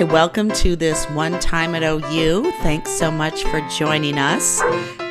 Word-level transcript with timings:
Hi, 0.00 0.04
welcome 0.04 0.50
to 0.52 0.76
this 0.76 1.04
one 1.10 1.38
time 1.40 1.74
at 1.74 1.82
OU. 1.82 2.50
Thanks 2.62 2.90
so 2.90 3.10
much 3.10 3.44
for 3.44 3.60
joining 3.68 4.16
us. 4.16 4.62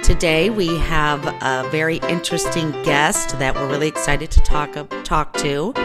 Today 0.02 0.50
we 0.50 0.80
have 0.80 1.24
a 1.44 1.70
very 1.70 1.98
interesting 2.10 2.72
guest 2.82 3.38
that 3.38 3.54
we're 3.54 3.70
really 3.70 3.88
excited 3.88 4.32
to 4.32 4.40
talk 4.40 4.74
talk 5.04 5.34
to. 5.34 5.76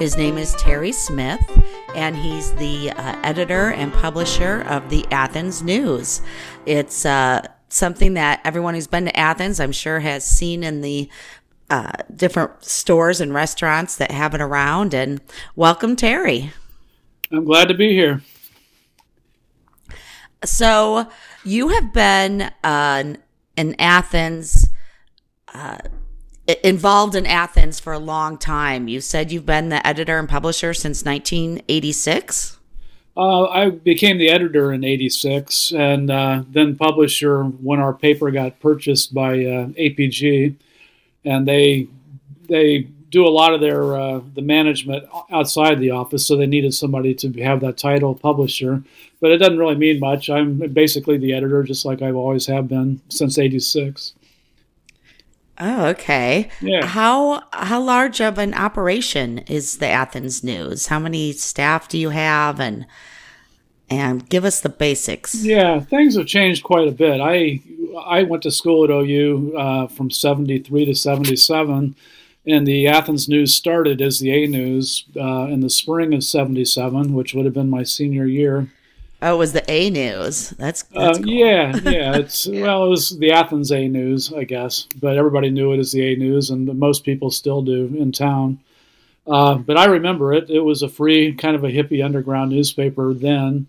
His 0.00 0.16
name 0.16 0.36
is 0.38 0.54
Terry 0.54 0.90
Smith, 0.90 1.40
and 1.94 2.16
he's 2.16 2.52
the 2.54 2.90
uh, 2.90 3.20
editor 3.22 3.70
and 3.70 3.92
publisher 3.92 4.62
of 4.62 4.90
the 4.90 5.06
Athens 5.12 5.62
News. 5.62 6.20
It's 6.66 7.06
uh, 7.06 7.46
something 7.68 8.14
that 8.14 8.40
everyone 8.42 8.74
who's 8.74 8.88
been 8.88 9.04
to 9.04 9.16
Athens, 9.16 9.60
I'm 9.60 9.70
sure, 9.70 10.00
has 10.00 10.24
seen 10.24 10.64
in 10.64 10.80
the 10.80 11.08
uh, 11.70 11.92
different 12.12 12.64
stores 12.64 13.20
and 13.20 13.32
restaurants 13.32 13.94
that 13.98 14.10
have 14.10 14.34
it 14.34 14.40
around. 14.40 14.94
And 14.94 15.20
welcome, 15.54 15.94
Terry. 15.94 16.50
I'm 17.30 17.44
glad 17.44 17.68
to 17.68 17.74
be 17.74 17.92
here. 17.92 18.20
So 20.44 21.08
you 21.44 21.68
have 21.68 21.92
been 21.92 22.50
uh, 22.62 23.14
in 23.56 23.76
Athens, 23.78 24.68
uh, 25.52 25.78
involved 26.62 27.14
in 27.14 27.26
Athens 27.26 27.80
for 27.80 27.92
a 27.92 27.98
long 27.98 28.38
time. 28.38 28.88
You 28.88 29.00
said 29.00 29.32
you've 29.32 29.46
been 29.46 29.68
the 29.68 29.84
editor 29.86 30.18
and 30.18 30.28
publisher 30.28 30.72
since 30.72 31.04
1986. 31.04 32.58
Uh, 33.16 33.46
I 33.46 33.70
became 33.70 34.18
the 34.18 34.28
editor 34.28 34.72
in 34.72 34.84
'86, 34.84 35.72
and 35.72 36.08
uh, 36.08 36.44
then 36.48 36.76
publisher 36.76 37.42
when 37.42 37.80
our 37.80 37.92
paper 37.92 38.30
got 38.30 38.60
purchased 38.60 39.12
by 39.12 39.32
uh, 39.32 39.66
APG, 39.74 40.54
and 41.24 41.48
they 41.48 41.88
they 42.48 42.86
do 43.10 43.26
a 43.26 43.28
lot 43.28 43.54
of 43.54 43.60
their 43.60 43.96
uh, 43.96 44.20
the 44.34 44.42
management 44.42 45.08
outside 45.30 45.78
the 45.78 45.90
office, 45.90 46.26
so 46.26 46.36
they 46.36 46.46
needed 46.46 46.74
somebody 46.74 47.14
to 47.14 47.32
have 47.42 47.60
that 47.60 47.78
title, 47.78 48.14
publisher. 48.14 48.82
But 49.20 49.30
it 49.30 49.38
doesn't 49.38 49.58
really 49.58 49.76
mean 49.76 49.98
much. 49.98 50.28
I'm 50.28 50.58
basically 50.72 51.18
the 51.18 51.32
editor, 51.32 51.62
just 51.62 51.84
like 51.84 52.02
I've 52.02 52.16
always 52.16 52.46
have 52.46 52.68
been 52.68 53.00
since 53.08 53.38
'86. 53.38 54.14
Oh, 55.60 55.86
okay. 55.86 56.50
Yeah. 56.60 56.86
How 56.86 57.42
how 57.52 57.80
large 57.80 58.20
of 58.20 58.38
an 58.38 58.54
operation 58.54 59.38
is 59.38 59.78
the 59.78 59.88
Athens 59.88 60.44
News? 60.44 60.86
How 60.86 60.98
many 60.98 61.32
staff 61.32 61.88
do 61.88 61.98
you 61.98 62.10
have, 62.10 62.60
and 62.60 62.86
and 63.90 64.28
give 64.28 64.44
us 64.44 64.60
the 64.60 64.68
basics? 64.68 65.34
Yeah, 65.34 65.80
things 65.80 66.16
have 66.16 66.26
changed 66.26 66.62
quite 66.62 66.86
a 66.86 66.92
bit. 66.92 67.20
I 67.20 67.60
I 68.04 68.22
went 68.22 68.42
to 68.44 68.50
school 68.50 68.84
at 68.84 68.90
OU 68.90 69.54
uh, 69.56 69.86
from 69.88 70.10
'73 70.10 70.84
to 70.84 70.94
'77 70.94 71.96
and 72.48 72.66
the 72.66 72.88
Athens 72.88 73.28
News 73.28 73.54
started 73.54 74.00
as 74.00 74.18
the 74.18 74.30
A 74.30 74.46
News 74.46 75.04
uh, 75.16 75.46
in 75.50 75.60
the 75.60 75.70
spring 75.70 76.14
of 76.14 76.24
'77, 76.24 77.12
which 77.12 77.34
would 77.34 77.44
have 77.44 77.54
been 77.54 77.70
my 77.70 77.82
senior 77.82 78.26
year. 78.26 78.68
Oh, 79.20 79.34
it 79.34 79.38
was 79.38 79.52
the 79.52 79.68
A 79.68 79.90
News. 79.90 80.50
That's, 80.50 80.84
uh, 80.94 81.06
that's 81.06 81.18
uh, 81.18 81.22
cool. 81.22 81.32
yeah, 81.32 81.76
yeah. 81.84 82.16
It's 82.18 82.46
well, 82.46 82.86
it 82.86 82.88
was 82.88 83.18
the 83.18 83.32
Athens 83.32 83.72
A 83.72 83.88
News, 83.88 84.32
I 84.32 84.44
guess, 84.44 84.86
but 85.00 85.16
everybody 85.16 85.50
knew 85.50 85.72
it 85.72 85.78
as 85.78 85.92
the 85.92 86.12
A 86.12 86.16
News, 86.16 86.50
and 86.50 86.66
most 86.78 87.04
people 87.04 87.30
still 87.30 87.62
do 87.62 87.94
in 87.98 88.12
town. 88.12 88.60
Uh, 89.26 89.56
but 89.56 89.76
I 89.76 89.86
remember 89.86 90.32
it. 90.32 90.48
It 90.48 90.60
was 90.60 90.82
a 90.82 90.88
free, 90.88 91.34
kind 91.34 91.54
of 91.54 91.64
a 91.64 91.68
hippie 91.68 92.02
underground 92.02 92.50
newspaper 92.50 93.12
then. 93.12 93.66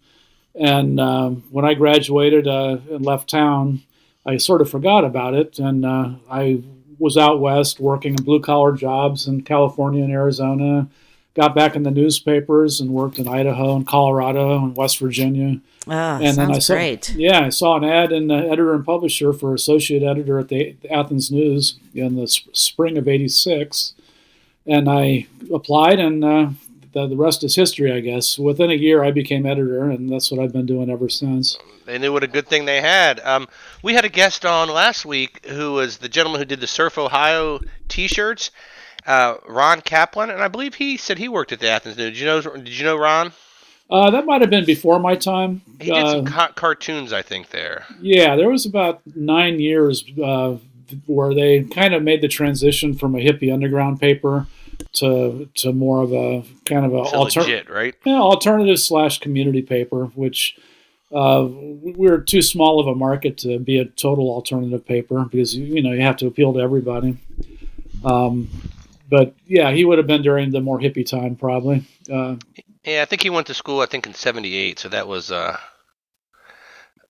And 0.55 0.99
um, 0.99 1.43
when 1.51 1.65
I 1.65 1.73
graduated 1.73 2.47
uh, 2.47 2.77
and 2.91 3.05
left 3.05 3.29
town, 3.29 3.81
I 4.25 4.37
sort 4.37 4.61
of 4.61 4.69
forgot 4.69 5.03
about 5.03 5.33
it, 5.33 5.59
and 5.59 5.85
uh, 5.85 6.11
I 6.29 6.61
was 6.99 7.17
out 7.17 7.39
west 7.39 7.79
working 7.79 8.13
in 8.13 8.23
blue 8.23 8.39
collar 8.39 8.73
jobs 8.73 9.27
in 9.27 9.41
California 9.41 10.03
and 10.03 10.11
Arizona. 10.11 10.87
Got 11.35 11.55
back 11.55 11.75
in 11.75 11.83
the 11.83 11.91
newspapers 11.91 12.81
and 12.81 12.89
worked 12.89 13.17
in 13.17 13.27
Idaho 13.27 13.75
and 13.75 13.87
Colorado 13.87 14.57
and 14.57 14.75
West 14.75 14.99
Virginia. 14.99 15.61
Oh, 15.87 15.91
and 15.91 16.37
then 16.37 16.51
I 16.51 16.59
saw, 16.59 16.73
great. 16.73 17.13
Yeah, 17.15 17.45
I 17.45 17.49
saw 17.49 17.77
an 17.77 17.85
ad 17.85 18.11
in 18.11 18.27
the 18.27 18.35
editor 18.35 18.73
and 18.73 18.85
publisher 18.85 19.31
for 19.31 19.53
associate 19.53 20.03
editor 20.03 20.39
at 20.39 20.49
the 20.49 20.75
Athens 20.91 21.31
News 21.31 21.79
in 21.95 22.15
the 22.15 22.27
spring 22.27 22.97
of 22.97 23.07
'86, 23.07 23.93
and 24.65 24.89
I 24.89 25.27
applied, 25.53 25.99
and 25.99 26.25
uh, 26.25 26.49
the, 26.93 27.07
the 27.07 27.15
rest 27.15 27.43
is 27.43 27.55
history, 27.55 27.91
I 27.91 27.99
guess. 27.99 28.37
Within 28.37 28.71
a 28.71 28.75
year, 28.75 29.03
I 29.03 29.11
became 29.11 29.45
editor, 29.45 29.89
and 29.89 30.09
that's 30.09 30.31
what 30.31 30.39
I've 30.39 30.53
been 30.53 30.65
doing 30.65 30.89
ever 30.89 31.09
since. 31.09 31.57
They 31.85 31.97
knew 31.97 32.13
what 32.13 32.23
a 32.23 32.27
good 32.27 32.47
thing 32.47 32.65
they 32.65 32.81
had. 32.81 33.19
Um, 33.21 33.47
we 33.83 33.93
had 33.93 34.05
a 34.05 34.09
guest 34.09 34.45
on 34.45 34.69
last 34.69 35.05
week 35.05 35.45
who 35.45 35.73
was 35.73 35.97
the 35.97 36.09
gentleman 36.09 36.39
who 36.39 36.45
did 36.45 36.59
the 36.59 36.67
Surf 36.67 36.97
Ohio 36.97 37.59
T-shirts, 37.87 38.51
uh, 39.05 39.35
Ron 39.47 39.81
Kaplan, 39.81 40.29
and 40.29 40.41
I 40.41 40.47
believe 40.47 40.75
he 40.75 40.97
said 40.97 41.17
he 41.17 41.29
worked 41.29 41.51
at 41.51 41.59
the 41.59 41.69
Athens 41.69 41.97
News. 41.97 42.11
Did 42.11 42.19
you 42.19 42.25
know? 42.25 42.41
Did 42.41 42.69
you 42.69 42.85
know 42.85 42.97
Ron? 42.97 43.31
Uh, 43.89 44.11
that 44.11 44.25
might 44.25 44.41
have 44.41 44.51
been 44.51 44.65
before 44.65 44.99
my 44.99 45.15
time. 45.15 45.61
He 45.79 45.91
did 45.91 46.07
some 46.07 46.27
uh, 46.27 46.29
ca- 46.29 46.51
cartoons, 46.53 47.11
I 47.11 47.23
think. 47.23 47.49
There. 47.49 47.85
Yeah, 47.99 48.35
there 48.35 48.49
was 48.49 48.67
about 48.67 49.01
nine 49.15 49.59
years 49.59 50.05
uh, 50.23 50.57
where 51.07 51.33
they 51.33 51.63
kind 51.63 51.95
of 51.95 52.03
made 52.03 52.21
the 52.21 52.27
transition 52.27 52.93
from 52.93 53.15
a 53.15 53.19
hippie 53.19 53.51
underground 53.51 53.99
paper 53.99 54.45
to 54.93 55.49
to 55.55 55.73
more 55.73 56.01
of 56.01 56.13
a 56.13 56.43
kind 56.65 56.85
of 56.85 56.93
a 56.93 56.97
alter- 56.97 57.63
right? 57.69 57.95
Yeah, 58.05 58.19
alternative 58.19 58.79
slash 58.79 59.19
community 59.19 59.61
paper, 59.61 60.05
which 60.15 60.57
uh, 61.13 61.47
we're 61.49 62.19
too 62.19 62.41
small 62.41 62.79
of 62.79 62.87
a 62.87 62.95
market 62.95 63.37
to 63.39 63.59
be 63.59 63.79
a 63.79 63.85
total 63.85 64.29
alternative 64.29 64.85
paper 64.85 65.25
because 65.25 65.55
you 65.55 65.81
know 65.81 65.91
you 65.91 66.01
have 66.01 66.17
to 66.17 66.27
appeal 66.27 66.53
to 66.53 66.59
everybody. 66.59 67.17
Um, 68.03 68.49
but 69.09 69.33
yeah, 69.45 69.71
he 69.71 69.85
would 69.85 69.97
have 69.97 70.07
been 70.07 70.21
during 70.21 70.51
the 70.51 70.61
more 70.61 70.79
hippie 70.79 71.05
time 71.05 71.35
probably. 71.35 71.85
Uh, 72.11 72.35
yeah, 72.83 73.01
I 73.01 73.05
think 73.05 73.23
he 73.23 73.29
went 73.29 73.47
to 73.47 73.53
school. 73.53 73.81
I 73.81 73.85
think 73.85 74.07
in 74.07 74.13
'78, 74.13 74.79
so 74.79 74.89
that 74.89 75.07
was. 75.07 75.31
Uh, 75.31 75.57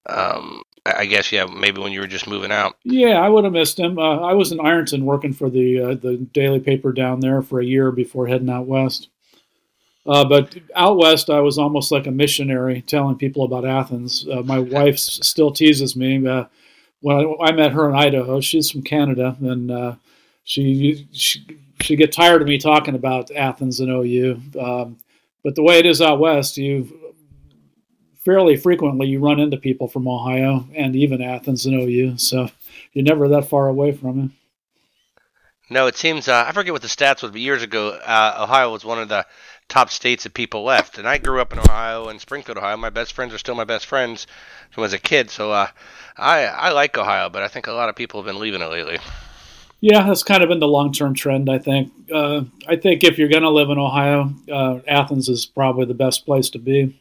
um, 0.06 0.63
I 0.97 1.05
guess 1.05 1.31
yeah, 1.31 1.45
maybe 1.45 1.81
when 1.81 1.91
you 1.91 2.00
were 2.00 2.07
just 2.07 2.27
moving 2.27 2.51
out. 2.51 2.77
Yeah, 2.83 3.19
I 3.19 3.29
would 3.29 3.44
have 3.44 3.53
missed 3.53 3.79
him. 3.79 3.97
Uh, 3.97 4.19
I 4.19 4.33
was 4.33 4.51
in 4.51 4.59
Ironton 4.59 5.05
working 5.05 5.33
for 5.33 5.50
the 5.50 5.79
uh, 5.79 5.95
the 5.95 6.17
daily 6.33 6.59
paper 6.59 6.91
down 6.91 7.19
there 7.19 7.41
for 7.41 7.59
a 7.59 7.66
year 7.66 7.91
before 7.91 8.27
heading 8.27 8.50
out 8.50 8.67
west. 8.67 9.09
Uh, 10.05 10.25
but 10.25 10.57
out 10.75 10.97
west, 10.97 11.29
I 11.29 11.39
was 11.41 11.57
almost 11.57 11.91
like 11.91 12.07
a 12.07 12.11
missionary 12.11 12.81
telling 12.81 13.17
people 13.17 13.44
about 13.44 13.66
Athens. 13.66 14.25
Uh, 14.27 14.41
my 14.41 14.59
wife 14.77 14.97
still 14.97 15.51
teases 15.51 15.95
me. 15.95 16.25
Uh, 16.25 16.45
when 17.01 17.17
I, 17.17 17.50
I, 17.50 17.51
met 17.51 17.73
her 17.73 17.89
in 17.89 17.95
Idaho, 17.95 18.41
she's 18.41 18.71
from 18.71 18.81
Canada, 18.81 19.38
and 19.39 19.71
uh, 19.71 19.95
she, 20.44 21.07
she 21.11 21.45
she 21.81 21.95
get 21.95 22.11
tired 22.11 22.41
of 22.41 22.47
me 22.47 22.57
talking 22.57 22.95
about 22.95 23.31
Athens 23.31 23.79
and 23.79 23.89
OU. 23.89 24.41
Um, 24.59 24.97
but 25.44 25.56
the 25.56 25.63
way 25.63 25.79
it 25.79 25.85
is 25.85 26.01
out 26.01 26.19
west, 26.19 26.57
you 26.57 26.98
fairly 28.29 28.56
frequently 28.56 29.07
you 29.07 29.19
run 29.19 29.40
into 29.40 29.57
people 29.57 29.88
from 29.88 30.07
Ohio 30.07 30.63
and 30.75 30.95
even 30.95 31.19
Athens 31.19 31.66
and 31.66 31.73
OU, 31.73 32.16
so 32.19 32.47
you're 32.94 33.03
never 33.03 33.28
that 33.28 33.50
far 33.50 33.67
away 33.67 33.91
from 33.91 34.19
it. 34.19 34.31
No, 35.72 35.88
it 35.88 35.97
seems 35.97 36.28
uh, 36.28 36.45
I 36.47 36.51
forget 36.51 36.72
what 36.72 36.84
the 36.84 36.88
stats 36.88 37.23
was, 37.23 37.31
but 37.31 37.41
years 37.41 37.63
ago, 37.63 37.89
uh, 37.89 38.45
Ohio 38.47 38.72
was 38.72 38.85
one 38.85 39.00
of 39.00 39.09
the 39.09 39.25
top 39.68 39.89
states 39.89 40.25
that 40.25 40.35
people 40.35 40.63
left. 40.63 41.00
And 41.00 41.07
I 41.07 41.18
grew 41.18 41.41
up 41.41 41.53
in 41.53 41.59
Ohio 41.59 42.09
and 42.09 42.22
Springfield, 42.22 42.59
Ohio. 42.59 42.78
My 42.78 42.91
best 42.91 43.13
friends 43.13 43.34
are 43.34 43.39
still 43.39 43.56
my 43.56 43.63
best 43.63 43.88
friends 43.88 44.28
from 44.69 44.84
as 44.84 44.94
a 44.94 45.00
kid. 45.00 45.31
So 45.31 45.51
uh, 45.51 45.68
I 46.16 46.45
I 46.45 46.69
like 46.69 47.00
Ohio, 47.00 47.29
but 47.29 47.41
I 47.41 47.47
think 47.47 47.66
a 47.66 47.72
lot 47.72 47.89
of 47.89 47.95
people 47.95 48.22
have 48.22 48.28
been 48.28 48.39
leaving 48.39 48.62
it 48.62 48.66
lately. 48.66 49.00
Yeah, 49.81 50.06
that's 50.06 50.23
kind 50.23 50.44
of 50.44 50.50
been 50.50 50.59
the 50.59 50.68
long 50.68 50.94
term 50.94 51.16
trend. 51.16 51.50
I 51.50 51.57
think. 51.57 51.91
Uh, 52.13 52.44
I 52.68 52.75
think 52.75 53.03
if 53.03 53.18
you're 53.18 53.28
going 53.28 53.44
to 53.44 53.50
live 53.50 53.72
in 53.72 53.79
Ohio, 53.79 54.31
uh, 54.51 54.79
Athens 54.88 55.29
is 55.29 55.47
probably 55.47 55.85
the 55.85 55.95
best 55.95 56.28
place 56.28 56.51
to 56.51 56.59
be 56.59 57.00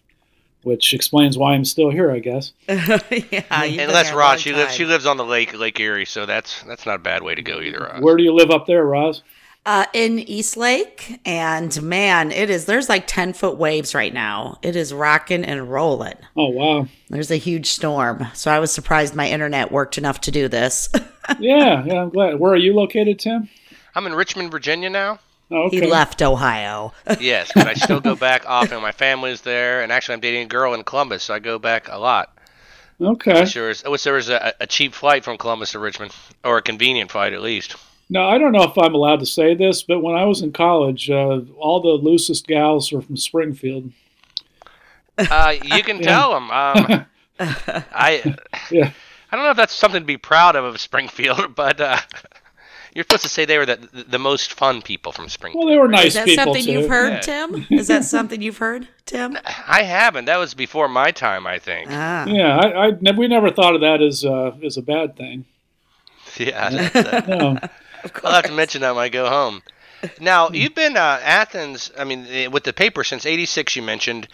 which 0.62 0.92
explains 0.92 1.38
why 1.38 1.54
I'm 1.54 1.64
still 1.64 1.91
here, 1.91 2.10
I 2.10 2.19
guess. 2.19 2.52
yeah, 2.69 3.44
and 3.50 3.91
that's 3.91 4.12
Roz. 4.12 4.41
She 4.41 4.52
lives. 4.52 4.74
She 4.74 4.84
lives 4.84 5.06
on 5.06 5.16
the 5.16 5.24
lake, 5.24 5.58
Lake 5.58 5.78
Erie, 5.80 6.04
so 6.04 6.26
that's 6.26 6.62
that's 6.64 6.86
not 6.86 6.96
a 6.96 6.98
bad 6.98 7.22
way 7.22 7.34
to 7.34 7.42
go 7.42 7.60
either. 7.60 7.80
Roz. 7.80 8.02
Where 8.02 8.16
do 8.16 8.22
you 8.22 8.32
live 8.32 8.50
up 8.50 8.66
there, 8.66 8.84
Roz? 8.84 9.22
Uh, 9.66 9.84
in 9.92 10.19
East 10.20 10.56
Lake, 10.56 11.20
and 11.26 11.82
man, 11.82 12.32
it 12.32 12.48
is. 12.48 12.64
There's 12.64 12.88
like 12.88 13.06
ten 13.06 13.32
foot 13.34 13.58
waves 13.58 13.94
right 13.94 14.14
now. 14.14 14.58
It 14.62 14.76
is 14.76 14.94
rocking 14.94 15.44
and 15.44 15.70
rolling. 15.70 16.14
Oh 16.37 16.49
wow! 16.49 16.87
There's 17.11 17.31
a 17.31 17.37
huge 17.37 17.66
storm, 17.66 18.26
so 18.34 18.50
I 18.50 18.61
was 18.61 18.72
surprised 18.72 19.14
my 19.14 19.28
internet 19.28 19.70
worked 19.70 19.99
enough 19.99 20.22
to 20.22 20.31
do 20.31 20.49
this. 20.49 20.88
yeah, 21.38 21.84
yeah, 21.84 22.02
I'm 22.02 22.08
glad. 22.08 22.38
Where 22.38 22.52
are 22.52 22.56
you 22.56 22.72
located, 22.72 23.19
Tim? 23.19 23.49
I'm 23.94 24.06
in 24.06 24.14
Richmond, 24.14 24.50
Virginia 24.50 24.88
now. 24.88 25.19
Okay. 25.50 25.81
He 25.81 25.87
left 25.87 26.21
Ohio. 26.21 26.93
yes, 27.21 27.50
but 27.55 27.67
I 27.67 27.75
still 27.75 28.00
go 28.00 28.15
back 28.15 28.45
often. 28.47 28.83
My 28.83 28.93
family's 28.93 29.41
there, 29.41 29.83
and 29.83 29.91
actually, 29.91 30.15
I'm 30.15 30.21
dating 30.21 30.43
a 30.43 30.47
girl 30.47 30.75
in 30.75 30.85
Columbus, 30.85 31.23
so 31.23 31.35
I 31.35 31.39
go 31.39 31.59
back 31.59 31.89
a 31.89 31.99
lot. 31.99 32.37
Okay. 33.00 33.33
I 33.33 33.41
wish 33.41 33.55
there 33.55 33.69
was, 33.69 33.85
I 33.85 33.89
wish 33.89 34.03
there 34.03 34.15
was 34.15 34.29
a, 34.29 34.53
a 34.61 34.67
cheap 34.67 34.93
flight 34.93 35.25
from 35.25 35.39
Columbus 35.39 35.73
to 35.73 35.79
Richmond, 35.79 36.12
or 36.45 36.59
a 36.59 36.62
convenient 36.62 37.11
flight 37.11 37.33
at 37.33 37.41
least. 37.41 37.77
Now, 38.11 38.29
I 38.29 38.39
don't 38.39 38.53
know 38.53 38.62
if 38.62 38.77
I'm 38.77 38.95
allowed 38.95 39.21
to 39.21 39.27
say 39.27 39.55
this, 39.55 39.83
but 39.83 40.00
when 40.00 40.17
I 40.17 40.25
was 40.25 40.43
in 40.43 40.53
college, 40.53 41.11
uh, 41.11 41.41
all 41.59 41.81
the 41.81 42.03
loosest 42.03 42.47
gals 42.47 42.91
were 42.91 43.03
from 43.03 43.17
Springfield. 43.17 43.93
Uh, 45.17 45.55
you 45.62 45.83
can 45.83 45.99
tell 46.03 46.33
them. 46.33 46.50
Um, 46.50 47.06
I, 47.39 48.37
yeah. 48.71 48.93
I 49.31 49.37
don't 49.37 49.45
know 49.45 49.50
if 49.50 49.56
that's 49.56 49.75
something 49.75 50.00
to 50.00 50.06
be 50.06 50.17
proud 50.17 50.56
of 50.56 50.65
of 50.65 50.81
Springfield, 50.81 51.55
but 51.55 51.81
uh, 51.81 51.99
You're 52.99 53.05
supposed 53.05 53.23
to 53.23 53.29
say 53.29 53.45
they 53.45 53.59
were 53.59 53.65
the 53.65 53.77
the, 53.77 54.03
the 54.03 54.19
most 54.19 54.55
fun 54.55 54.83
people 54.83 55.12
from 55.12 55.29
Springfield. 55.29 55.65
Well, 55.65 55.73
they 55.73 55.79
were 55.79 55.87
nice 55.87 56.06
Is 56.06 56.15
that 56.15 56.27
people 56.27 56.45
something 56.47 56.65
too. 56.65 56.73
you've 56.73 56.89
heard, 56.91 57.12
Yeah. 57.12 57.21
Tim? 57.21 57.67
Is 57.71 57.87
that 57.87 58.03
something 58.05 58.43
you've 58.43 58.59
heard, 58.59 58.89
Tim? 59.06 59.39
I 59.69 59.85
haven't. 59.85 60.25
That 60.25 60.39
was 60.39 60.53
before 60.55 60.89
my 60.89 61.12
time, 61.12 61.47
I 61.47 61.61
think. 61.61 61.91
Ah. 61.93 62.27
Yeah, 62.27 62.56
I, 62.56 62.87
I 62.87 62.91
ne- 63.00 63.12
we 63.12 63.29
never 63.29 63.53
thought 63.53 63.77
of 63.77 63.83
that 63.83 64.03
as 64.03 64.25
uh, 64.25 64.50
as 64.65 64.79
a 64.79 64.83
bad 64.83 65.17
thing. 65.17 65.45
Yeah. 66.39 66.71
that's, 66.71 66.97
uh, 67.12 67.25
No, 67.29 67.59
I'll 68.25 68.33
have 68.33 68.47
to 68.47 68.53
mention 68.53 68.81
that 68.81 68.97
when 68.97 69.05
I 69.05 69.11
go 69.11 69.29
home. 69.29 69.62
Now 70.21 70.49
you've 70.50 70.75
been 70.75 70.97
uh, 70.97 71.21
Athens. 71.23 71.93
I 71.97 72.03
mean, 72.03 72.27
eh, 72.29 72.49
with 72.49 72.65
the 72.65 72.73
paper 72.73 73.05
since 73.05 73.25
'86. 73.27 73.77
You 73.77 73.83
mentioned. 73.83 74.27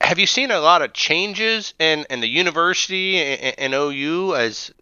Have 0.00 0.18
you 0.18 0.26
seen 0.26 0.50
a 0.50 0.58
lot 0.58 0.82
of 0.82 0.92
changes 0.92 1.74
in, 1.78 2.04
in 2.10 2.18
the 2.18 2.26
university 2.26 3.18
and, 3.18 3.54
and 3.56 3.74
OU 3.74 4.34
as 4.34 4.72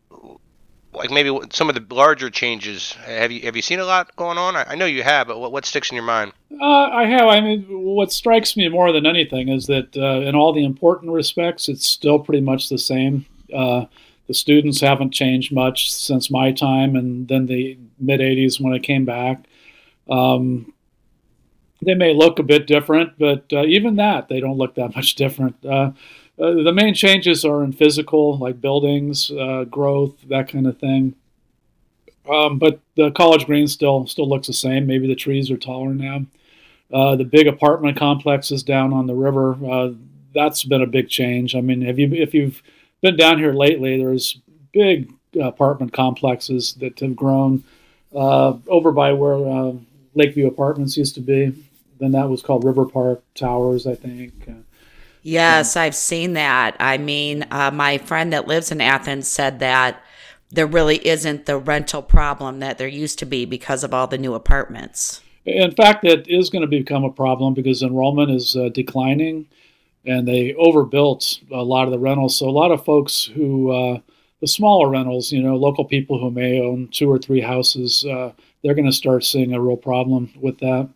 like 0.96 1.10
maybe 1.10 1.38
some 1.52 1.68
of 1.68 1.74
the 1.74 1.94
larger 1.94 2.30
changes? 2.30 2.92
Have 3.04 3.30
you 3.30 3.42
have 3.42 3.54
you 3.54 3.62
seen 3.62 3.78
a 3.78 3.84
lot 3.84 4.14
going 4.16 4.38
on? 4.38 4.56
I, 4.56 4.74
know 4.74 4.86
you 4.86 5.02
have, 5.02 5.28
but 5.28 5.38
what, 5.38 5.52
what 5.52 5.66
sticks 5.66 5.90
in 5.90 5.94
your 5.94 6.04
mind? 6.04 6.32
uh, 6.60 6.64
I 6.64 7.04
have. 7.04 7.28
I 7.28 7.40
mean, 7.40 7.64
what 7.68 8.12
strikes 8.12 8.56
me 8.56 8.68
more 8.68 8.92
than 8.92 9.06
anything 9.06 9.48
is 9.48 9.66
that 9.66 9.96
uh, 9.96 10.26
in 10.26 10.34
all 10.34 10.52
the 10.52 10.64
important 10.64 11.12
respects, 11.12 11.68
it's 11.68 11.86
still 11.86 12.18
pretty 12.18 12.40
much 12.40 12.68
the 12.68 12.78
same. 12.78 13.26
Uh, 13.54 13.84
the 14.26 14.34
students 14.34 14.80
haven't 14.80 15.12
changed 15.12 15.52
much 15.52 15.92
since 15.92 16.30
my 16.30 16.50
time, 16.50 16.96
and 16.96 17.28
then 17.28 17.46
the 17.46 17.78
mid 18.00 18.20
'80s 18.20 18.60
when 18.60 18.72
I 18.72 18.78
came 18.78 19.04
back. 19.04 19.44
Um, 20.10 20.72
they 21.82 21.94
may 21.94 22.14
look 22.14 22.38
a 22.38 22.42
bit 22.42 22.66
different, 22.66 23.18
but 23.18 23.44
uh, 23.52 23.64
even 23.64 23.96
that, 23.96 24.28
they 24.28 24.40
don't 24.40 24.56
look 24.56 24.76
that 24.76 24.96
much 24.96 25.14
different. 25.14 25.56
Uh, 26.38 26.62
the 26.62 26.72
main 26.72 26.92
changes 26.92 27.44
are 27.44 27.64
in 27.64 27.72
physical, 27.72 28.36
like 28.38 28.60
buildings, 28.60 29.30
uh, 29.30 29.64
growth, 29.64 30.14
that 30.28 30.48
kind 30.48 30.66
of 30.66 30.78
thing. 30.78 31.14
Um, 32.30 32.58
but 32.58 32.80
the 32.96 33.10
college 33.12 33.46
green 33.46 33.68
still 33.68 34.06
still 34.06 34.28
looks 34.28 34.46
the 34.46 34.52
same. 34.52 34.86
Maybe 34.86 35.06
the 35.06 35.14
trees 35.14 35.50
are 35.50 35.56
taller 35.56 35.94
now. 35.94 36.26
Uh, 36.92 37.16
the 37.16 37.24
big 37.24 37.46
apartment 37.46 37.96
complexes 37.96 38.62
down 38.62 38.92
on 38.92 39.06
the 39.06 39.14
river. 39.14 39.56
Uh, 39.64 39.92
that's 40.34 40.64
been 40.64 40.82
a 40.82 40.86
big 40.86 41.08
change. 41.08 41.54
I 41.54 41.60
mean, 41.60 41.82
have 41.82 41.98
you 41.98 42.12
if 42.12 42.34
you've 42.34 42.62
been 43.00 43.16
down 43.16 43.38
here 43.38 43.52
lately? 43.52 43.96
There's 43.96 44.38
big 44.72 45.10
apartment 45.40 45.92
complexes 45.92 46.74
that 46.74 46.98
have 47.00 47.16
grown 47.16 47.64
uh, 48.14 48.54
over 48.68 48.92
by 48.92 49.12
where 49.12 49.46
uh, 49.48 49.72
Lakeview 50.14 50.46
Apartments 50.46 50.96
used 50.96 51.14
to 51.14 51.20
be. 51.20 51.54
Then 51.98 52.12
that 52.12 52.28
was 52.28 52.42
called 52.42 52.64
River 52.64 52.84
Park 52.84 53.22
Towers, 53.34 53.86
I 53.86 53.94
think. 53.94 54.34
Uh, 55.26 55.30
Yes, 55.30 55.76
I've 55.76 55.94
seen 55.94 56.34
that. 56.34 56.76
I 56.78 56.98
mean, 56.98 57.46
uh, 57.50 57.70
my 57.72 57.98
friend 57.98 58.32
that 58.32 58.46
lives 58.46 58.70
in 58.70 58.80
Athens 58.80 59.26
said 59.26 59.58
that 59.58 60.00
there 60.50 60.66
really 60.66 61.04
isn't 61.06 61.46
the 61.46 61.58
rental 61.58 62.02
problem 62.02 62.60
that 62.60 62.78
there 62.78 62.86
used 62.86 63.18
to 63.18 63.26
be 63.26 63.44
because 63.44 63.82
of 63.82 63.92
all 63.92 64.06
the 64.06 64.18
new 64.18 64.34
apartments. 64.34 65.22
In 65.44 65.72
fact, 65.72 66.04
it 66.04 66.28
is 66.28 66.50
going 66.50 66.62
to 66.62 66.68
become 66.68 67.04
a 67.04 67.10
problem 67.10 67.54
because 67.54 67.82
enrollment 67.82 68.30
is 68.30 68.56
uh, 68.56 68.68
declining, 68.68 69.48
and 70.04 70.26
they 70.26 70.54
overbuilt 70.54 71.40
a 71.52 71.62
lot 71.62 71.86
of 71.86 71.90
the 71.90 71.98
rentals. 71.98 72.36
So 72.36 72.48
a 72.48 72.50
lot 72.50 72.70
of 72.70 72.84
folks 72.84 73.24
who, 73.24 73.70
uh, 73.72 73.98
the 74.40 74.46
smaller 74.46 74.88
rentals, 74.88 75.32
you 75.32 75.42
know, 75.42 75.56
local 75.56 75.84
people 75.84 76.20
who 76.20 76.30
may 76.30 76.60
own 76.60 76.88
two 76.92 77.10
or 77.10 77.18
three 77.18 77.40
houses, 77.40 78.04
uh, 78.04 78.32
they're 78.62 78.74
going 78.74 78.86
to 78.86 78.92
start 78.92 79.24
seeing 79.24 79.54
a 79.54 79.60
real 79.60 79.76
problem 79.76 80.32
with 80.40 80.58
that. 80.58 80.88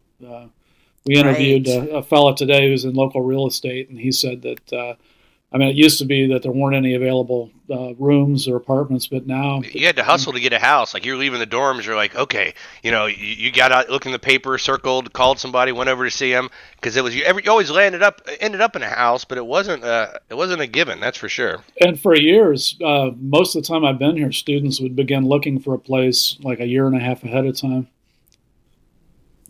We 1.05 1.17
interviewed 1.17 1.67
Right. 1.67 1.89
a, 1.89 1.97
a 1.99 2.03
fellow 2.03 2.35
today 2.35 2.69
who's 2.69 2.85
in 2.85 2.95
local 2.95 3.23
real 3.23 3.47
estate, 3.47 3.89
and 3.89 3.99
he 3.99 4.13
said 4.13 4.43
that. 4.43 4.73
Uh, 4.73 4.95
I 5.53 5.59
mean, 5.59 5.67
it 5.67 5.75
used 5.75 5.99
to 5.99 6.05
be 6.05 6.29
that 6.29 6.45
there 6.45 6.53
weren't 6.53 6.77
any 6.77 6.95
available 6.95 7.51
uh, 7.69 7.95
rooms 7.95 8.47
or 8.47 8.55
apartments, 8.55 9.09
but 9.09 9.27
now 9.27 9.63
You 9.63 9.85
had 9.85 9.97
to 9.97 10.05
hustle 10.05 10.33
to 10.33 10.39
get 10.39 10.53
a 10.53 10.61
house. 10.61 10.95
Like 10.95 11.05
you're 11.05 11.17
leaving 11.17 11.41
the 11.41 11.47
dorms, 11.47 11.85
you're 11.85 11.97
like, 11.97 12.15
okay, 12.15 12.55
you 12.85 12.93
know, 12.93 13.07
you, 13.07 13.17
you 13.27 13.51
got 13.51 13.71
to 13.71 13.91
look 13.91 14.07
in 14.07 14.13
the 14.13 14.21
paper, 14.21 14.57
circled, 14.59 15.13
called 15.13 15.41
somebody, 15.41 15.73
went 15.73 15.91
over 15.91 16.05
to 16.05 16.11
see 16.11 16.31
him 16.31 16.51
because 16.77 16.97
it 16.97 17.03
was 17.03 17.17
you. 17.17 17.25
Every, 17.25 17.43
you 17.43 17.51
always 17.51 17.69
landed 17.69 18.01
up, 18.01 18.23
ended 18.39 18.61
up 18.61 18.77
in 18.77 18.85
a 18.85 18.89
house, 18.89 19.25
but 19.25 19.39
it 19.39 19.45
wasn't, 19.45 19.83
uh, 19.83 20.13
it 20.29 20.35
wasn't 20.37 20.61
a 20.63 20.69
given. 20.69 21.01
That's 21.01 21.19
for 21.19 21.29
sure. 21.29 21.65
And 21.81 21.99
for 21.99 22.15
years, 22.17 22.77
uh, 22.85 23.11
most 23.19 23.57
of 23.57 23.63
the 23.65 23.67
time 23.67 23.85
I've 23.85 23.99
been 23.99 24.17
here, 24.17 24.31
students 24.31 24.81
would 24.81 24.95
begin 24.95 25.27
looking 25.27 25.59
for 25.59 25.75
a 25.75 25.81
place 25.81 26.37
like 26.45 26.61
a 26.61 26.67
year 26.67 26.87
and 26.87 26.95
a 26.97 27.01
half 27.01 27.25
ahead 27.25 27.45
of 27.45 27.57
time. 27.57 27.89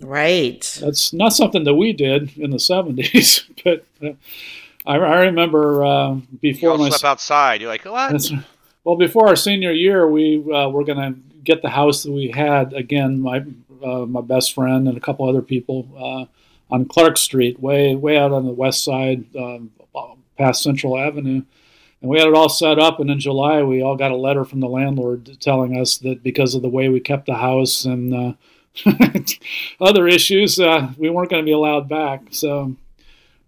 Right. 0.00 0.79
That's 0.81 1.12
not 1.12 1.32
something 1.32 1.64
that 1.64 1.75
we 1.75 1.93
did 1.93 2.37
in 2.37 2.50
the 2.50 2.56
70s, 2.56 3.44
but 3.64 3.85
uh, 4.02 4.14
I, 4.87 4.97
I 4.97 5.20
remember 5.26 5.85
uh, 5.85 6.14
You 6.14 6.23
before 6.41 6.70
all 6.70 6.79
my 6.79 6.88
slept 6.88 7.05
outside. 7.05 7.61
You're 7.61 7.70
like, 7.70 7.85
what? 7.85 8.12
that's, 8.12 8.32
well 8.85 8.97
before 8.97 9.29
our 9.29 9.37
senior 9.37 9.73
year, 9.73 10.08
we 10.08 10.38
uh, 10.52 10.69
were 10.69 10.85
going 10.85 10.99
to 10.99 11.20
get 11.44 11.62
the 11.62 11.70
house 11.70 12.02
that 12.02 12.12
we 12.12 12.31
had 12.31 12.73
again. 12.73 13.20
My 13.20 13.44
uh, 13.82 14.05
my 14.05 14.20
best 14.20 14.52
friend 14.55 14.88
and 14.88 14.97
a 14.97 15.00
couple 15.00 15.26
other 15.26 15.43
people 15.43 15.88
uh, 15.97 16.75
on 16.75 16.85
Clark 16.87 17.17
Street, 17.17 17.61
way 17.61 17.94
way 17.94 18.19
out 18.19 18.32
on 18.32 18.47
the 18.47 18.52
west 18.52 18.85
side, 18.85 19.25
um, 19.37 19.70
past 20.37 20.62
Central 20.62 20.99
Avenue. 20.99 21.43
And 22.02 22.11
we 22.11 22.19
had 22.19 22.29
it 22.29 22.35
all 22.35 22.49
set 22.49 22.79
up, 22.79 22.99
and 23.00 23.11
in 23.11 23.20
July 23.20 23.62
we 23.62 23.82
all 23.82 23.97
got 23.97 24.11
a 24.11 24.17
letter 24.17 24.44
from 24.44 24.61
the 24.61 24.69
landlord 24.69 25.38
telling 25.41 25.79
us 25.79 25.99
that 25.99 26.23
because 26.23 26.55
of 26.55 26.62
the 26.62 26.69
way 26.69 26.88
we 26.88 27.00
kept 27.00 27.26
the 27.26 27.35
house 27.35 27.85
and 27.85 28.14
uh, 28.14 28.32
other 29.81 30.08
issues, 30.08 30.58
uh, 30.58 30.93
we 30.96 31.11
weren't 31.11 31.31
going 31.31 31.43
to 31.43 31.46
be 31.46 31.52
allowed 31.52 31.88
back. 31.88 32.22
So 32.31 32.76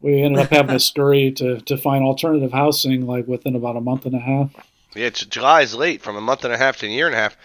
we 0.00 0.20
ended 0.22 0.44
up 0.44 0.50
having 0.50 0.74
to 0.74 0.80
scurry 0.84 1.32
to, 1.32 1.60
to 1.60 1.76
find 1.76 2.04
alternative 2.04 2.52
housing 2.52 3.06
like 3.06 3.26
within 3.26 3.56
about 3.56 3.76
a 3.76 3.80
month 3.80 4.06
and 4.06 4.14
a 4.14 4.20
half. 4.20 4.50
Yeah, 4.94 5.06
it's, 5.06 5.24
July's 5.24 5.74
late 5.74 6.02
from 6.02 6.16
a 6.16 6.20
month 6.20 6.44
and 6.44 6.52
a 6.52 6.58
half 6.58 6.78
to 6.78 6.86
a 6.86 6.90
year 6.90 7.06
and 7.06 7.14
a 7.14 7.18
half. 7.18 7.36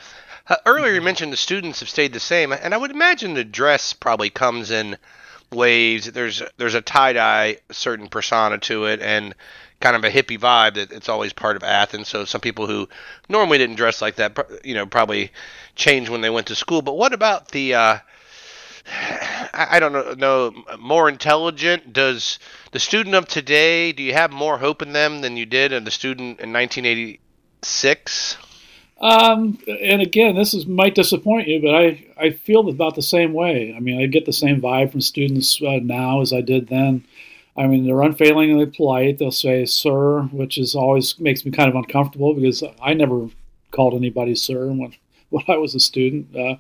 Uh, 0.49 0.55
earlier, 0.65 0.93
you 0.93 1.01
mentioned 1.01 1.31
the 1.31 1.37
students 1.37 1.79
have 1.81 1.89
stayed 1.89 2.13
the 2.13 2.19
same, 2.19 2.51
and 2.53 2.73
I 2.73 2.77
would 2.77 2.91
imagine 2.91 3.33
the 3.33 3.43
dress 3.43 3.93
probably 3.93 4.29
comes 4.29 4.71
in 4.71 4.97
waves. 5.51 6.11
There's 6.11 6.41
there's 6.57 6.75
a 6.75 6.81
tie 6.81 7.13
dye 7.13 7.57
certain 7.71 8.07
persona 8.07 8.57
to 8.59 8.85
it, 8.85 9.01
and 9.01 9.35
kind 9.79 9.95
of 9.95 10.03
a 10.03 10.09
hippie 10.09 10.39
vibe 10.39 10.75
that 10.75 10.91
it's 10.91 11.09
always 11.09 11.33
part 11.33 11.55
of 11.55 11.63
Athens. 11.63 12.07
So 12.07 12.25
some 12.25 12.41
people 12.41 12.67
who 12.67 12.89
normally 13.29 13.57
didn't 13.57 13.75
dress 13.75 14.01
like 14.01 14.15
that, 14.15 14.37
you 14.63 14.73
know, 14.73 14.85
probably 14.85 15.31
changed 15.75 16.09
when 16.09 16.21
they 16.21 16.29
went 16.29 16.47
to 16.47 16.55
school. 16.55 16.81
But 16.81 16.97
what 16.97 17.13
about 17.13 17.49
the 17.49 17.75
uh, 17.75 17.97
I 19.53 19.79
don't 19.79 19.91
know, 19.91 20.13
know 20.13 20.53
more 20.79 21.09
intelligent. 21.09 21.93
Does 21.93 22.39
the 22.71 22.79
student 22.79 23.15
of 23.15 23.27
today? 23.27 23.91
Do 23.91 24.01
you 24.03 24.13
have 24.13 24.31
more 24.31 24.57
hope 24.57 24.81
in 24.81 24.93
them 24.93 25.21
than 25.21 25.37
you 25.37 25.45
did 25.45 25.71
in 25.71 25.83
the 25.83 25.91
student 25.91 26.39
in 26.39 26.53
1986? 26.53 28.37
Um, 28.99 29.59
and 29.67 30.01
again, 30.01 30.35
this 30.35 30.53
is 30.53 30.65
might 30.65 30.95
disappoint 30.95 31.47
you, 31.47 31.61
but 31.61 31.75
I, 31.75 32.05
I 32.17 32.29
feel 32.31 32.67
about 32.67 32.95
the 32.95 33.01
same 33.01 33.33
way. 33.33 33.73
I 33.75 33.79
mean, 33.79 34.01
I 34.01 34.07
get 34.07 34.25
the 34.25 34.33
same 34.33 34.59
vibe 34.59 34.91
from 34.91 35.01
students 35.01 35.61
uh, 35.61 35.79
now 35.83 36.21
as 36.21 36.33
I 36.33 36.41
did 36.41 36.67
then. 36.67 37.05
I 37.55 37.67
mean, 37.67 37.85
they're 37.85 38.01
unfailingly 38.01 38.67
polite. 38.67 39.17
They'll 39.17 39.31
say 39.31 39.65
"sir," 39.65 40.23
which 40.31 40.57
is 40.57 40.75
always 40.75 41.19
makes 41.19 41.45
me 41.45 41.51
kind 41.51 41.69
of 41.69 41.75
uncomfortable 41.75 42.33
because 42.33 42.63
I 42.81 42.93
never 42.93 43.29
called 43.71 43.93
anybody 43.93 44.35
"sir" 44.35 44.67
when 44.67 44.95
when 45.29 45.43
I 45.47 45.57
was 45.57 45.75
a 45.75 45.79
student. 45.79 46.35
Uh, 46.35 46.55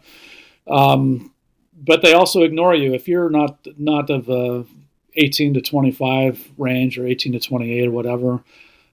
um, 0.71 1.33
but 1.79 2.01
they 2.01 2.13
also 2.13 2.41
ignore 2.43 2.75
you 2.75 2.93
if 2.93 3.07
you're 3.07 3.29
not 3.29 3.65
not 3.77 4.09
of 4.09 4.29
a 4.29 4.65
18 5.15 5.55
to 5.55 5.61
25 5.61 6.51
range 6.57 6.97
or 6.97 7.07
18 7.07 7.33
to 7.33 7.39
28 7.39 7.87
or 7.87 7.91
whatever. 7.91 8.43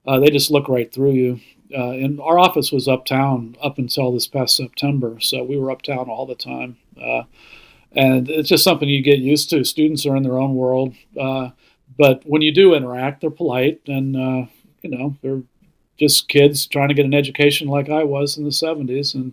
Uh, 0.06 0.18
they 0.20 0.28
just 0.28 0.50
look 0.50 0.68
right 0.68 0.92
through 0.92 1.12
you. 1.12 1.40
Uh, 1.76 1.90
and 1.90 2.20
our 2.20 2.38
office 2.38 2.70
was 2.70 2.86
uptown 2.88 3.56
up 3.62 3.78
until 3.78 4.12
this 4.12 4.26
past 4.26 4.56
September, 4.56 5.18
so 5.20 5.42
we 5.42 5.58
were 5.58 5.70
uptown 5.70 6.08
all 6.08 6.26
the 6.26 6.34
time. 6.34 6.76
Uh, 7.00 7.22
and 7.92 8.28
it's 8.28 8.48
just 8.48 8.64
something 8.64 8.88
you 8.88 9.02
get 9.02 9.18
used 9.18 9.50
to. 9.50 9.64
Students 9.64 10.06
are 10.06 10.16
in 10.16 10.22
their 10.22 10.38
own 10.38 10.54
world, 10.54 10.94
uh, 11.20 11.50
but 11.96 12.22
when 12.24 12.42
you 12.42 12.52
do 12.52 12.74
interact, 12.74 13.20
they're 13.20 13.30
polite, 13.30 13.80
and 13.86 14.16
uh, 14.16 14.46
you 14.82 14.90
know 14.90 15.16
they're 15.22 15.42
just 15.96 16.28
kids 16.28 16.66
trying 16.66 16.88
to 16.88 16.94
get 16.94 17.06
an 17.06 17.14
education 17.14 17.68
like 17.68 17.88
I 17.88 18.04
was 18.04 18.36
in 18.36 18.44
the 18.44 18.50
'70s, 18.50 19.14
and 19.14 19.32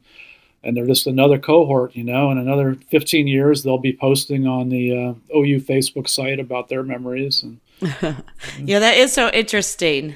and 0.63 0.77
they're 0.77 0.86
just 0.86 1.07
another 1.07 1.39
cohort, 1.39 1.95
you 1.95 2.03
know. 2.03 2.29
In 2.29 2.38
another 2.38 2.77
15 2.91 3.27
years, 3.27 3.63
they'll 3.63 3.79
be 3.79 3.93
posting 3.93 4.45
on 4.45 4.69
the 4.69 4.91
uh, 4.91 5.36
OU 5.36 5.62
Facebook 5.62 6.07
site 6.07 6.39
about 6.39 6.69
their 6.69 6.83
memories, 6.83 7.43
and 7.43 7.60
Yeah, 8.63 8.79
that 8.79 8.98
is 8.98 9.12
so 9.12 9.29
interesting. 9.29 10.15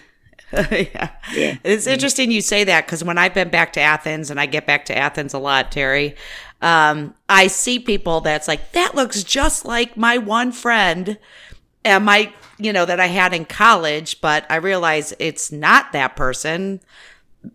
yeah. 0.72 1.10
Yeah. 1.34 1.58
It's 1.64 1.88
interesting 1.88 2.32
you 2.32 2.42
say 2.42 2.64
that 2.64 2.86
because 2.86 3.04
when 3.04 3.18
I've 3.18 3.34
been 3.34 3.50
back 3.50 3.74
to 3.74 3.82
Athens 3.82 4.30
and 4.30 4.40
I 4.40 4.46
get 4.46 4.66
back 4.66 4.86
to 4.86 4.98
Athens 4.98 5.34
a 5.34 5.40
lot, 5.40 5.72
Terry, 5.72 6.16
um, 6.62 7.14
I 7.30 7.48
see 7.48 7.80
people 7.80 8.22
that's 8.22 8.48
like, 8.48 8.72
that 8.72 8.96
looks 8.96 9.24
just 9.24 9.66
like 9.66 9.98
my 9.98 10.18
one 10.18 10.52
friend 10.52 11.18
and 11.84 12.06
my, 12.06 12.34
you 12.58 12.74
know, 12.74 12.86
that 12.86 13.00
I 13.00 13.08
had 13.08 13.34
in 13.34 13.46
college, 13.46 14.22
but 14.22 14.46
I 14.50 14.56
realize 14.56 15.14
it's 15.20 15.52
not 15.52 15.92
that 15.92 16.16
person. 16.16 16.80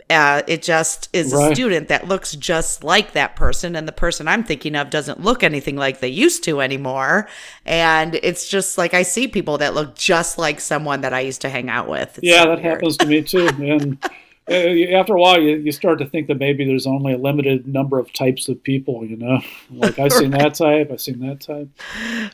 Uh, 0.09 0.42
it 0.47 0.62
just 0.62 1.09
is 1.12 1.32
a 1.32 1.54
student 1.54 1.88
that 1.88 2.09
looks 2.09 2.32
just 2.32 2.85
like 2.85 3.12
that 3.12 3.37
person, 3.37 3.76
and 3.76 3.87
the 3.87 3.92
person 3.92 4.28
I'm 4.28 4.44
thinking 4.44 4.76
of 4.76 4.90
doesn't 4.90 5.20
look 5.20 5.42
anything 5.42 5.76
like 5.76 6.00
they 6.00 6.09
used 6.09 6.44
to 6.44 6.61
anymore. 6.61 7.28
And 7.64 8.14
it's 8.23 8.49
just 8.49 8.78
like 8.78 8.94
I 8.94 9.02
see 9.02 9.28
people 9.28 9.59
that 9.59 9.75
look 9.75 9.94
just 9.94 10.38
like 10.38 10.61
someone 10.61 11.00
that 11.02 11.14
I 11.14 11.20
used 11.20 11.40
to 11.42 11.49
hang 11.49 11.68
out 11.68 11.88
with. 11.88 12.18
It's 12.18 12.26
Yeah, 12.26 12.42
so 12.42 12.49
that 12.50 12.62
weird. 12.62 12.75
happens 12.75 12.97
to 12.99 13.06
me 13.06 13.23
too. 13.23 13.49
And 13.49 13.99
Uh, 14.50 14.97
after 14.97 15.14
a 15.14 15.20
while, 15.20 15.40
you, 15.40 15.56
you 15.59 15.70
start 15.70 16.00
to 16.00 16.06
think 16.06 16.26
that 16.26 16.38
maybe 16.38 16.64
there's 16.64 16.87
only 16.87 17.12
a 17.12 17.16
limited 17.16 17.68
number 17.68 18.00
of 18.00 18.12
types 18.12 18.49
of 18.49 18.61
people. 18.64 19.04
You 19.04 19.16
know, 19.16 19.40
like 19.70 19.99
I've 19.99 20.12
seen 20.12 20.30
that 20.32 20.54
type, 20.54 20.90
I've 20.90 21.00
seen 21.00 21.20
that 21.20 21.40
type. 21.40 21.68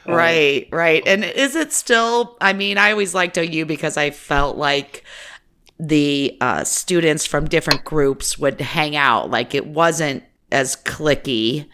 Uh, 0.08 0.14
right, 0.14 0.66
right. 0.72 1.02
And 1.06 1.24
is 1.24 1.54
it 1.54 1.74
still? 1.74 2.36
I 2.40 2.54
mean, 2.54 2.78
I 2.78 2.90
always 2.92 3.14
liked 3.14 3.36
OU 3.36 3.66
because 3.66 3.98
I 3.98 4.10
felt 4.10 4.56
like 4.56 5.04
the 5.78 6.36
uh, 6.40 6.64
students 6.64 7.26
from 7.26 7.46
different 7.46 7.84
groups 7.84 8.38
would 8.38 8.60
hang 8.60 8.96
out. 8.96 9.30
Like 9.30 9.54
it 9.54 9.66
wasn't 9.66 10.24
as 10.50 10.76
clicky 10.76 11.66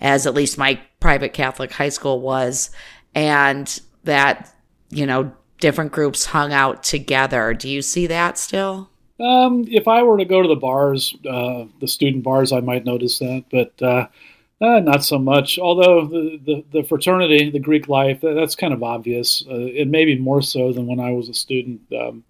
as 0.00 0.26
at 0.26 0.34
least 0.34 0.58
my 0.58 0.80
private 1.00 1.32
Catholic 1.32 1.72
high 1.72 1.88
school 1.88 2.20
was, 2.20 2.70
and 3.14 3.80
that 4.04 4.54
you 4.90 5.06
know 5.06 5.32
different 5.58 5.92
groups 5.92 6.26
hung 6.26 6.52
out 6.52 6.82
together. 6.82 7.54
Do 7.54 7.68
you 7.68 7.82
see 7.82 8.06
that 8.06 8.38
still? 8.38 8.90
Um, 9.20 9.64
if 9.68 9.88
I 9.88 10.02
were 10.04 10.18
to 10.18 10.24
go 10.24 10.42
to 10.42 10.48
the 10.48 10.54
bars, 10.54 11.16
uh, 11.28 11.64
the 11.80 11.88
student 11.88 12.22
bars, 12.22 12.52
I 12.52 12.60
might 12.60 12.84
notice 12.84 13.18
that, 13.18 13.44
but 13.50 13.72
uh, 13.82 14.06
uh, 14.60 14.80
not 14.80 15.02
so 15.02 15.18
much. 15.18 15.58
Although 15.58 16.06
the, 16.06 16.40
the, 16.44 16.64
the, 16.72 16.82
fraternity, 16.84 17.50
the 17.50 17.58
Greek 17.58 17.88
life, 17.88 18.20
that's 18.20 18.54
kind 18.54 18.72
of 18.72 18.84
obvious. 18.84 19.44
Uh, 19.50 19.54
it 19.54 19.88
may 19.88 20.04
be 20.04 20.16
more 20.16 20.40
so 20.40 20.72
than 20.72 20.86
when 20.86 21.00
I 21.00 21.10
was 21.10 21.28
a 21.28 21.34
student. 21.34 21.80
Um, 21.92 22.22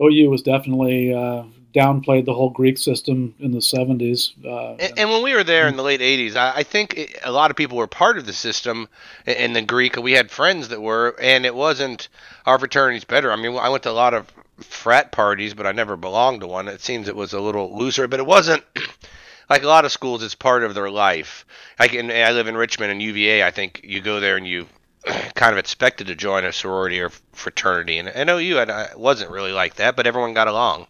OU 0.00 0.30
was 0.30 0.42
definitely 0.42 1.14
uh, 1.14 1.44
downplayed 1.74 2.24
the 2.24 2.34
whole 2.34 2.50
Greek 2.50 2.78
system 2.78 3.34
in 3.38 3.50
the 3.50 3.58
70s. 3.58 4.32
Uh, 4.44 4.76
and, 4.78 4.98
and, 4.98 5.10
when 5.10 5.22
we 5.22 5.34
were 5.34 5.44
there 5.44 5.68
in 5.68 5.76
the 5.76 5.82
late 5.82 6.00
80s, 6.00 6.36
I, 6.36 6.56
I 6.56 6.62
think 6.62 6.94
it, 6.96 7.18
a 7.24 7.30
lot 7.30 7.50
of 7.50 7.56
people 7.56 7.76
were 7.76 7.86
part 7.86 8.18
of 8.18 8.26
the 8.26 8.32
system 8.32 8.88
in, 9.26 9.34
in 9.34 9.52
the 9.52 9.62
Greek. 9.62 9.96
We 9.96 10.12
had 10.12 10.30
friends 10.30 10.68
that 10.68 10.80
were, 10.80 11.16
and 11.20 11.44
it 11.44 11.54
wasn't 11.54 12.08
our 12.46 12.58
fraternity's 12.58 13.04
better. 13.04 13.30
I 13.30 13.36
mean, 13.36 13.56
I 13.56 13.68
went 13.68 13.82
to 13.84 13.90
a 13.90 13.92
lot 13.92 14.14
of 14.14 14.32
frat 14.58 15.12
parties, 15.12 15.54
but 15.54 15.66
I 15.66 15.72
never 15.72 15.96
belonged 15.96 16.40
to 16.40 16.46
one. 16.46 16.68
It 16.68 16.80
seems 16.80 17.08
it 17.08 17.16
was 17.16 17.32
a 17.32 17.40
little 17.40 17.76
looser, 17.76 18.08
but 18.08 18.20
it 18.20 18.26
wasn't 18.26 18.64
like 19.50 19.62
a 19.62 19.68
lot 19.68 19.84
of 19.84 19.92
schools. 19.92 20.22
It's 20.22 20.34
part 20.34 20.62
of 20.62 20.74
their 20.74 20.90
life. 20.90 21.44
Can. 21.78 22.10
I 22.10 22.32
live 22.32 22.48
in 22.48 22.56
Richmond 22.56 22.92
and 22.92 23.02
UVA. 23.02 23.44
I 23.44 23.50
think 23.50 23.82
you 23.84 24.00
go 24.00 24.20
there 24.20 24.36
and 24.36 24.46
you 24.46 24.66
kind 25.34 25.52
of 25.52 25.58
expected 25.58 26.06
to 26.08 26.14
join 26.14 26.44
a 26.44 26.52
sorority 26.52 27.00
or 27.00 27.10
fraternity, 27.32 27.98
and 27.98 28.08
I 28.08 28.34
OU 28.34 28.58
I 28.58 28.88
wasn't 28.96 29.30
really 29.30 29.52
like 29.52 29.76
that, 29.76 29.96
but 29.96 30.06
everyone 30.06 30.34
got 30.34 30.48
along. 30.48 30.86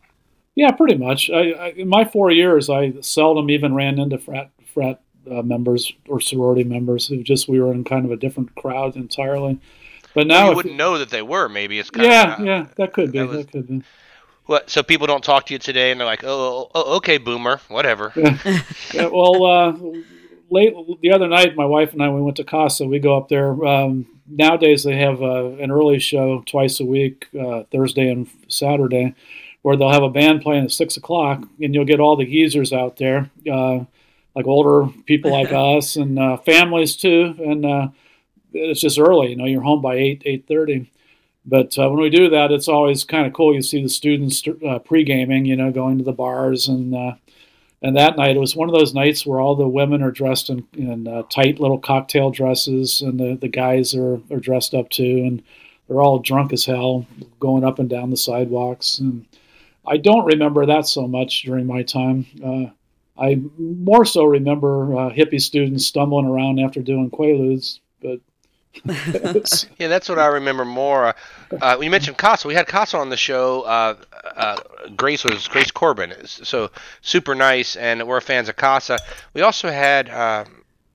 Yeah, 0.55 0.71
pretty 0.71 0.97
much. 0.97 1.29
I, 1.31 1.51
I, 1.51 1.67
in 1.77 1.89
my 1.89 2.05
four 2.05 2.31
years, 2.31 2.71
I 2.71 2.95
seldom 3.03 3.51
even 3.51 3.75
ran 3.75 3.99
into 3.99 4.19
frat 4.19 4.51
frat 4.73 5.01
uh, 5.31 5.43
members 5.43 5.93
or 6.09 6.21
sorority 6.21 6.65
members. 6.65 7.07
Who 7.07 7.23
just 7.23 7.49
we 7.49 7.61
were 7.61 7.73
in 7.73 7.85
kind 7.85 8.07
of 8.07 8.11
a 8.11 8.17
different 8.17 8.55
crowd 8.55 8.97
entirely. 8.97 9.61
But 10.15 10.27
now 10.27 10.45
well, 10.45 10.51
you 10.51 10.57
wouldn't 10.57 10.77
know 10.77 10.97
that 10.99 11.11
they 11.11 11.21
were. 11.21 11.49
Maybe 11.51 11.79
it's 11.79 11.91
kind 11.91 12.07
yeah, 12.07 12.35
of, 12.37 12.47
yeah, 12.47 12.67
that 12.77 12.95
could 12.95 13.13
be. 13.13 13.19
That, 13.19 13.29
was, 13.29 13.37
that 13.39 13.53
could 13.53 13.69
be. 13.69 13.83
What? 14.47 14.71
So 14.71 14.83
people 14.83 15.07
don't 15.07 15.23
talk 15.23 15.45
to 15.47 15.53
you 15.53 15.59
today, 15.59 15.91
and 15.91 16.01
they're 16.01 16.07
like, 16.07 16.25
"Oh, 16.25 16.31
oh, 16.31 16.71
oh 16.75 16.97
okay, 16.97 17.19
boomer, 17.19 17.61
whatever." 17.69 18.13
Yeah. 18.17 18.39
yeah 18.95 19.07
well, 19.09 19.45
uh, 19.45 19.73
late 20.51 20.75
the 21.01 21.13
other 21.13 21.29
night, 21.29 21.57
my 21.57 21.65
wife 21.65 21.93
and 21.93 22.03
I 22.03 22.09
we 22.09 22.21
went 22.21 22.37
to 22.37 22.45
Casa. 22.45 22.87
We 22.87 22.99
go 22.99 23.17
up 23.17 23.29
there. 23.29 23.65
Um, 23.65 24.07
nowadays, 24.29 24.85
they 24.85 24.97
have 24.97 25.23
uh, 25.23 25.47
an 25.57 25.71
early 25.71 25.99
show 25.99 26.43
twice 26.47 26.81
a 26.81 26.85
week, 26.85 27.27
uh, 27.39 27.65
Thursday 27.71 28.09
and 28.09 28.29
Saturday, 28.49 29.15
where 29.63 29.77
they'll 29.77 29.93
have 29.93 30.03
a 30.03 30.11
band 30.11 30.43
playing 30.43 30.65
at 30.65 30.73
six 30.73 30.97
o'clock, 30.97 31.43
and 31.61 31.75
you'll 31.75 31.85
get 31.85 32.01
all 32.01 32.17
the 32.17 32.27
geezers 32.27 32.73
out 32.73 32.97
there, 32.97 33.31
uh, 33.51 33.81
like 34.35 34.47
older 34.47 34.89
people 35.07 35.33
like 35.33 35.53
us, 35.53 35.97
and 35.97 36.19
uh, 36.19 36.37
families 36.39 36.97
too, 36.97 37.35
and 37.39 37.65
uh, 37.65 37.89
it's 38.53 38.81
just 38.81 38.99
early. 38.99 39.31
You 39.31 39.37
know, 39.37 39.47
you're 39.47 39.63
home 39.63 39.83
by 39.83 39.97
eight 39.97 40.23
eight 40.25 40.47
thirty. 40.47 40.91
But 41.49 41.79
uh, 41.79 41.89
when 41.89 42.01
we 42.01 42.11
do 42.11 42.29
that, 42.31 42.51
it's 42.51 42.67
always 42.67 43.05
kind 43.05 43.25
of 43.25 43.33
cool. 43.33 43.55
You 43.55 43.63
see 43.63 43.81
the 43.81 43.89
students 43.89 44.43
uh, 44.69 44.81
pre 44.81 45.05
gaming, 45.05 45.45
you 45.45 45.55
know, 45.55 45.71
going 45.71 45.97
to 45.99 46.05
the 46.05 46.13
bars, 46.13 46.67
and 46.67 46.93
uh, 46.93 47.13
and 47.83 47.97
that 47.97 48.17
night 48.17 48.37
it 48.37 48.41
was 48.41 48.57
one 48.57 48.69
of 48.69 48.75
those 48.75 48.95
nights 48.95 49.27
where 49.27 49.41
all 49.41 49.55
the 49.55 49.69
women 49.69 50.03
are 50.03 50.11
dressed 50.11 50.51
in, 50.51 50.67
in 50.75 51.07
uh, 51.07 51.23
tight 51.31 51.61
little 51.61 51.79
cocktail 51.79 52.31
dresses, 52.31 53.01
and 53.03 53.21
the, 53.21 53.37
the 53.41 53.49
guys 53.49 53.95
are, 53.95 54.21
are 54.31 54.41
dressed 54.41 54.75
up 54.75 54.89
too, 54.91 55.25
and 55.27 55.43
they're 55.87 56.01
all 56.01 56.19
drunk 56.19 56.53
as 56.53 56.65
hell, 56.65 57.07
going 57.39 57.65
up 57.65 57.79
and 57.79 57.89
down 57.89 58.11
the 58.11 58.17
sidewalks. 58.17 58.99
And 58.99 59.27
I 59.87 59.99
don't 59.99 60.25
remember 60.25 60.67
that 60.67 60.87
so 60.87 61.07
much 61.07 61.43
during 61.43 61.67
my 61.67 61.83
time. 61.83 62.27
Uh, 62.45 62.71
I 63.19 63.41
more 63.59 64.05
so 64.05 64.25
remember 64.25 64.95
uh, 64.97 65.11
hippie 65.11 65.41
students 65.41 65.87
stumbling 65.87 66.27
around 66.27 66.59
after 66.59 66.83
doing 66.83 67.11
quaaludes, 67.11 67.81
but 68.03 68.21
yeah, 69.79 69.89
that's 69.89 70.09
what 70.09 70.19
I 70.19 70.27
remember 70.27 70.65
more. 70.65 71.15
Uh, 71.61 71.79
you 71.81 71.91
mentioned 71.91 72.19
Casa. 72.19 72.49
We 72.49 72.55
had 72.55 72.67
Casa 72.67 72.99
on 72.99 73.09
the 73.09 73.17
show. 73.17 73.63
Uh, 73.63 73.95
uh, 74.37 74.57
Grace 74.97 75.25
was 75.25 75.49
Grace 75.49 75.71
Corbin, 75.71 76.15
so 76.27 76.71
super 77.01 77.35
nice, 77.35 77.77
and 77.77 78.07
we're 78.07 78.21
fans 78.21 78.49
of 78.49 78.57
Casa. 78.57 78.99
We 79.35 79.43
also 79.43 79.71
had 79.71 80.09
uh, 80.09 80.45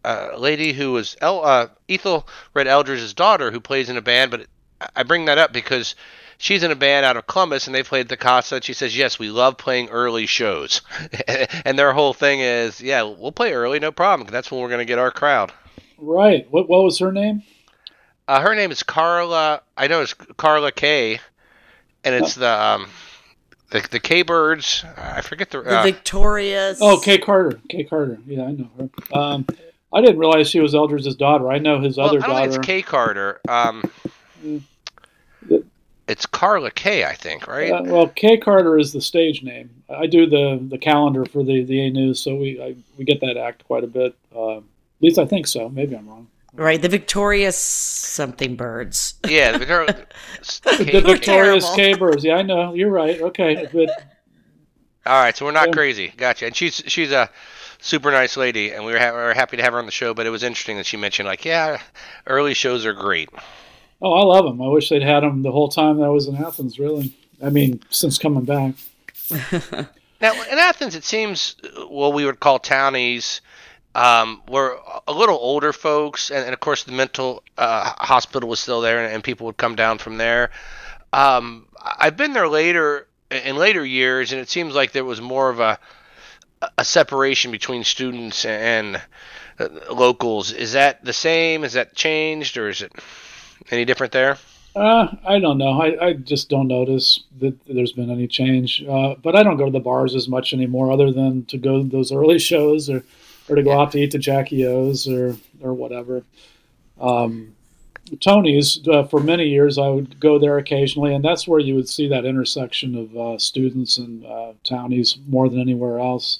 a 0.04 0.38
lady 0.38 0.74
who 0.74 0.94
was 0.94 1.16
El, 1.22 1.44
uh, 1.44 1.68
Ethel 1.90 2.28
Red 2.54 2.68
Eldridge's 2.68 3.14
daughter, 3.14 3.52
who 3.52 3.60
plays 3.60 3.90
in 3.90 3.98
a 3.98 4.02
band. 4.02 4.32
But 4.32 4.48
I 4.96 5.04
bring 5.04 5.26
that 5.26 5.38
up 5.38 5.54
because 5.54 5.96
she's 6.38 6.64
in 6.64 6.72
a 6.72 6.76
band 6.76 7.06
out 7.06 7.18
of 7.18 7.28
Columbus, 7.28 7.68
and 7.68 7.76
they 7.76 7.84
played 7.84 8.10
the 8.10 8.18
Casa. 8.18 8.56
And 8.56 8.64
she 8.64 8.74
says, 8.74 8.98
"Yes, 8.98 9.20
we 9.20 9.30
love 9.30 9.58
playing 9.58 9.90
early 9.90 10.26
shows," 10.26 10.82
and 11.66 11.78
their 11.78 11.94
whole 11.94 12.14
thing 12.14 12.40
is, 12.40 12.82
"Yeah, 12.82 13.04
we'll 13.04 13.32
play 13.32 13.54
early, 13.54 13.80
no 13.80 13.92
problem. 13.92 14.28
That's 14.32 14.52
when 14.52 14.62
we're 14.62 14.70
going 14.70 14.80
to 14.80 14.86
get 14.86 15.00
our 15.00 15.12
crowd." 15.12 15.52
Right. 15.98 16.48
What 16.50 16.68
What 16.68 16.84
was 16.84 17.00
her 17.00 17.12
name? 17.12 17.44
Uh, 18.28 18.40
her 18.40 18.56
name 18.56 18.72
is 18.72 18.84
Carla. 18.84 19.62
I 19.76 19.88
know 19.88 20.02
it's 20.02 20.14
Carla 20.14 20.72
K, 20.72 21.20
and 22.04 22.16
it's 22.16 22.36
the 22.36 22.50
um, 22.50 22.88
the 23.72 23.86
the 23.90 24.00
K 24.00 24.22
Birds. 24.22 24.86
I 24.96 25.22
forget 25.22 25.50
the, 25.50 25.60
uh, 25.60 25.84
the 25.84 25.92
Victorious. 25.92 26.80
Oh, 26.82 27.00
Kay 27.00 27.18
Carter. 27.18 27.60
Kay 27.70 27.84
Carter. 27.84 28.20
Yeah, 28.26 28.44
I 28.44 28.52
know 28.52 28.70
her. 28.78 29.18
Um, 29.18 29.46
I 29.94 30.02
didn't 30.02 30.20
realize 30.20 30.50
she 30.50 30.60
was 30.60 30.74
Eldridge's 30.74 31.16
daughter. 31.16 31.52
I 31.52 31.58
know 31.58 31.82
his 31.82 31.98
well, 31.98 32.10
other 32.10 32.24
I 32.24 32.28
daughter. 32.28 32.50
it's 32.50 32.58
Kay 32.60 32.82
Carter. 32.82 33.42
Um, 33.50 33.84
it's 36.08 36.26
Carla 36.26 36.72
K, 36.72 37.06
I 37.06 37.16
think, 37.16 37.48
right? 37.48 37.72
Uh, 37.72 37.84
well, 37.86 38.08
Kay 38.08 38.38
Carter 38.38 38.78
is 38.78 38.94
the 38.94 39.02
stage 39.02 39.44
name. 39.44 39.70
I 39.90 40.08
do 40.08 40.26
the 40.26 40.60
the 40.62 40.78
calendar 40.78 41.26
for 41.26 41.44
the 41.44 41.64
the 41.64 41.88
A 41.88 41.90
News, 41.90 42.22
so 42.22 42.36
we 42.36 42.62
I, 42.62 42.76
we 42.98 43.06
get 43.06 43.22
that 43.22 43.38
act 43.38 43.66
quite 43.66 43.84
a 43.84 43.88
bit. 43.88 44.16
Uh, 44.36 44.58
at 44.58 44.64
least 45.02 45.18
I 45.18 45.26
think 45.26 45.48
so. 45.48 45.70
Maybe 45.70 45.96
I'm 45.96 46.08
wrong. 46.08 46.28
Right, 46.62 46.80
the 46.80 46.90
victorious 46.90 47.58
something 47.58 48.56
birds. 48.56 49.16
Yeah, 49.28 49.54
the, 49.54 49.60
Victor- 49.66 50.06
the 50.78 51.02
victorious 51.02 51.68
K 51.74 51.96
birds. 51.96 52.24
Yeah, 52.24 52.36
I 52.36 52.44
know. 52.44 52.76
You're 52.76 52.92
right. 52.92 53.20
Okay, 53.20 53.66
good. 53.66 53.90
All 55.04 55.24
right, 55.24 55.36
so 55.36 55.46
we're 55.46 55.54
not 55.54 55.70
um, 55.70 55.74
crazy. 55.74 56.14
Gotcha. 56.16 56.46
And 56.46 56.56
she's 56.56 56.84
she's 56.86 57.12
a 57.12 57.32
super 57.80 58.12
nice 58.12 58.38
lady, 58.38 58.74
and 58.74 58.86
we 58.86 58.92
were, 58.92 59.00
ha- 59.00 59.10
we 59.10 59.18
were 59.18 59.34
happy 59.34 59.58
to 59.58 59.64
have 59.64 59.74
her 59.74 59.80
on 59.80 59.88
the 59.88 59.92
show. 59.92 60.14
But 60.14 60.28
it 60.28 60.30
was 60.30 60.44
interesting 60.44 60.78
that 60.78 60.86
she 60.86 60.98
mentioned 60.98 61.28
like, 61.28 61.46
yeah, 61.46 61.82
early 62.28 62.54
shows 62.54 62.86
are 62.86 62.94
great. 62.94 63.30
Oh, 64.00 64.14
I 64.14 64.24
love 64.24 64.46
them. 64.46 64.62
I 64.62 64.68
wish 64.68 64.90
they'd 64.90 65.02
had 65.02 65.22
them 65.22 65.42
the 65.42 65.52
whole 65.52 65.70
time 65.70 65.98
that 65.98 66.04
I 66.04 66.10
was 66.10 66.28
in 66.28 66.36
Athens. 66.36 66.78
Really, 66.78 67.18
I 67.44 67.50
mean, 67.50 67.82
since 67.90 68.20
coming 68.20 68.46
back. 68.46 68.76
now 70.22 70.34
in 70.34 70.60
Athens, 70.60 70.94
it 70.94 71.06
seems 71.06 71.56
what 71.88 72.14
we 72.14 72.24
would 72.24 72.40
call 72.40 72.60
townies 72.60 73.42
um, 73.96 74.42
were 74.50 74.80
a 75.08 75.14
little 75.14 75.36
older 75.36 75.74
folks, 75.74 76.32
and, 76.32 76.46
and 76.46 76.54
of 76.54 76.60
course 76.60 76.84
the 76.84 76.92
mental 76.92 77.44
uh, 77.58 77.94
hospital 77.98 78.50
was 78.50 78.60
still 78.60 78.82
there, 78.82 79.04
and, 79.04 79.14
and, 79.14 79.24
people 79.24 79.46
would 79.48 79.58
come 79.58 79.76
down 79.76 79.98
from 79.98 80.18
there. 80.18 80.52
Um, 81.12 81.68
I've 81.82 82.16
been 82.16 82.34
there 82.34 82.48
later 82.48 83.08
in 83.30 83.58
later 83.58 83.86
years, 83.86 84.32
and 84.32 84.42
it 84.42 84.50
seems 84.50 84.74
like 84.74 84.92
there 84.92 85.06
was 85.06 85.20
more 85.20 85.50
of 85.50 85.60
a 85.60 85.80
a 86.78 86.86
separation 86.86 87.52
between 87.52 87.84
students 87.84 88.46
and 88.46 89.02
uh, 89.60 89.68
locals. 89.92 90.52
Is 90.52 90.74
that 90.74 91.04
the 91.04 91.14
same? 91.14 91.64
Is 91.64 91.74
that 91.74 91.96
changed, 91.96 92.58
or 92.58 92.70
is 92.70 92.82
it 92.82 92.94
any 93.72 93.84
different 93.84 94.14
there? 94.14 94.38
Uh, 94.76 95.08
I 95.26 95.40
don't 95.40 95.58
know. 95.58 95.82
I, 95.82 96.08
I 96.08 96.14
just 96.14 96.50
don't 96.50 96.68
notice 96.68 97.24
that 97.40 97.58
there's 97.66 97.92
been 97.92 98.10
any 98.10 98.28
change. 98.28 98.84
Uh, 98.88 99.16
but 99.22 99.36
I 99.36 99.44
don't 99.44 99.58
go 99.58 99.66
to 99.66 99.72
the 99.72 99.80
bars 99.80 100.16
as 100.16 100.30
much 100.30 100.54
anymore, 100.54 100.92
other 100.92 101.12
than 101.12 101.46
to 101.46 101.58
go 101.58 101.84
to 101.84 101.90
those 101.90 102.12
early 102.12 102.40
shows 102.52 102.90
or 102.90 103.04
or 103.50 103.56
to 103.56 103.64
go 103.64 103.72
yeah. 103.72 103.80
out 103.80 103.92
to 103.92 104.00
eat 104.00 104.12
the 104.12 104.20
Jackie 104.20 104.66
O's 104.66 105.08
or 105.08 105.36
or 105.62 105.74
whatever. 105.74 106.24
Um, 107.00 107.56
Tony's 108.20 108.80
uh, 108.88 109.04
for 109.04 109.20
many 109.20 109.48
years 109.48 109.78
I 109.78 109.88
would 109.88 110.20
go 110.20 110.40
there 110.40 110.58
occasionally, 110.58 111.14
and 111.14 111.24
that's 111.24 111.48
where 111.48 111.60
you 111.60 111.76
would 111.76 111.90
see 111.90 112.08
that 112.10 112.26
intersection 112.26 112.96
of 112.96 113.18
uh, 113.18 113.38
students 113.38 113.98
and 113.98 114.26
uh, 114.26 114.54
townies 114.64 115.18
more 115.28 115.50
than 115.50 115.60
anywhere 115.60 116.00
else. 116.00 116.40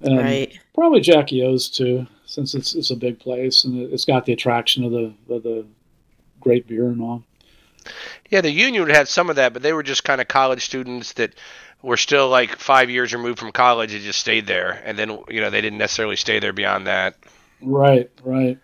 And 0.00 0.18
right. 0.18 0.58
Probably 0.74 1.00
Jackie 1.00 1.42
O's 1.42 1.70
too, 1.70 2.06
since 2.26 2.54
it's 2.54 2.74
it's 2.74 2.90
a 2.90 2.96
big 2.96 3.18
place 3.18 3.64
and 3.64 3.92
it's 3.92 4.04
got 4.04 4.26
the 4.26 4.32
attraction 4.32 4.84
of 4.84 4.92
the 4.92 5.14
of 5.34 5.42
the 5.42 5.66
great 6.40 6.66
beer 6.66 6.86
and 6.86 7.00
all. 7.00 7.24
Yeah, 8.30 8.40
the 8.40 8.50
union 8.50 8.82
would 8.84 8.94
have 8.94 9.08
some 9.08 9.30
of 9.30 9.36
that, 9.36 9.52
but 9.52 9.62
they 9.62 9.72
were 9.72 9.82
just 9.82 10.04
kind 10.04 10.20
of 10.20 10.28
college 10.28 10.64
students 10.64 11.12
that 11.14 11.34
were 11.82 11.96
still 11.96 12.28
like 12.28 12.56
five 12.56 12.90
years 12.90 13.14
removed 13.14 13.38
from 13.38 13.52
college 13.52 13.94
and 13.94 14.02
just 14.02 14.20
stayed 14.20 14.46
there, 14.46 14.82
and 14.84 14.98
then 14.98 15.18
you 15.28 15.40
know 15.40 15.50
they 15.50 15.60
didn't 15.60 15.78
necessarily 15.78 16.16
stay 16.16 16.38
there 16.38 16.52
beyond 16.52 16.86
that. 16.86 17.16
Right, 17.62 18.10
right. 18.22 18.58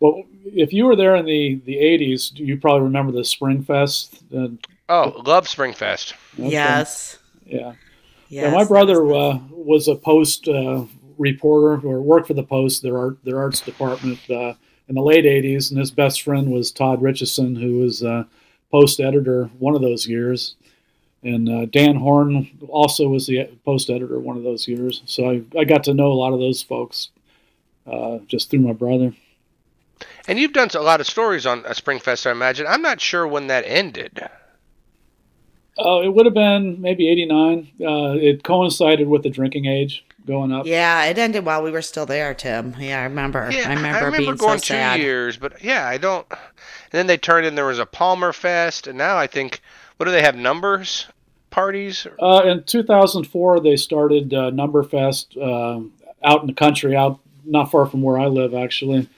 Well, 0.00 0.24
if 0.44 0.72
you 0.72 0.84
were 0.84 0.96
there 0.96 1.16
in 1.16 1.24
the 1.24 1.60
the 1.64 1.76
'80s, 1.76 2.36
you 2.38 2.58
probably 2.58 2.82
remember 2.82 3.12
the 3.12 3.24
Spring 3.24 3.62
Fest. 3.62 4.22
oh, 4.88 5.22
love 5.24 5.48
Spring 5.48 5.72
Fest. 5.72 6.14
Okay. 6.38 6.50
Yes. 6.50 7.18
Yeah. 7.46 7.74
Yes, 8.28 8.44
yeah, 8.44 8.50
my 8.50 8.64
brother 8.64 9.04
was 9.04 9.36
uh, 9.36 9.38
was 9.50 9.88
a 9.88 9.94
post 9.94 10.48
uh, 10.48 10.84
reporter 11.18 11.86
or 11.86 12.00
worked 12.00 12.26
for 12.26 12.34
the 12.34 12.42
Post, 12.42 12.82
their 12.82 12.98
art 12.98 13.18
their 13.24 13.38
arts 13.38 13.60
department 13.60 14.18
uh, 14.30 14.54
in 14.88 14.94
the 14.94 15.02
late 15.02 15.24
'80s, 15.24 15.70
and 15.70 15.78
his 15.78 15.90
best 15.90 16.22
friend 16.22 16.50
was 16.50 16.72
Todd 16.72 17.02
Richardson, 17.02 17.54
who 17.54 17.78
was 17.78 18.02
uh, 18.02 18.24
Post 18.70 18.98
editor 18.98 19.50
one 19.58 19.76
of 19.76 19.82
those 19.82 20.08
years, 20.08 20.56
and 21.24 21.48
uh, 21.48 21.64
Dan 21.66 21.96
Horn 21.96 22.50
also 22.68 23.08
was 23.08 23.26
the 23.26 23.48
Post 23.64 23.90
editor 23.90 24.18
one 24.18 24.36
of 24.36 24.42
those 24.42 24.68
years. 24.68 25.02
So 25.06 25.30
I, 25.30 25.42
I 25.58 25.64
got 25.64 25.84
to 25.84 25.94
know 25.94 26.12
a 26.12 26.14
lot 26.14 26.32
of 26.32 26.38
those 26.38 26.62
folks 26.62 27.08
uh, 27.90 28.18
just 28.26 28.50
through 28.50 28.60
my 28.60 28.72
brother. 28.72 29.14
And 30.28 30.38
you've 30.38 30.52
done 30.52 30.68
a 30.74 30.80
lot 30.80 31.00
of 31.00 31.06
stories 31.06 31.46
on 31.46 31.60
a 31.60 31.70
Springfest, 31.70 32.26
I 32.26 32.30
imagine. 32.30 32.66
I'm 32.66 32.82
not 32.82 33.00
sure 33.00 33.26
when 33.26 33.46
that 33.46 33.64
ended. 33.66 34.20
Uh, 35.78 36.00
it 36.00 36.14
would 36.14 36.26
have 36.26 36.34
been 36.34 36.80
maybe 36.80 37.08
'89. 37.08 37.68
Uh, 37.80 38.14
it 38.16 38.44
coincided 38.44 39.08
with 39.08 39.22
the 39.22 39.30
drinking 39.30 39.66
age 39.66 40.04
going 40.24 40.52
up. 40.52 40.66
Yeah, 40.66 41.04
it 41.06 41.18
ended 41.18 41.44
while 41.44 41.62
we 41.62 41.70
were 41.70 41.82
still 41.82 42.06
there, 42.06 42.32
Tim. 42.32 42.76
Yeah, 42.78 43.00
I 43.00 43.04
remember. 43.04 43.50
Yeah, 43.50 43.70
I 43.70 43.74
remember, 43.74 44.16
being 44.16 44.36
going 44.36 44.58
so 44.58 44.66
two 44.66 44.74
sad. 44.74 45.00
years, 45.00 45.36
but 45.36 45.64
yeah, 45.64 45.88
I 45.88 45.98
don't. 45.98 46.26
And 46.30 46.38
then 46.92 47.06
they 47.08 47.16
turned 47.16 47.46
in. 47.46 47.54
There 47.56 47.66
was 47.66 47.80
a 47.80 47.86
Palmer 47.86 48.32
Fest, 48.32 48.86
and 48.86 48.96
now 48.96 49.16
I 49.16 49.26
think 49.26 49.60
what 49.96 50.06
do 50.06 50.12
they 50.12 50.22
have 50.22 50.36
numbers 50.36 51.06
parties? 51.54 52.06
Uh, 52.20 52.42
in 52.44 52.64
2004, 52.64 53.60
they 53.60 53.76
started 53.76 54.34
uh, 54.34 54.50
Numberfest 54.50 55.36
uh, 55.36 55.80
out 56.24 56.40
in 56.40 56.46
the 56.46 56.54
country, 56.54 56.96
out 56.96 57.20
not 57.44 57.70
far 57.70 57.86
from 57.86 58.02
where 58.02 58.18
I 58.18 58.26
live, 58.26 58.54
actually. 58.54 59.08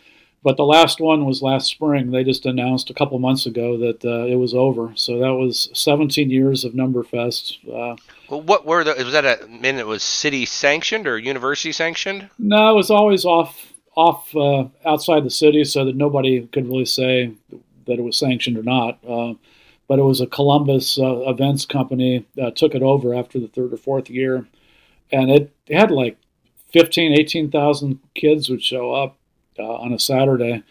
But 0.42 0.56
the 0.56 0.64
last 0.64 1.00
one 1.00 1.24
was 1.24 1.42
last 1.42 1.66
spring. 1.66 2.12
They 2.12 2.22
just 2.22 2.46
announced 2.46 2.88
a 2.88 2.94
couple 2.94 3.18
months 3.18 3.46
ago 3.46 3.76
that 3.78 4.04
uh, 4.04 4.26
it 4.26 4.36
was 4.36 4.54
over. 4.54 4.92
So 4.94 5.18
that 5.18 5.34
was 5.34 5.70
17 5.72 6.30
years 6.30 6.64
of 6.64 6.72
Numberfest. 6.72 7.56
Uh, 7.66 7.96
Well, 8.28 8.42
what 8.42 8.64
were 8.64 8.84
the? 8.84 8.94
Was 9.02 9.12
that 9.12 9.24
a? 9.24 9.42
I 9.42 9.46
mean, 9.48 9.76
it 9.76 9.86
was 9.88 10.04
city 10.04 10.44
sanctioned 10.46 11.08
or 11.08 11.18
university 11.18 11.72
sanctioned? 11.72 12.28
no, 12.38 12.70
it 12.70 12.76
was 12.76 12.90
always 12.90 13.24
off 13.24 13.72
off 13.96 14.36
uh, 14.36 14.66
outside 14.84 15.24
the 15.24 15.30
city, 15.30 15.64
so 15.64 15.84
that 15.86 15.96
nobody 15.96 16.46
could 16.46 16.68
really 16.68 16.84
say 16.84 17.32
that 17.86 17.98
it 17.98 18.02
was 18.02 18.16
sanctioned 18.16 18.58
or 18.58 18.62
not. 18.62 18.98
Uh, 19.08 19.34
but 19.88 19.98
it 19.98 20.02
was 20.02 20.20
a 20.20 20.26
Columbus 20.26 20.98
uh, 20.98 21.18
events 21.28 21.64
company 21.66 22.26
that 22.36 22.56
took 22.56 22.74
it 22.74 22.82
over 22.82 23.14
after 23.14 23.38
the 23.38 23.48
third 23.48 23.72
or 23.72 23.76
fourth 23.76 24.10
year, 24.10 24.46
and 25.12 25.30
it 25.30 25.52
had 25.68 25.90
like 25.90 26.16
15, 26.72 27.12
18,000 27.18 28.00
kids 28.14 28.48
would 28.50 28.62
show 28.62 28.92
up 28.92 29.16
uh, 29.58 29.62
on 29.76 29.92
a 29.92 29.98
Saturday, 29.98 30.62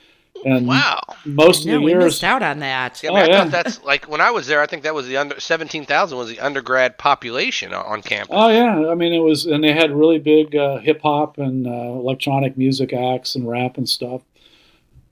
and 0.45 0.67
Wow. 0.67 0.99
most 1.25 1.65
No, 1.65 1.75
of 1.75 1.79
the 1.79 1.85
we 1.85 1.91
years, 1.91 2.03
missed 2.05 2.23
out 2.23 2.43
on 2.43 2.59
that. 2.59 3.01
Yeah, 3.01 3.11
I, 3.11 3.13
mean, 3.13 3.21
Oh, 3.21 3.25
I 3.25 3.27
yeah. 3.29 3.43
thought 3.43 3.51
that's 3.51 3.83
like 3.83 4.05
when 4.09 4.21
I 4.21 4.29
was 4.31 4.45
there. 4.47 4.61
I 4.61 4.67
think 4.67 4.83
that 4.83 4.93
was 4.93 5.07
the 5.07 5.17
under 5.17 5.39
seventeen 5.39 5.85
thousand 5.85 6.17
was 6.17 6.27
the 6.29 6.39
undergrad 6.39 6.97
population 6.97 7.73
on- 7.73 7.85
on 7.85 8.01
campus. 8.03 8.35
Oh 8.37 8.49
yeah, 8.49 8.89
I 8.89 8.95
mean 8.95 9.13
it 9.13 9.19
was, 9.19 9.45
and 9.45 9.63
they 9.63 9.71
had 9.73 9.91
really 9.91 10.19
big 10.19 10.55
uh, 10.55 10.77
hip 10.79 11.01
hop 11.01 11.37
and 11.39 11.65
uh, 11.65 11.71
electronic 11.71 12.57
music 12.57 12.93
acts 12.93 13.33
and 13.35 13.47
rap 13.47 13.77
and 13.77 13.87
stuff. 13.89 14.21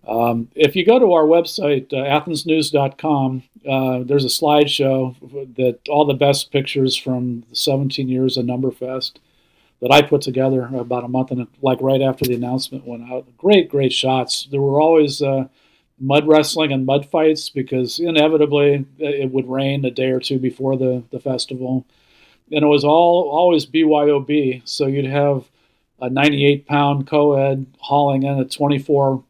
Um, 0.08 0.50
if 0.56 0.76
you 0.76 0.86
go 0.86 1.00
to 1.00 1.14
our 1.14 1.24
website, 1.24 1.94
uh, 1.94 2.20
athensnews.com, 2.20 3.44
uh, 3.68 4.04
there's 4.04 4.26
a 4.26 4.28
slideshow 4.28 5.16
that 5.56 5.80
all 5.88 6.06
the 6.06 6.14
best 6.14 6.52
pictures 6.52 6.96
from 6.96 7.46
the 7.50 7.56
17 7.56 8.10
years 8.10 8.36
of 8.36 8.46
Numberfest 8.46 9.14
that 9.82 9.92
I 9.92 10.02
put 10.02 10.22
together 10.22 10.70
about 10.76 11.04
a 11.04 11.08
month 11.08 11.32
and 11.32 11.48
like 11.62 11.82
right 11.82 12.02
after 12.02 12.26
the 12.26 12.36
announcement 12.36 12.86
went 12.86 13.10
out. 13.10 13.26
Great, 13.38 13.70
great 13.70 13.94
shots. 13.94 14.48
There 14.52 14.62
were 14.62 14.82
always 14.82 15.22
uh, 15.22 15.48
mud 16.00 16.28
wrestling 16.28 16.72
and 16.72 16.86
mud 16.86 17.10
fights 17.10 17.50
because 17.50 18.00
inevitably 18.00 18.86
it 18.98 19.32
would 19.32 19.50
rain 19.50 19.86
a 19.86 19.92
day 19.92 20.12
or 20.12 20.20
two 20.20 20.40
before 20.40 20.78
the, 20.78 21.04
the 21.12 21.20
festival 21.20 21.86
and 22.52 22.64
it 22.64 22.68
was 22.68 22.84
all 22.84 23.30
always 23.30 23.66
BYOB. 23.66 24.62
So 24.66 24.88
you'd 24.88 25.06
have 25.06 25.50
a 26.00 26.10
98 26.10 26.68
pound 26.68 27.08
co-ed 27.08 27.66
hauling 27.80 28.24
in 28.24 28.40
a 28.40 28.46
24 28.46 29.24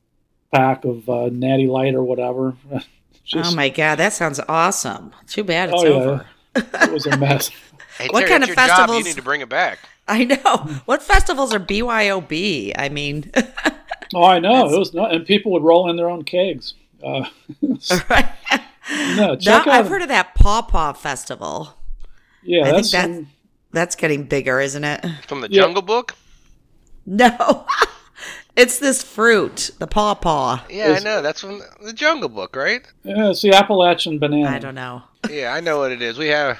pack 0.54 0.86
of 0.86 1.10
uh, 1.10 1.30
Natty 1.32 1.68
Light 1.68 1.96
or 1.96 2.04
whatever. 2.04 2.56
Just, 3.26 3.54
oh 3.54 3.56
my 3.56 3.70
god, 3.70 3.96
that 3.98 4.14
sounds 4.14 4.40
awesome. 4.50 5.14
Too 5.28 5.44
bad 5.44 5.70
it's 5.70 5.82
Oh, 5.82 5.86
yeah. 5.88 5.94
over. 5.96 6.26
it 6.56 6.92
was 6.92 7.06
a 7.06 7.18
mess. 7.26 7.50
Hey, 7.98 8.08
What 8.12 8.20
Terry, 8.22 8.30
kind 8.32 8.44
of 8.44 8.48
your 8.50 8.56
job. 8.56 8.68
festivals- 8.70 8.98
You 9.00 9.04
need 9.06 9.16
to 9.16 9.22
bring 9.22 9.42
it 9.42 9.50
back. 9.50 9.80
I 10.08 10.26
know. 10.26 10.58
What 10.86 11.02
festivals 11.02 11.54
are 11.54 11.60
BYOB? 11.60 12.74
I 12.78 12.90
mean, 12.90 13.32
Oh, 14.14 14.24
I 14.26 14.40
know. 14.40 14.52
That's- 14.54 14.74
It 14.74 14.80
was 14.80 14.94
not, 14.94 15.14
and 15.14 15.26
people 15.26 15.54
would 15.54 15.64
roll 15.64 15.90
in 15.90 15.96
their 15.96 16.10
own 16.10 16.24
kegs. 16.24 16.74
Uh, 17.04 17.26
right? 18.10 18.30
no, 19.16 19.36
check 19.38 19.66
No, 19.66 19.72
out. 19.72 19.80
I've 19.80 19.88
heard 19.88 20.02
of 20.02 20.10
that 20.10 20.36
Paw 20.36 20.62
Paw 20.64 20.92
Festival. 20.94 21.76
yeah, 22.44 22.62
I 22.62 22.64
think 22.66 22.76
that's 22.76 22.92
that's 22.92 23.04
some- 23.08 23.28
that's 23.72 23.96
getting 23.96 24.24
bigger, 24.26 24.60
isn't 24.60 24.84
it? 24.84 25.06
From 25.28 25.42
the 25.42 25.50
Yeah. 25.50 25.62
Jungle 25.64 25.82
Book? 25.82 26.16
No, 27.06 27.66
it's 28.56 28.80
this 28.80 29.04
fruit, 29.04 29.72
the 29.80 29.88
Paw 29.88 30.16
Paw. 30.16 30.66
Yeah, 30.70 30.98
I 31.00 31.04
know. 31.04 31.22
That's 31.22 31.42
from 31.42 31.62
the 31.82 31.94
Jungle 31.94 32.30
Book, 32.30 32.56
right? 32.56 32.86
yeah, 33.04 33.30
it's 33.30 33.42
the 33.42 33.54
Appalachian 33.54 34.20
banana. 34.20 34.50
I 34.50 34.60
don't 34.60 34.76
know. 34.76 35.04
Yeah, 35.30 35.54
I 35.54 35.60
know 35.60 35.80
what 35.80 35.92
it 35.92 36.02
is. 36.02 36.18
We 36.18 36.28
have. 36.28 36.60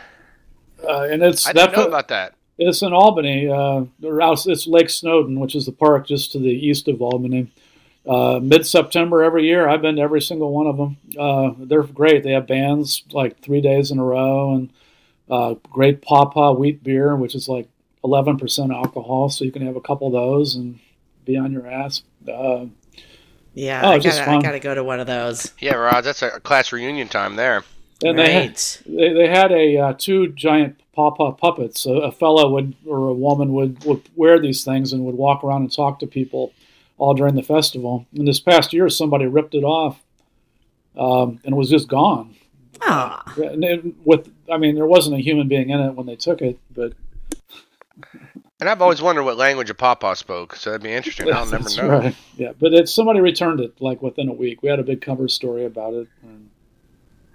Uh, 0.84 1.08
and 1.10 1.24
it's 1.24 1.48
I 1.48 1.54
didn't 1.54 1.74
know 1.74 1.88
about 1.88 2.08
that. 2.10 2.36
It's 2.58 2.82
in 2.82 2.94
Albany. 2.94 3.48
Uh, 3.48 3.86
they're 4.00 4.20
it's 4.22 4.68
Lake 4.68 4.90
Snowden, 4.90 5.40
which 5.40 5.56
is 5.56 5.66
the 5.66 5.72
park 5.72 6.08
just 6.08 6.32
to 6.34 6.40
the 6.40 6.50
east 6.50 6.88
of 6.88 7.02
Albany. 7.02 7.52
Uh, 8.08 8.40
Mid 8.42 8.68
September 8.68 9.24
every 9.24 9.46
year, 9.46 9.68
I've 9.68 9.82
been 9.82 9.96
to 9.96 10.02
every 10.02 10.22
single 10.22 10.52
one 10.52 10.68
of 10.68 10.78
them. 10.78 10.98
Uh, 11.18 11.52
they're 11.58 11.84
great. 11.84 12.24
They 12.24 12.32
have 12.32 12.48
bands 12.48 13.04
like 13.12 13.40
three 13.40 13.62
days 13.62 13.92
in 13.92 14.00
a 14.00 14.04
row, 14.04 14.56
and 14.56 14.74
uh, 15.30 15.56
great 15.72 16.02
Pawpaw 16.02 16.54
wheat 16.54 16.84
beer, 16.84 17.16
which 17.16 17.34
is 17.34 17.48
like 17.48 17.70
11% 18.04 18.76
alcohol, 18.76 19.30
so 19.30 19.46
you 19.46 19.52
can 19.52 19.66
have 19.66 19.78
a 19.78 19.82
couple 19.82 20.08
of 20.08 20.14
those 20.14 20.56
and 20.56 20.80
be 21.26 21.38
on 21.38 21.52
your 21.52 21.68
ass. 21.68 22.04
Uh, 22.28 22.66
Yeah, 23.54 23.82
Oh, 23.84 23.92
I 23.92 24.00
gotta, 24.00 24.30
I 24.30 24.42
gotta 24.42 24.60
go 24.60 24.74
to 24.76 24.84
one 24.84 25.00
of 25.00 25.08
those. 25.08 25.54
Yeah, 25.60 25.76
Rod, 25.76 26.04
that's 26.04 26.22
a 26.22 26.40
class 26.40 26.72
reunion 26.72 27.08
time 27.08 27.36
there. 27.36 27.64
and 28.04 28.18
they, 28.18 28.32
had, 28.34 28.44
right. 28.44 28.82
they 28.86 29.14
they 29.14 29.28
had 29.28 29.52
a 29.52 29.78
uh, 29.78 29.94
two 29.98 30.30
giant 30.30 30.80
Pawpaw 30.94 31.34
puppets. 31.34 31.86
A, 31.86 31.92
a 31.92 32.12
fellow 32.12 32.52
would 32.52 32.76
or 32.86 33.10
a 33.10 33.14
woman 33.14 33.54
would 33.54 33.84
would 33.86 34.02
wear 34.16 34.40
these 34.40 34.64
things 34.64 34.94
and 34.94 35.06
would 35.06 35.16
walk 35.16 35.44
around 35.44 35.62
and 35.62 35.72
talk 35.72 36.00
to 36.00 36.08
people 36.08 36.54
all 36.98 37.14
during 37.14 37.36
the 37.36 37.44
festival. 37.44 38.06
And 38.16 38.28
this 38.28 38.40
past 38.40 38.74
year, 38.74 38.90
somebody 38.90 39.26
ripped 39.26 39.56
it 39.56 39.64
off, 39.64 40.02
um, 40.98 41.40
and 41.44 41.54
it 41.54 41.58
was 41.58 41.70
just 41.70 41.88
gone. 41.88 42.36
Ah, 42.82 43.24
And 43.38 43.64
it, 43.64 43.86
with, 44.04 44.30
I 44.52 44.58
mean, 44.58 44.76
there 44.76 44.86
wasn't 44.86 45.16
a 45.16 45.20
human 45.22 45.48
being 45.48 45.70
in 45.70 45.80
it 45.80 45.96
when 45.96 46.06
they 46.06 46.16
took 46.16 46.42
it, 46.42 46.60
but 46.76 46.94
And 48.64 48.70
I've 48.70 48.82
always 48.82 49.02
wondered 49.02 49.24
what 49.24 49.36
language 49.36 49.70
a 49.70 49.74
pawpaw 49.74 50.14
spoke, 50.14 50.56
so 50.56 50.70
that'd 50.70 50.82
be 50.82 50.94
interesting. 50.94 51.30
I'll 51.34 51.46
never 51.52 51.70
know. 51.76 51.86
right. 51.86 52.16
Yeah, 52.38 52.54
but 52.58 52.74
it, 52.74 52.88
somebody 52.88 53.20
returned 53.20 53.60
it 53.60 53.74
like 53.82 54.02
within 54.02 54.30
a 54.30 54.32
week. 54.32 54.64
We 54.64 54.70
had 54.70 54.80
a 54.80 54.84
big 54.84 55.02
cover 55.02 55.28
story 55.28 55.66
about 55.66 55.94
it. 55.94 56.08
And, 56.22 56.50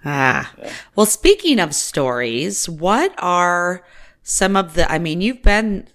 ah. 0.03 0.51
Well, 0.95 1.05
speaking 1.05 1.59
of 1.59 1.75
stories, 1.75 2.67
what 2.67 3.13
are 3.19 3.85
some 4.23 4.55
of 4.55 4.73
the? 4.73 4.91
I 4.91 4.97
mean, 4.97 5.21
you've 5.21 5.43
been 5.43 5.87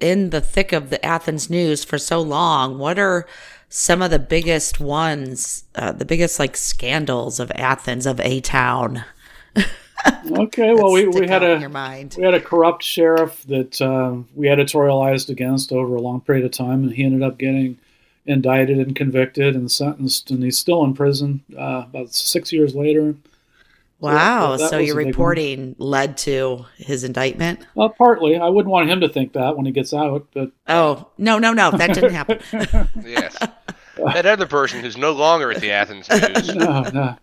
in 0.00 0.30
the 0.30 0.40
thick 0.40 0.72
of 0.72 0.90
the 0.90 1.06
Athens 1.06 1.48
news 1.48 1.84
for 1.84 1.96
so 1.96 2.20
long. 2.20 2.76
What 2.76 2.98
are 2.98 3.28
some 3.68 4.02
of 4.02 4.10
the 4.10 4.18
biggest 4.18 4.80
ones? 4.80 5.62
Uh, 5.76 5.92
the 5.92 6.04
biggest 6.04 6.40
like 6.40 6.56
scandals 6.56 7.38
of 7.38 7.52
Athens 7.54 8.04
of 8.04 8.18
a 8.18 8.40
town. 8.40 9.04
okay, 10.32 10.72
well, 10.74 10.92
we, 10.92 11.06
we 11.08 11.26
had 11.26 11.42
a 11.42 11.58
your 11.58 11.68
mind. 11.68 12.14
We 12.18 12.24
had 12.24 12.34
a 12.34 12.40
corrupt 12.40 12.82
sheriff 12.82 13.42
that 13.44 13.80
um, 13.82 14.28
we 14.34 14.46
editorialized 14.48 15.28
against 15.28 15.72
over 15.72 15.94
a 15.96 16.00
long 16.00 16.20
period 16.20 16.44
of 16.44 16.52
time, 16.52 16.84
and 16.84 16.92
he 16.92 17.04
ended 17.04 17.22
up 17.22 17.38
getting 17.38 17.78
indicted 18.26 18.78
and 18.78 18.94
convicted 18.94 19.54
and 19.56 19.70
sentenced, 19.70 20.30
and 20.30 20.42
he's 20.42 20.58
still 20.58 20.84
in 20.84 20.94
prison 20.94 21.42
uh, 21.58 21.84
about 21.88 22.12
six 22.14 22.52
years 22.52 22.74
later. 22.74 23.14
Wow. 23.98 24.56
that 24.56 24.70
So 24.70 24.78
your 24.78 24.94
a 24.98 25.04
one. 25.04 25.06
reporting 25.08 25.76
led 25.78 26.16
to 26.18 26.64
his 26.78 27.04
indictment? 27.04 27.66
Uh, 27.76 27.88
partly, 27.88 28.36
I 28.38 28.48
wouldn't 28.48 28.70
want 28.72 28.88
him 28.88 29.00
to 29.00 29.08
think 29.10 29.34
that 29.34 29.56
when 29.56 29.66
he 29.66 29.72
gets 29.72 29.92
out, 29.92 30.26
but 30.32 30.50
Oh, 30.68 31.08
no, 31.18 31.38
no, 31.38 31.52
no. 31.52 31.70
That 31.70 31.94
didn't 31.94 32.14
happen. 32.14 32.40
Yes. 33.04 33.36
that 33.96 34.24
other 34.24 34.46
person 34.46 34.80
who's 34.80 34.96
no 34.96 35.12
longer 35.12 35.50
at 35.50 35.60
the 35.60 35.70
Athens 35.72 36.08
News. 36.08 36.54
no, 36.54 36.82
no. 36.94 37.16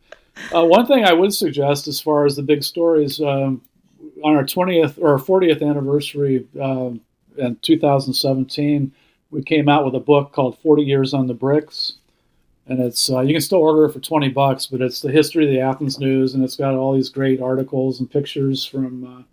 Uh, 0.54 0.65
one 0.65 0.86
thing 0.86 1.04
I 1.06 1.13
would 1.13 1.34
suggest, 1.34 1.88
as 1.88 2.00
far 2.00 2.26
as 2.26 2.36
the 2.36 2.43
big 2.43 2.63
stories, 2.63 3.19
um, 3.21 3.62
on 4.23 4.36
our 4.36 4.43
20th 4.43 4.97
or 5.02 5.17
40th 5.19 5.62
anniversary 5.67 6.47
um, 6.62 7.02
in 7.38 7.56
2017, 7.62 8.91
we 9.30 9.43
came 9.43 9.67
out 9.69 9.86
with 9.86 9.93
a 9.95 10.00
book 10.00 10.32
called 10.32 10.58
40 10.60 10.84
Years 10.84 11.13
on 11.13 11.28
the 11.28 11.34
Bricks. 11.34 11.93
And 12.69 12.82
it's 12.82 13.10
uh, 13.10 13.21
you 13.21 13.34
can 13.34 13.41
still 13.41 13.60
order 13.60 13.86
it 13.86 13.93
for 13.93 14.00
20 14.00 14.30
bucks, 14.30 14.65
but 14.65 14.82
it's 14.82 15.00
the 15.00 15.12
history 15.12 15.45
of 15.45 15.52
the 15.52 15.60
Athens 15.62 16.00
News, 16.00 16.34
and 16.34 16.43
it's 16.43 16.58
got 16.58 16.73
all 16.73 16.93
these 16.93 17.08
great 17.10 17.41
articles 17.41 18.00
and 18.02 18.12
pictures 18.12 18.65
from 18.65 19.06
uh, 19.06 19.23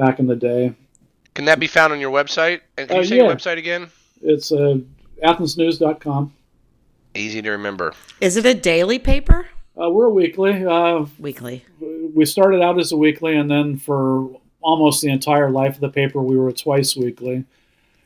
back 0.00 0.20
in 0.20 0.26
the 0.28 0.36
day. 0.36 0.74
Can 1.34 1.44
that 1.46 1.58
be 1.58 1.66
found 1.66 1.92
on 1.92 1.98
your 1.98 2.12
website? 2.12 2.60
And 2.78 2.88
can 2.88 2.98
Uh, 2.98 3.00
you 3.00 3.06
say 3.06 3.16
your 3.16 3.28
website 3.34 3.58
again? 3.58 3.88
It's 4.22 4.52
uh, 4.52 4.76
athensnews.com. 5.24 6.32
Easy 7.16 7.42
to 7.42 7.50
remember. 7.50 7.94
Is 8.20 8.36
it 8.36 8.46
a 8.46 8.54
daily 8.54 9.00
paper? 9.00 9.48
Uh, 9.80 9.90
we're 9.90 10.06
a 10.06 10.10
weekly. 10.10 10.64
Uh, 10.64 11.06
Weekly. 11.18 11.64
we 12.14 12.24
started 12.24 12.62
out 12.62 12.78
as 12.78 12.92
a 12.92 12.96
weekly, 12.96 13.36
and 13.36 13.50
then 13.50 13.76
for 13.76 14.30
almost 14.60 15.02
the 15.02 15.10
entire 15.10 15.50
life 15.50 15.74
of 15.74 15.80
the 15.80 15.88
paper, 15.88 16.22
we 16.22 16.36
were 16.36 16.52
twice 16.52 16.96
weekly. 16.96 17.44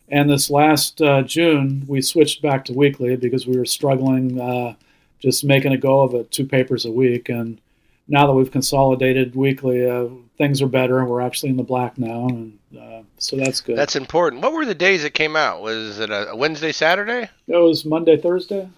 And 0.08 0.30
this 0.30 0.48
last 0.50 1.02
uh, 1.02 1.22
June, 1.22 1.84
we 1.86 2.00
switched 2.00 2.40
back 2.40 2.64
to 2.66 2.72
weekly 2.72 3.16
because 3.16 3.46
we 3.46 3.58
were 3.58 3.66
struggling 3.66 4.40
uh, 4.40 4.74
just 5.20 5.44
making 5.44 5.72
a 5.72 5.76
go 5.76 6.00
of 6.02 6.14
it, 6.14 6.30
two 6.30 6.46
papers 6.46 6.86
a 6.86 6.90
week. 6.90 7.28
And 7.28 7.60
now 8.08 8.26
that 8.26 8.32
we've 8.32 8.50
consolidated 8.50 9.36
weekly, 9.36 9.88
uh, 9.88 10.06
things 10.38 10.62
are 10.62 10.68
better. 10.68 11.00
And 11.00 11.08
we're 11.08 11.20
actually 11.20 11.50
in 11.50 11.58
the 11.58 11.62
black 11.62 11.98
now, 11.98 12.26
and 12.28 12.58
uh, 12.80 13.02
so 13.18 13.36
that's 13.36 13.60
good. 13.60 13.76
That's 13.76 13.96
important. 13.96 14.42
What 14.42 14.54
were 14.54 14.64
the 14.64 14.74
days 14.74 15.04
it 15.04 15.12
came 15.12 15.36
out? 15.36 15.60
Was 15.60 16.00
it 16.00 16.08
a 16.10 16.34
Wednesday, 16.34 16.72
Saturday? 16.72 17.28
It 17.46 17.56
was 17.56 17.84
Monday, 17.84 18.16
Thursday. 18.16 18.68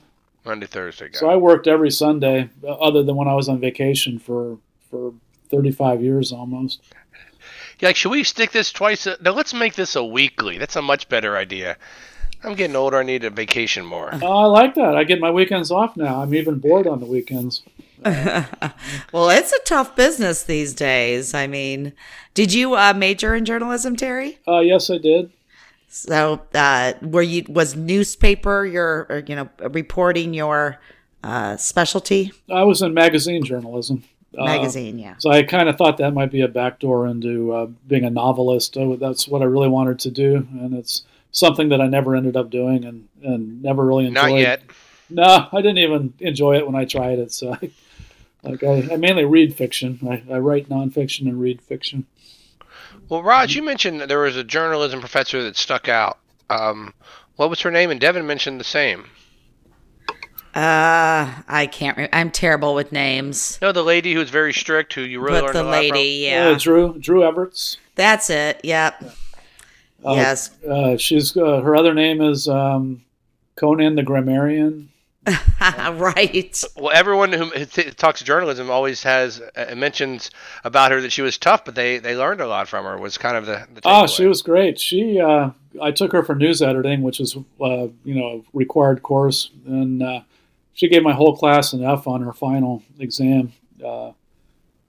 Monday, 0.51 0.67
Thursday. 0.67 1.11
So 1.13 1.31
I 1.31 1.37
worked 1.37 1.69
every 1.69 1.93
Sunday, 1.93 2.51
uh, 2.65 2.73
other 2.73 3.05
than 3.05 3.15
when 3.15 3.29
I 3.29 3.35
was 3.35 3.49
on 3.49 3.61
vacation 3.61 4.19
for 4.19 4.59
for 4.91 5.15
35 5.49 6.03
years 6.03 6.33
almost. 6.33 6.81
Yeah, 7.79 7.91
like, 7.91 7.97
should 7.97 8.11
we 8.11 8.25
stick 8.25 8.51
this 8.51 8.73
twice? 8.73 9.07
A, 9.07 9.17
no, 9.21 9.31
let's 9.31 9.55
make 9.55 9.75
this 9.75 9.95
a 9.95 10.03
weekly. 10.03 10.59
That's 10.59 10.75
a 10.75 10.83
much 10.83 11.09
better 11.09 11.37
idea. 11.37 11.77
I'm 12.43 12.55
getting 12.55 12.75
older. 12.75 12.97
I 12.97 13.05
need 13.05 13.23
a 13.23 13.31
vacation 13.31 13.87
more. 13.87 14.11
Oh, 14.21 14.39
I 14.39 14.47
like 14.47 14.75
that. 14.75 14.97
I 14.97 15.05
get 15.05 15.21
my 15.21 15.31
weekends 15.31 15.71
off 15.71 15.97
now. 15.97 16.21
I'm 16.21 16.35
even 16.35 16.59
bored 16.59 16.89
on 16.89 16.99
the 16.99 17.07
weekends. 17.07 17.63
well, 18.05 19.31
it's 19.31 19.53
a 19.53 19.61
tough 19.65 19.95
business 19.95 20.43
these 20.43 20.75
days. 20.75 21.33
I 21.33 21.47
mean, 21.47 21.93
did 22.35 22.53
you 22.53 22.75
uh, 22.75 22.93
major 22.93 23.37
in 23.37 23.45
journalism, 23.45 23.95
Terry? 23.95 24.41
Uh, 24.49 24.59
yes, 24.59 24.91
I 24.91 24.99
did. 24.99 25.31
So, 25.92 26.40
uh, 26.55 26.92
were 27.03 27.20
you 27.20 27.44
was 27.48 27.74
newspaper 27.74 28.64
your 28.64 29.07
or, 29.11 29.24
you 29.26 29.35
know 29.35 29.48
reporting 29.70 30.33
your 30.35 30.79
uh, 31.24 31.57
specialty? 31.57 32.33
I 32.48 32.62
was 32.62 32.81
in 32.81 32.94
magazine 32.94 33.42
journalism. 33.42 34.05
Uh, 34.38 34.44
magazine, 34.44 35.00
yeah. 35.00 35.16
So 35.18 35.31
I 35.31 35.42
kind 35.42 35.68
of 35.68 35.76
thought 35.76 35.96
that 35.96 36.14
might 36.14 36.31
be 36.31 36.42
a 36.42 36.48
backdoor 36.48 37.09
into 37.09 37.53
uh, 37.53 37.66
being 37.88 38.05
a 38.05 38.11
novelist. 38.11 38.76
Oh, 38.76 38.94
that's 38.94 39.26
what 39.26 39.42
I 39.42 39.46
really 39.46 39.68
wanted 39.68 39.98
to 40.00 40.12
do, 40.12 40.46
and 40.53 40.74
it's 40.74 41.03
something 41.33 41.70
that 41.70 41.81
I 41.81 41.88
never 41.88 42.14
ended 42.14 42.37
up 42.37 42.50
doing, 42.50 42.85
and 42.85 43.09
and 43.24 43.61
never 43.61 43.85
really 43.85 44.07
enjoyed. 44.07 44.31
Not 44.31 44.38
yet. 44.38 44.62
No, 45.11 45.48
I 45.53 45.57
didn't 45.61 45.79
even 45.79 46.14
enjoy 46.20 46.57
it 46.59 46.66
when 46.66 46.76
I 46.76 46.85
tried 46.85 47.18
it. 47.18 47.33
So, 47.33 47.53
I, 47.53 47.70
like, 48.44 48.62
I, 48.62 48.90
I 48.92 48.96
mainly 48.96 49.24
read 49.24 49.57
fiction. 49.57 49.98
I, 50.09 50.22
I 50.33 50.38
write 50.38 50.68
nonfiction 50.68 51.22
and 51.22 51.40
read 51.40 51.61
fiction. 51.61 52.07
Well, 53.11 53.25
Raj, 53.25 53.57
you 53.57 53.62
mentioned 53.62 54.01
there 54.03 54.20
was 54.20 54.37
a 54.37 54.44
journalism 54.44 55.01
professor 55.01 55.42
that 55.42 55.57
stuck 55.57 55.88
out. 55.88 56.18
Um, 56.49 56.94
what 57.35 57.51
was 57.51 57.61
her 57.62 57.70
name? 57.70 57.90
And 57.90 58.01
Devin 58.01 58.25
mentioned 58.25 58.61
the 58.61 58.64
same. 58.64 59.07
Uh, 60.55 61.27
I 61.49 61.68
can't. 61.70 61.99
Re- 61.99 62.09
I'm 62.12 62.31
terrible 62.31 62.75
with 62.75 62.92
names. 62.92 63.59
No, 63.61 63.73
the 63.73 63.83
lady 63.83 64.14
who's 64.14 64.31
very 64.31 64.53
strict, 64.53 64.94
who 64.94 65.01
you 65.01 65.20
really 65.20 65.40
but 65.40 65.46
learned 65.46 65.57
the 65.57 65.62
a 65.62 65.64
lot 65.64 65.70
lady, 65.70 66.25
from. 66.25 66.33
yeah, 66.33 66.59
Dru 66.59 66.99
Dru 66.99 67.20
Evarts. 67.20 67.77
that's 67.96 68.31
it. 68.31 68.61
Yep. 68.64 69.03
Uh, 70.05 70.12
yes. 70.14 70.51
Uh, 70.64 70.96
she's 70.96 71.37
uh, 71.37 71.61
her 71.61 71.75
other 71.75 71.94
name 71.94 72.20
is 72.20 72.49
um, 72.49 73.03
Conan 73.57 73.96
the 73.96 74.03
Grammarian. 74.03 74.88
right. 75.61 76.65
Well, 76.77 76.91
everyone 76.95 77.33
who 77.33 77.51
t- 77.67 77.91
talks 77.91 78.23
journalism 78.23 78.71
always 78.71 79.03
has 79.03 79.43
uh, 79.55 79.75
mentions 79.77 80.31
about 80.65 80.93
her 80.93 81.01
that 81.03 81.13
she 81.13 81.21
was 81.21 81.37
tough, 81.37 81.65
but 81.65 81.75
they, 81.75 81.99
they 81.99 82.17
learned 82.17 82.41
a 82.41 82.47
lot 82.47 82.69
from 82.69 82.87
her. 82.87 82.97
Was 82.97 83.19
kind 83.19 83.37
of 83.37 83.45
the, 83.45 83.67
the 83.75 83.81
Oh, 83.85 84.07
she 84.07 84.27
was 84.27 84.41
great. 84.41 84.81
She 84.81 85.21
uh, 85.21 85.51
I 85.81 85.91
took 85.91 86.13
her 86.13 86.23
for 86.23 86.35
news 86.35 86.63
editing, 86.63 87.03
which 87.03 87.21
is 87.21 87.37
uh, 87.61 87.89
you 88.05 88.15
know 88.15 88.27
a 88.29 88.43
required 88.55 89.03
course, 89.03 89.51
and 89.67 90.03
uh, 90.03 90.21
she 90.73 90.89
gave 90.89 91.03
my 91.03 91.13
whole 91.13 91.37
class 91.37 91.75
an 91.75 91.85
F 91.85 92.07
on 92.07 92.23
her 92.23 92.33
final 92.33 92.83
exam, 92.99 93.53
uh, 93.85 94.13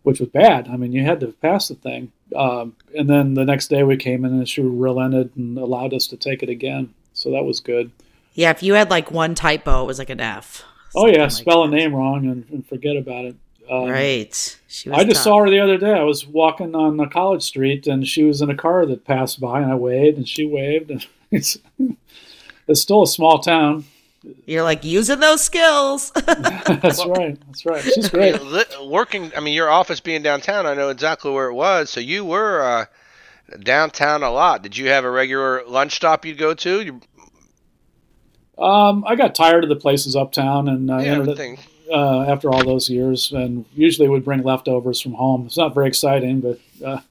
which 0.04 0.22
was 0.22 0.30
bad. 0.30 0.70
I 0.70 0.78
mean, 0.78 0.94
you 0.94 1.04
had 1.04 1.20
to 1.20 1.28
pass 1.28 1.68
the 1.68 1.76
thing. 1.76 2.14
Um, 2.34 2.78
and 2.98 3.10
then 3.10 3.34
the 3.34 3.44
next 3.44 3.68
day 3.68 3.84
we 3.84 3.98
came 3.98 4.24
in 4.24 4.32
and 4.32 4.48
she 4.48 4.62
relented 4.62 5.36
and 5.36 5.58
allowed 5.58 5.94
us 5.94 6.08
to 6.08 6.16
take 6.16 6.42
it 6.42 6.48
again. 6.48 6.94
So 7.12 7.32
that 7.32 7.44
was 7.44 7.60
good. 7.60 7.92
Yeah. 8.34 8.52
If 8.52 8.64
you 8.64 8.74
had 8.74 8.90
like 8.90 9.12
one 9.12 9.36
typo, 9.36 9.84
it 9.84 9.88
was 9.88 10.00
like 10.00 10.10
an 10.10 10.20
F. 10.20 10.64
Oh 10.96 11.06
yeah, 11.08 11.14
Something 11.14 11.22
like 11.24 11.32
spell 11.32 11.64
a 11.64 11.68
name 11.70 11.96
wrong 11.96 12.26
and, 12.28 12.46
and 12.50 12.68
forget 12.68 12.98
about 12.98 13.26
it. 13.26 13.36
Um, 13.70 13.86
Right. 13.90 14.60
She 14.68 14.90
was 14.90 15.00
I 15.00 15.04
just 15.04 15.18
tough. 15.18 15.24
saw 15.24 15.40
her 15.40 15.50
the 15.50 15.60
other 15.60 15.78
day. 15.78 15.94
I 15.94 16.04
was 16.04 16.28
walking 16.28 16.76
on 16.76 17.00
a 17.00 17.08
college 17.10 17.44
street, 17.44 17.88
and 17.88 18.06
she 18.06 18.24
was 18.24 18.42
in 18.42 18.50
a 18.50 18.56
car 18.56 18.86
that 18.86 19.06
passed 19.06 19.40
by, 19.40 19.62
and 19.62 19.72
I 19.72 19.76
waved, 19.76 20.18
and 20.18 20.28
she 20.28 20.46
waved. 20.46 20.92
And 20.92 21.06
it's 21.32 21.58
it's 22.68 22.82
still 22.82 23.04
a 23.04 23.08
small 23.08 23.40
town. 23.40 23.86
You're 24.46 24.64
like 24.64 24.84
using 24.84 25.20
those 25.20 25.42
skills. 25.42 26.12
That's 26.26 27.06
right. 27.06 27.38
That's 27.48 27.66
right. 27.66 27.84
She's 27.84 28.10
great. 28.10 28.42
mean, 28.42 28.90
working. 28.90 29.32
I 29.36 29.40
mean, 29.40 29.54
your 29.54 29.70
office 29.70 30.00
being 30.00 30.22
downtown, 30.22 30.66
I 30.66 30.74
know 30.74 30.90
exactly 30.90 31.32
where 31.32 31.48
it 31.48 31.54
was. 31.54 31.90
So 31.90 32.00
you 32.00 32.24
were 32.26 32.62
uh, 32.62 32.86
downtown 33.60 34.24
a 34.24 34.32
lot. 34.32 34.62
Did 34.62 34.78
you 34.78 34.90
have 34.90 35.06
a 35.06 35.10
regular 35.12 35.64
lunch 35.68 35.96
stop 35.96 36.26
you'd 36.26 36.38
go 36.38 36.54
to? 36.54 36.82
You, 36.82 37.02
Um, 38.58 39.04
I 39.08 39.16
got 39.16 39.34
tired 39.34 39.64
of 39.64 39.70
the 39.70 39.76
places 39.76 40.16
uptown, 40.16 40.68
and 40.68 40.92
uh, 40.92 40.98
yeah, 40.98 41.24
it, 41.24 41.60
uh, 41.92 42.22
after 42.22 42.52
all 42.52 42.64
those 42.64 42.90
years, 42.90 43.32
and 43.32 43.66
usually 43.74 44.08
would 44.08 44.24
bring 44.24 44.44
leftovers 44.44 45.02
from 45.02 45.14
home. 45.14 45.46
It's 45.46 45.58
not 45.58 45.74
very 45.74 45.88
exciting, 45.88 46.42
but 46.42 46.60
uh, 46.86 47.02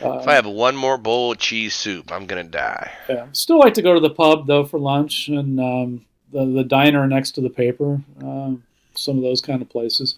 If 0.00 0.28
I 0.28 0.34
have 0.34 0.46
one 0.46 0.76
more 0.76 0.96
bowl 0.96 1.32
of 1.32 1.38
cheese 1.38 1.74
soup, 1.74 2.12
I'm 2.12 2.26
gonna 2.26 2.44
die. 2.44 2.92
yeah. 3.08 3.26
still 3.32 3.58
like 3.58 3.74
to 3.74 3.82
go 3.82 3.94
to 3.94 4.00
the 4.00 4.10
pub 4.10 4.46
though 4.46 4.64
for 4.64 4.78
lunch, 4.78 5.28
and 5.28 5.58
um, 5.58 6.06
the 6.32 6.44
the 6.44 6.64
diner 6.64 7.06
next 7.06 7.32
to 7.32 7.40
the 7.40 7.50
paper. 7.50 8.00
Um, 8.22 8.62
some 8.94 9.16
of 9.16 9.22
those 9.22 9.40
kind 9.40 9.62
of 9.62 9.68
places. 9.68 10.16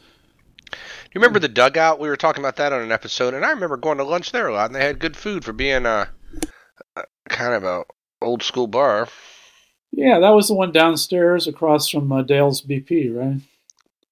Do 0.70 0.78
you 1.14 1.20
remember 1.20 1.38
the 1.38 1.48
dugout? 1.48 1.98
We 1.98 2.08
were 2.08 2.16
talking 2.16 2.42
about 2.42 2.56
that 2.56 2.72
on 2.72 2.80
an 2.80 2.92
episode, 2.92 3.34
and 3.34 3.44
I 3.44 3.50
remember 3.50 3.76
going 3.76 3.98
to 3.98 4.04
lunch 4.04 4.32
there 4.32 4.48
a 4.48 4.54
lot, 4.54 4.66
and 4.66 4.74
they 4.74 4.84
had 4.84 4.98
good 4.98 5.16
food 5.16 5.44
for 5.44 5.52
being 5.52 5.84
a, 5.84 6.08
a 6.96 7.02
kind 7.28 7.54
of 7.54 7.64
a 7.64 7.84
old 8.22 8.42
school 8.42 8.66
bar. 8.66 9.08
Yeah, 9.92 10.18
that 10.20 10.30
was 10.30 10.48
the 10.48 10.54
one 10.54 10.72
downstairs 10.72 11.46
across 11.46 11.88
from 11.88 12.10
uh, 12.12 12.22
Dale's 12.22 12.62
BP, 12.62 13.14
right? 13.14 13.40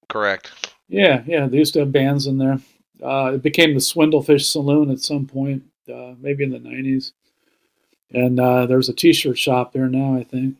Correct. 0.09 0.73
Yeah, 0.87 1.23
yeah. 1.25 1.47
They 1.47 1.57
used 1.57 1.73
to 1.73 1.79
have 1.79 1.91
bands 1.91 2.27
in 2.27 2.37
there. 2.37 2.59
Uh, 3.01 3.33
it 3.35 3.43
became 3.43 3.73
the 3.73 3.79
Swindlefish 3.79 4.51
Saloon 4.51 4.91
at 4.91 4.99
some 4.99 5.25
point, 5.25 5.63
uh, 5.91 6.15
maybe 6.19 6.43
in 6.43 6.51
the 6.51 6.59
'90s. 6.59 7.13
And 8.11 8.39
uh, 8.39 8.65
there's 8.65 8.89
a 8.89 8.93
T-shirt 8.93 9.37
shop 9.37 9.71
there 9.71 9.87
now, 9.87 10.17
I 10.17 10.23
think. 10.23 10.57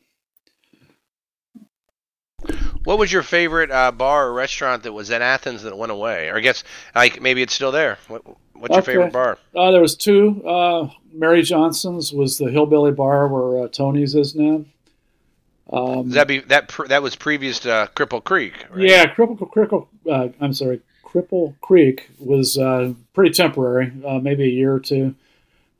What 2.83 2.99
was 2.99 3.11
your 3.11 3.23
favorite 3.23 3.71
uh, 3.71 3.91
bar 3.91 4.27
or 4.27 4.33
restaurant 4.33 4.83
that 4.83 4.93
was 4.93 5.09
in 5.09 5.21
Athens 5.21 5.63
that 5.63 5.77
went 5.77 5.91
away? 5.91 6.29
Or 6.29 6.37
I 6.37 6.39
guess 6.39 6.63
like 6.95 7.21
maybe 7.21 7.41
it's 7.41 7.53
still 7.53 7.71
there. 7.71 7.97
What, 8.07 8.23
what's 8.53 8.73
your 8.73 8.81
favorite 8.81 9.11
bar? 9.11 9.37
Uh, 9.55 9.71
there 9.71 9.81
was 9.81 9.95
two. 9.95 10.41
Uh, 10.47 10.89
Mary 11.11 11.41
Johnson's 11.41 12.13
was 12.13 12.37
the 12.37 12.49
hillbilly 12.49 12.91
bar 12.91 13.27
where 13.27 13.65
uh, 13.65 13.67
Tony's 13.67 14.15
is 14.15 14.35
now. 14.35 14.63
Um, 15.71 16.09
that 16.11 16.27
be 16.27 16.39
that 16.39 16.67
pr- 16.67 16.87
that 16.87 17.03
was 17.03 17.15
previous 17.15 17.59
to 17.59 17.71
uh, 17.71 17.87
Cripple 17.87 18.23
Creek? 18.23 18.65
Right? 18.71 18.89
Yeah, 18.89 19.13
Cripple, 19.13 19.37
Cripple 19.51 19.87
uh, 20.09 20.29
I'm 20.41 20.53
sorry, 20.53 20.81
Cripple 21.03 21.59
Creek 21.61 22.09
was 22.19 22.57
uh, 22.57 22.93
pretty 23.13 23.33
temporary, 23.33 23.91
uh, 24.05 24.19
maybe 24.19 24.43
a 24.43 24.47
year 24.47 24.73
or 24.73 24.79
two. 24.79 25.15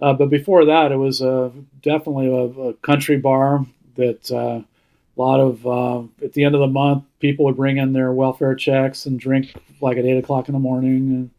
Uh, 0.02 0.14
but 0.14 0.30
before 0.30 0.66
that, 0.66 0.92
it 0.92 0.96
was 0.96 1.22
uh, 1.22 1.50
definitely 1.82 2.28
a, 2.28 2.70
a 2.70 2.74
country 2.76 3.18
bar 3.18 3.66
that 3.96 4.32
uh, 4.32 4.62
a 4.62 5.22
lot 5.22 5.40
of, 5.40 5.68
uh, 5.68 6.00
at 6.24 6.34
the 6.34 6.44
end 6.44 6.56
of 6.56 6.62
the 6.62 6.68
month, 6.68 7.04
people 7.20 7.46
would 7.46 7.58
bring 7.58 7.78
in 7.78 7.92
their 7.92 8.14
welfare 8.14 8.56
checks 8.56 9.06
and 9.06 9.20
drink 9.20 9.54
like 9.82 9.98
at 9.98 10.06
8 10.06 10.18
o'clock 10.18 10.48
in 10.48 10.54
the 10.54 10.60
morning. 10.60 10.96
And, 10.96 11.30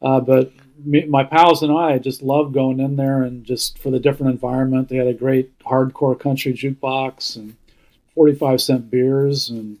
uh, 0.00 0.20
but 0.20 0.52
me, 0.84 1.04
my 1.06 1.24
pals 1.24 1.62
and 1.62 1.76
I 1.76 1.98
just 1.98 2.22
loved 2.22 2.54
going 2.54 2.78
in 2.78 2.94
there 2.94 3.22
and 3.22 3.44
just 3.44 3.78
for 3.78 3.90
the 3.90 3.98
different 3.98 4.32
environment. 4.32 4.88
They 4.88 4.96
had 4.96 5.08
a 5.08 5.14
great 5.14 5.58
hardcore 5.58 6.18
country 6.18 6.52
jukebox 6.52 7.34
and 7.36 7.56
45 8.18 8.60
cent 8.60 8.90
beers 8.90 9.48
and 9.48 9.78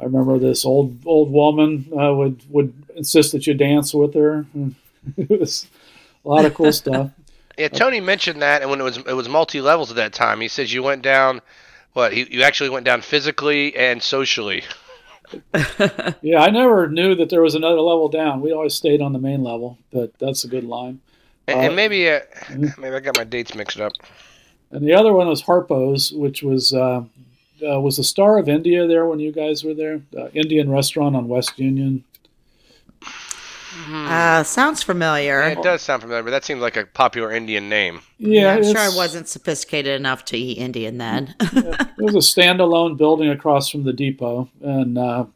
I 0.00 0.04
remember 0.04 0.38
this 0.38 0.64
old 0.64 0.96
old 1.04 1.30
woman 1.30 1.86
uh, 1.92 2.14
would 2.14 2.40
would 2.48 2.72
insist 2.96 3.32
that 3.32 3.46
you 3.46 3.52
dance 3.52 3.92
with 3.92 4.14
her. 4.14 4.46
it 5.18 5.38
was 5.38 5.66
a 6.24 6.28
lot 6.28 6.44
of 6.46 6.54
cool 6.54 6.72
stuff. 6.72 7.10
Yeah, 7.58 7.66
Tony 7.66 7.98
mentioned 7.98 8.40
that, 8.40 8.62
and 8.62 8.70
when 8.70 8.80
it 8.80 8.84
was 8.84 8.98
it 8.98 9.16
was 9.16 9.28
multi 9.28 9.60
levels 9.60 9.90
at 9.90 9.96
that 9.96 10.12
time, 10.12 10.40
he 10.40 10.46
says 10.46 10.72
you 10.72 10.80
went 10.80 11.02
down. 11.02 11.40
What 11.92 12.12
he, 12.12 12.24
you 12.32 12.44
actually 12.44 12.70
went 12.70 12.84
down 12.84 13.00
physically 13.00 13.74
and 13.74 14.00
socially. 14.00 14.62
Yeah, 16.22 16.38
I 16.40 16.50
never 16.50 16.86
knew 16.88 17.16
that 17.16 17.30
there 17.30 17.42
was 17.42 17.56
another 17.56 17.80
level 17.80 18.08
down. 18.08 18.42
We 18.42 18.52
always 18.52 18.74
stayed 18.74 19.02
on 19.02 19.12
the 19.12 19.18
main 19.18 19.42
level, 19.42 19.76
but 19.92 20.16
that's 20.20 20.44
a 20.44 20.48
good 20.48 20.62
line. 20.62 21.00
And, 21.48 21.58
Uh, 21.58 21.62
and 21.64 21.76
maybe 21.76 22.08
uh, 22.08 22.20
mhm. 22.46 22.78
maybe 22.78 22.94
I 22.94 23.00
got 23.00 23.16
my 23.16 23.24
dates 23.24 23.56
mixed 23.56 23.80
up. 23.80 23.92
And 24.70 24.86
the 24.86 24.94
other 24.94 25.12
one 25.12 25.26
was 25.26 25.42
Harpo's, 25.42 26.12
which 26.12 26.44
was 26.44 26.72
uh, 27.66 27.80
was 27.80 27.96
the 27.96 28.04
Star 28.04 28.38
of 28.38 28.48
India 28.48 28.86
there 28.86 29.06
when 29.06 29.20
you 29.20 29.32
guys 29.32 29.64
were 29.64 29.74
there. 29.74 30.00
Uh, 30.16 30.28
Indian 30.28 30.70
restaurant 30.70 31.16
on 31.16 31.28
West 31.28 31.58
Union. 31.58 32.04
uh, 33.90 34.42
sounds 34.42 34.82
familiar. 34.82 35.40
Yeah, 35.40 35.48
it 35.58 35.62
does 35.62 35.82
sound 35.82 36.02
familiar, 36.02 36.22
but 36.22 36.30
that 36.30 36.44
seems 36.44 36.60
like 36.60 36.76
a 36.76 36.86
popular 36.86 37.32
Indian 37.32 37.68
name. 37.68 38.00
Yeah, 38.18 38.54
I'm 38.54 38.64
sure 38.64 38.78
I 38.78 38.88
wasn't 38.94 39.28
sophisticated 39.28 39.94
enough 39.98 40.24
to 40.26 40.36
eat 40.36 40.58
Indian 40.58 40.98
then. 40.98 41.34
it 41.40 41.98
was 41.98 42.14
a 42.14 42.18
standalone 42.18 42.96
building 42.96 43.28
across 43.30 43.68
from 43.68 43.84
the 43.84 43.92
depot, 43.92 44.48
and 44.60 44.98
uh, 44.98 45.26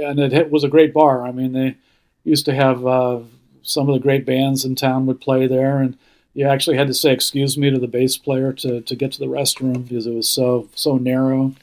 and 0.00 0.18
it 0.18 0.32
hit- 0.32 0.50
was 0.50 0.64
a 0.64 0.68
great 0.68 0.92
bar. 0.94 1.26
I 1.26 1.32
mean, 1.32 1.52
they 1.52 1.76
used 2.24 2.44
to 2.46 2.54
have 2.54 2.86
uh, 2.86 3.20
some 3.62 3.88
of 3.88 3.94
the 3.94 4.00
great 4.00 4.24
bands 4.24 4.64
in 4.64 4.74
town 4.74 5.06
would 5.06 5.20
play 5.20 5.46
there, 5.46 5.78
and 5.78 5.96
you 6.34 6.46
actually 6.46 6.76
had 6.76 6.86
to 6.86 6.94
say 6.94 7.12
excuse 7.12 7.58
me 7.58 7.70
to 7.70 7.78
the 7.78 7.86
bass 7.86 8.16
player 8.16 8.52
to, 8.54 8.80
to 8.80 8.96
get 8.96 9.12
to 9.12 9.18
the 9.18 9.26
restroom 9.26 9.88
because 9.88 10.06
it 10.06 10.14
was 10.14 10.28
so 10.28 10.68
so 10.74 10.96
narrow. 10.96 11.54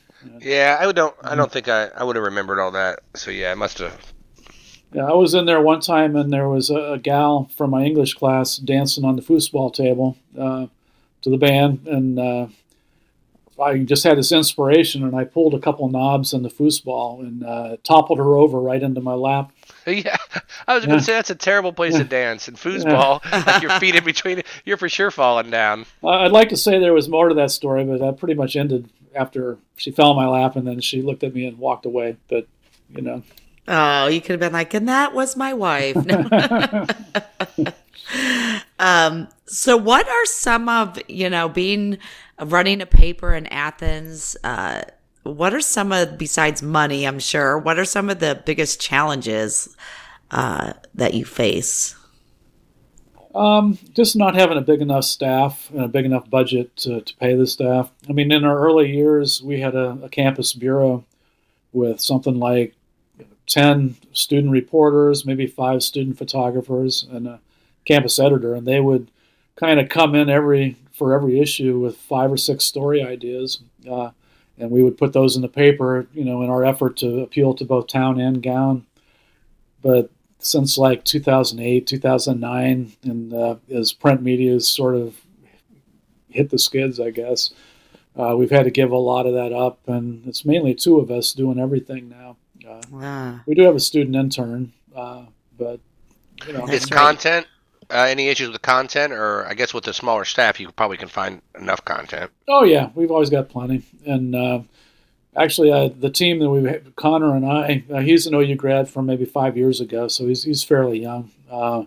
Yeah, 0.41 0.77
I 0.79 0.91
don't. 0.91 1.15
I 1.23 1.36
don't 1.36 1.51
think 1.51 1.67
I. 1.67 1.88
I 1.88 2.03
would 2.03 2.15
have 2.15 2.25
remembered 2.25 2.60
all 2.60 2.71
that. 2.71 2.99
So 3.15 3.32
yeah, 3.32 3.51
I 3.51 3.55
must 3.55 3.79
have. 3.79 4.13
Yeah, 4.91 5.05
I 5.05 5.13
was 5.13 5.34
in 5.34 5.45
there 5.45 5.62
one 5.62 5.82
time, 5.82 6.15
and 6.15 6.34
there 6.34 6.49
was 6.49 6.69
a, 6.69 6.93
a 6.93 6.97
gal 6.97 7.49
from 7.55 7.69
my 7.69 7.84
English 7.84 8.15
class 8.15 8.58
dancing 8.58 9.05
on 9.05 9.15
the 9.15 9.21
foosball 9.21 9.73
table 9.73 10.17
uh, 10.38 10.67
to 11.21 11.29
the 11.29 11.38
band, 11.38 11.88
and 11.88 12.19
uh, 12.19 12.47
I 13.61 13.79
just 13.79 14.03
had 14.03 14.17
this 14.17 14.31
inspiration, 14.31 15.03
and 15.03 15.15
I 15.15 15.23
pulled 15.23 15.53
a 15.53 15.59
couple 15.59 15.87
knobs 15.89 16.33
in 16.33 16.43
the 16.43 16.49
foosball 16.49 17.21
and 17.21 17.43
uh, 17.43 17.77
toppled 17.83 18.19
her 18.19 18.35
over 18.35 18.59
right 18.59 18.81
into 18.81 19.01
my 19.01 19.13
lap. 19.13 19.51
Yeah, 19.87 20.17
I 20.67 20.75
was 20.75 20.85
going 20.85 20.99
to 20.99 21.03
say 21.03 21.13
that's 21.13 21.31
a 21.31 21.35
terrible 21.35 21.73
place 21.73 21.95
to 21.95 22.03
dance. 22.03 22.47
And 22.47 22.55
foosball, 22.55 23.25
like 23.47 23.63
your 23.63 23.71
feet 23.79 23.95
in 23.95 24.03
between, 24.03 24.43
you're 24.63 24.77
for 24.77 24.87
sure 24.87 25.09
falling 25.09 25.49
down. 25.49 25.87
I'd 26.05 26.31
like 26.31 26.49
to 26.49 26.57
say 26.57 26.77
there 26.77 26.93
was 26.93 27.09
more 27.09 27.29
to 27.29 27.33
that 27.35 27.49
story, 27.49 27.83
but 27.85 27.99
that 27.99 28.17
pretty 28.17 28.35
much 28.35 28.55
ended 28.55 28.87
after 29.15 29.57
she 29.77 29.89
fell 29.89 30.11
in 30.11 30.17
my 30.17 30.27
lap, 30.27 30.55
and 30.55 30.67
then 30.67 30.79
she 30.79 31.01
looked 31.01 31.23
at 31.23 31.33
me 31.33 31.47
and 31.47 31.57
walked 31.57 31.87
away. 31.87 32.17
But 32.27 32.45
you 32.89 33.01
know. 33.01 33.23
Oh, 33.67 34.07
you 34.07 34.19
could 34.19 34.31
have 34.31 34.39
been 34.39 34.53
like, 34.53 34.73
and 34.73 34.87
that 34.89 35.13
was 35.13 35.35
my 35.35 35.53
wife. 35.53 35.95
um, 38.79 39.27
so, 39.45 39.77
what 39.77 40.07
are 40.07 40.25
some 40.25 40.67
of 40.67 40.99
you 41.07 41.29
know 41.29 41.47
being 41.49 41.97
running 42.41 42.82
a 42.82 42.86
paper 42.86 43.34
in 43.34 43.47
Athens? 43.47 44.38
Uh, 44.43 44.82
what 45.23 45.54
are 45.54 45.62
some 45.62 45.91
of 45.91 46.17
besides 46.17 46.62
money? 46.62 47.06
I'm 47.06 47.19
sure. 47.19 47.58
What 47.58 47.78
are 47.80 47.86
some 47.86 48.10
of 48.10 48.19
the 48.19 48.41
biggest 48.45 48.80
challenges 48.82 49.75
uh, 50.32 50.73
that 50.95 51.13
you 51.13 51.25
face? 51.25 51.95
Um, 53.36 53.78
just 53.93 54.15
not 54.15 54.36
having 54.36 54.58
a 54.58 54.62
big 54.62 54.82
enough 54.82 55.04
staff 55.04 55.69
and 55.71 55.82
a 55.84 55.88
big 55.88 56.06
enough 56.06 56.30
budget 56.30 56.75
to, 56.78 57.02
to 57.02 57.15
pay 57.17 57.36
the 57.36 57.45
staff. 57.45 57.91
I 58.10 58.13
mean, 58.13 58.32
in 58.32 58.43
our 58.43 58.60
early 58.60 58.91
years, 58.91 59.41
we 59.41 59.60
had 59.60 59.75
a, 59.75 59.99
a 60.04 60.10
campus 60.10 60.54
bureau 60.54 61.06
with 61.71 62.02
something 62.02 62.39
like 62.39 62.73
10 63.45 63.97
student 64.13 64.52
reporters, 64.52 65.25
maybe 65.25 65.45
five 65.45 65.84
student 65.84 66.17
photographers, 66.17 67.06
and 67.12 67.28
a 67.28 67.39
campus 67.86 68.17
editor. 68.17 68.56
And 68.56 68.67
they 68.67 68.80
would 68.80 69.12
kind 69.56 69.80
of 69.80 69.89
come 69.89 70.15
in 70.15 70.30
every 70.30 70.78
for 70.99 71.13
every 71.13 71.39
issue 71.39 71.79
with 71.79 71.97
five 71.97 72.31
or 72.31 72.38
six 72.38 72.65
story 72.65 73.01
ideas. 73.01 73.62
Uh, 73.89 74.12
and 74.59 74.69
we 74.69 74.83
would 74.83 74.97
put 74.97 75.13
those 75.13 75.38
in 75.38 75.41
the 75.41 75.47
paper, 75.47 76.05
you 76.13 76.25
know, 76.25 76.43
in 76.43 76.49
our 76.49 76.65
effort 76.65 76.97
to 76.97 77.21
appeal 77.21 77.53
to 77.55 77.65
both 77.65 77.88
town 77.88 78.19
and 78.19 78.43
gown. 78.43 78.85
But 79.81 80.12
since 80.39 80.77
like 80.77 81.05
2008, 81.05 81.88
2009, 81.88 82.91
and 83.03 83.33
uh, 83.33 83.55
as 83.73 83.93
print 83.93 84.21
media 84.21 84.51
has 84.51 84.67
sort 84.67 84.95
of 84.95 85.15
hit 86.27 86.49
the 86.49 86.59
skids, 86.59 86.99
I 86.99 87.12
guess, 87.12 87.51
uh, 88.17 88.35
we've 88.38 88.51
had 88.51 88.65
to 88.65 88.71
give 88.71 88.91
a 88.91 88.97
lot 88.97 89.25
of 89.25 89.33
that 89.33 89.53
up, 89.53 89.79
and 89.88 90.27
it's 90.27 90.43
mainly 90.43 90.75
two 90.75 90.99
of 90.99 91.09
us 91.09 91.31
doing 91.31 91.57
everything 91.57 92.09
now. 92.09 92.35
Uh, 92.69 92.81
wow. 92.91 93.39
We 93.45 93.55
do 93.55 93.63
have 93.63 93.75
a 93.75 93.79
student 93.79 94.17
intern, 94.17 94.73
uh, 94.93 95.23
but 95.57 95.79
you 96.45 96.53
know, 96.53 96.67
is 96.67 96.85
content 96.85 97.47
uh, 97.89 98.06
any 98.08 98.28
issues 98.28 98.47
with 98.47 98.62
the 98.62 98.67
content, 98.67 99.13
or 99.13 99.45
I 99.47 99.54
guess 99.54 99.73
with 99.73 99.86
the 99.86 99.93
smaller 99.93 100.25
staff, 100.25 100.60
you 100.60 100.71
probably 100.71 100.97
can 100.97 101.08
find 101.08 101.41
enough 101.60 101.84
content. 101.86 102.32
Oh 102.47 102.63
yeah, 102.63 102.89
we've 102.95 103.12
always 103.12 103.30
got 103.30 103.49
plenty, 103.49 103.84
and 104.06 104.36
uh, 104.36 104.62
actually, 105.36 105.71
uh, 105.71 105.89
the 105.97 106.10
team 106.10 106.39
that 106.39 106.49
we 106.49 106.91
Connor 106.95 107.36
and 107.36 107.45
I, 107.45 107.84
uh, 107.91 107.99
he's 107.99 108.28
an 108.28 108.36
OU 108.36 108.56
grad 108.56 108.89
from 108.89 109.06
maybe 109.06 109.25
five 109.25 109.58
years 109.58 109.82
ago, 109.82 110.08
so 110.08 110.28
he's 110.28 110.43
he's 110.43 110.63
fairly 110.63 110.99
young, 110.99 111.32
uh, 111.49 111.86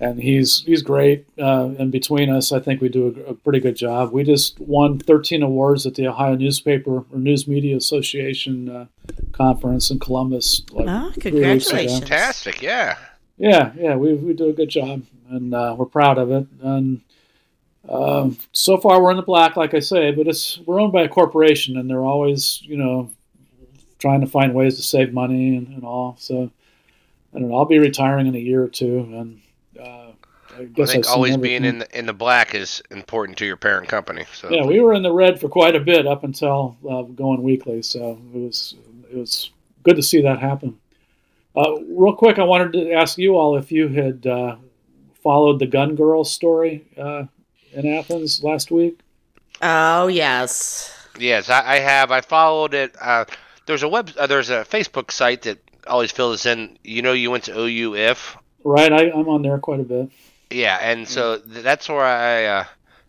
and 0.00 0.22
he's 0.22 0.62
he's 0.62 0.82
great. 0.82 1.26
Uh, 1.38 1.70
and 1.78 1.92
between 1.92 2.30
us, 2.30 2.50
I 2.50 2.60
think 2.60 2.80
we 2.80 2.88
do 2.88 3.24
a, 3.26 3.30
a, 3.30 3.34
pretty 3.34 3.60
good 3.60 3.76
job. 3.76 4.12
We 4.12 4.24
just 4.24 4.58
won 4.60 4.98
13 4.98 5.42
awards 5.42 5.86
at 5.86 5.94
the 5.94 6.06
Ohio 6.06 6.36
Newspaper 6.36 7.04
or 7.12 7.18
News 7.18 7.46
Media 7.46 7.76
Association 7.76 8.88
conference 9.32 9.90
in 9.90 9.98
Columbus. 9.98 10.62
Like 10.70 10.86
oh, 10.88 11.12
congratulations! 11.20 11.98
Fantastic, 11.98 12.62
yeah. 12.62 12.96
Yeah, 13.36 13.72
yeah, 13.76 13.96
we, 13.96 14.14
we 14.14 14.32
do 14.32 14.48
a 14.48 14.52
good 14.52 14.68
job, 14.68 15.02
and 15.30 15.54
uh, 15.54 15.74
we're 15.78 15.86
proud 15.86 16.18
of 16.18 16.30
it. 16.30 16.46
And 16.62 17.00
uh, 17.88 18.30
so 18.52 18.78
far, 18.78 19.02
we're 19.02 19.10
in 19.10 19.16
the 19.16 19.22
black, 19.22 19.56
like 19.56 19.74
I 19.74 19.80
say, 19.80 20.10
but 20.10 20.26
it's 20.26 20.58
we're 20.66 20.80
owned 20.80 20.92
by 20.92 21.02
a 21.02 21.08
corporation, 21.08 21.76
and 21.76 21.88
they're 21.88 22.04
always, 22.04 22.62
you 22.62 22.76
know, 22.76 23.10
trying 23.98 24.20
to 24.20 24.26
find 24.26 24.54
ways 24.54 24.76
to 24.76 24.82
save 24.82 25.12
money 25.12 25.56
and, 25.56 25.68
and 25.68 25.84
all. 25.84 26.16
So 26.18 26.50
I 27.34 27.38
don't 27.38 27.48
know. 27.48 27.56
I'll 27.56 27.64
be 27.64 27.78
retiring 27.78 28.26
in 28.26 28.34
a 28.34 28.38
year 28.38 28.62
or 28.62 28.68
two, 28.68 28.98
and 28.98 29.40
uh, 29.78 30.12
I 30.56 30.64
guess 30.64 30.90
I 30.90 30.92
think 30.92 31.10
always 31.10 31.36
being 31.36 31.64
in 31.64 31.78
the, 31.78 31.98
in 31.98 32.06
the 32.06 32.12
black 32.12 32.54
is 32.54 32.82
important 32.90 33.36
to 33.38 33.46
your 33.46 33.56
parent 33.56 33.88
company. 33.88 34.24
So 34.32 34.50
yeah, 34.50 34.64
we 34.64 34.80
were 34.80 34.94
in 34.94 35.02
the 35.02 35.12
red 35.12 35.40
for 35.40 35.48
quite 35.48 35.74
a 35.74 35.80
bit 35.80 36.06
up 36.06 36.24
until 36.24 36.76
uh, 36.88 37.02
going 37.02 37.42
weekly, 37.42 37.82
so 37.82 38.20
it 38.34 38.38
was 38.38 38.76
it 39.10 39.16
was 39.16 39.50
good 39.82 39.96
to 39.96 40.02
see 40.02 40.22
that 40.22 40.38
happen. 40.38 40.78
Uh, 41.56 41.80
real 41.88 42.14
quick, 42.14 42.38
I 42.38 42.44
wanted 42.44 42.72
to 42.72 42.92
ask 42.92 43.16
you 43.18 43.36
all 43.36 43.56
if 43.56 43.70
you 43.70 43.88
had 43.88 44.26
uh, 44.26 44.56
followed 45.24 45.58
the 45.58 45.66
Gun 45.66 45.96
Girl 45.96 46.22
story 46.22 46.84
uh, 46.96 47.24
in 47.72 47.86
Athens 47.86 48.44
last 48.44 48.70
week. 48.70 49.00
Oh 49.60 50.06
yes, 50.06 51.08
yes, 51.18 51.50
I, 51.50 51.74
I 51.74 51.78
have. 51.80 52.12
I 52.12 52.20
followed 52.20 52.74
it. 52.74 52.94
Uh, 53.00 53.24
there's 53.66 53.82
a 53.82 53.88
web. 53.88 54.10
Uh, 54.16 54.28
there's 54.28 54.50
a 54.50 54.64
Facebook 54.64 55.10
site 55.10 55.42
that 55.42 55.58
always 55.88 56.12
fills 56.12 56.42
this 56.42 56.46
in. 56.46 56.78
You 56.84 57.02
know, 57.02 57.12
you 57.12 57.30
went 57.32 57.44
to 57.44 57.58
OU 57.58 57.96
if. 57.96 58.36
Right, 58.62 58.92
I, 58.92 59.04
am 59.06 59.28
on 59.28 59.42
there 59.42 59.58
quite 59.58 59.80
a 59.80 59.84
bit. 59.84 60.10
Yeah, 60.50 60.78
and 60.80 61.08
so 61.08 61.38
that's 61.38 61.88
where 61.88 62.04
I 62.04 62.44
uh, 62.44 62.64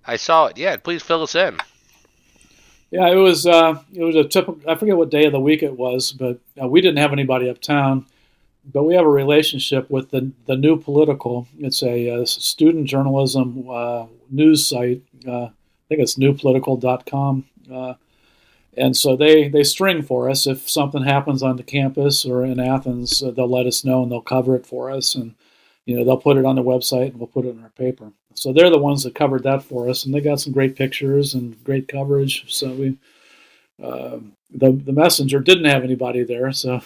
I 0.07 0.15
saw 0.15 0.47
it. 0.47 0.57
Yeah, 0.57 0.77
please 0.77 1.03
fill 1.03 1.21
us 1.21 1.35
in. 1.35 1.57
Yeah, 2.91 3.09
it 3.09 3.15
was 3.15 3.45
it 3.45 4.03
was 4.03 4.15
a 4.15 4.23
typical. 4.23 4.59
I 4.69 4.75
forget 4.75 4.95
what 4.95 5.11
day 5.11 5.25
of 5.25 5.33
the 5.33 5.39
week 5.39 5.61
it 5.61 5.77
was, 5.77 6.11
but 6.11 6.39
we 6.55 6.81
didn't 6.81 6.97
have 6.97 7.11
anybody 7.11 7.49
uptown 7.49 8.05
but 8.71 8.83
we 8.83 8.95
have 8.95 9.05
a 9.05 9.09
relationship 9.09 9.89
with 9.89 10.11
the, 10.11 10.31
the 10.45 10.55
New 10.55 10.77
Political. 10.77 11.47
It's 11.59 11.83
a, 11.83 12.07
a 12.07 12.25
student 12.25 12.87
journalism 12.87 13.65
uh, 13.69 14.07
news 14.29 14.65
site. 14.65 15.03
Uh, 15.27 15.45
I 15.45 15.87
think 15.87 16.01
it's 16.01 16.15
newpolitical.com. 16.15 17.45
Uh, 17.71 17.93
and 18.77 18.97
so 18.97 19.15
they, 19.15 19.47
they 19.47 19.63
string 19.63 20.01
for 20.01 20.29
us. 20.29 20.47
If 20.47 20.69
something 20.69 21.03
happens 21.03 21.43
on 21.43 21.57
the 21.57 21.63
campus 21.63 22.25
or 22.25 22.43
in 22.43 22.59
Athens, 22.59 23.23
uh, 23.23 23.31
they'll 23.31 23.49
let 23.49 23.67
us 23.67 23.85
know 23.85 24.03
and 24.03 24.11
they'll 24.11 24.21
cover 24.21 24.55
it 24.55 24.65
for 24.65 24.89
us. 24.91 25.15
And, 25.15 25.35
you 25.85 25.95
know, 25.95 26.03
they'll 26.03 26.17
put 26.17 26.37
it 26.37 26.45
on 26.45 26.55
the 26.55 26.63
website 26.63 27.11
and 27.11 27.19
we'll 27.19 27.27
put 27.27 27.45
it 27.45 27.49
in 27.49 27.63
our 27.63 27.69
paper. 27.69 28.11
So 28.33 28.51
they're 28.51 28.69
the 28.69 28.77
ones 28.77 29.03
that 29.03 29.15
covered 29.15 29.43
that 29.43 29.63
for 29.63 29.87
us. 29.87 30.05
And 30.05 30.13
they 30.13 30.19
got 30.19 30.41
some 30.41 30.51
great 30.51 30.75
pictures 30.75 31.33
and 31.33 31.63
great 31.63 31.87
coverage. 31.87 32.51
So 32.53 32.73
we, 32.73 32.97
uh, 33.81 34.17
the, 34.51 34.71
the 34.71 34.91
messenger 34.91 35.39
didn't 35.39 35.65
have 35.65 35.83
anybody 35.83 36.23
there. 36.23 36.51
So 36.51 36.81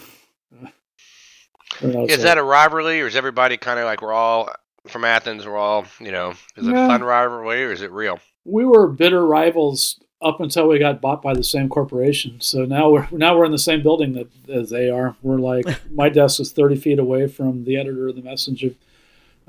is 1.81 2.23
that 2.23 2.37
a 2.37 2.43
rivalry, 2.43 3.01
or 3.01 3.07
is 3.07 3.15
everybody 3.15 3.57
kind 3.57 3.79
of 3.79 3.85
like 3.85 4.01
we're 4.01 4.13
all 4.13 4.49
from 4.87 5.05
Athens? 5.05 5.45
We're 5.45 5.57
all, 5.57 5.85
you 5.99 6.11
know, 6.11 6.31
is 6.55 6.67
it 6.67 6.73
yeah. 6.73 6.85
a 6.85 6.87
fun 6.87 7.03
rivalry, 7.03 7.63
or 7.63 7.71
is 7.71 7.81
it 7.81 7.91
real? 7.91 8.19
We 8.45 8.65
were 8.65 8.87
bitter 8.87 9.25
rivals 9.25 9.99
up 10.21 10.41
until 10.41 10.67
we 10.67 10.79
got 10.79 11.01
bought 11.01 11.21
by 11.21 11.33
the 11.33 11.43
same 11.43 11.69
corporation. 11.69 12.41
So 12.41 12.65
now 12.65 12.89
we're 12.89 13.07
now 13.11 13.37
we're 13.37 13.45
in 13.45 13.51
the 13.51 13.57
same 13.57 13.81
building 13.81 14.13
that 14.13 14.29
as 14.49 14.69
they 14.69 14.89
are. 14.89 15.15
We're 15.21 15.37
like 15.37 15.65
my 15.91 16.09
desk 16.09 16.39
is 16.39 16.51
thirty 16.51 16.75
feet 16.75 16.99
away 16.99 17.27
from 17.27 17.63
the 17.63 17.77
editor 17.77 18.07
of 18.09 18.15
the 18.15 18.21
Messenger. 18.21 18.71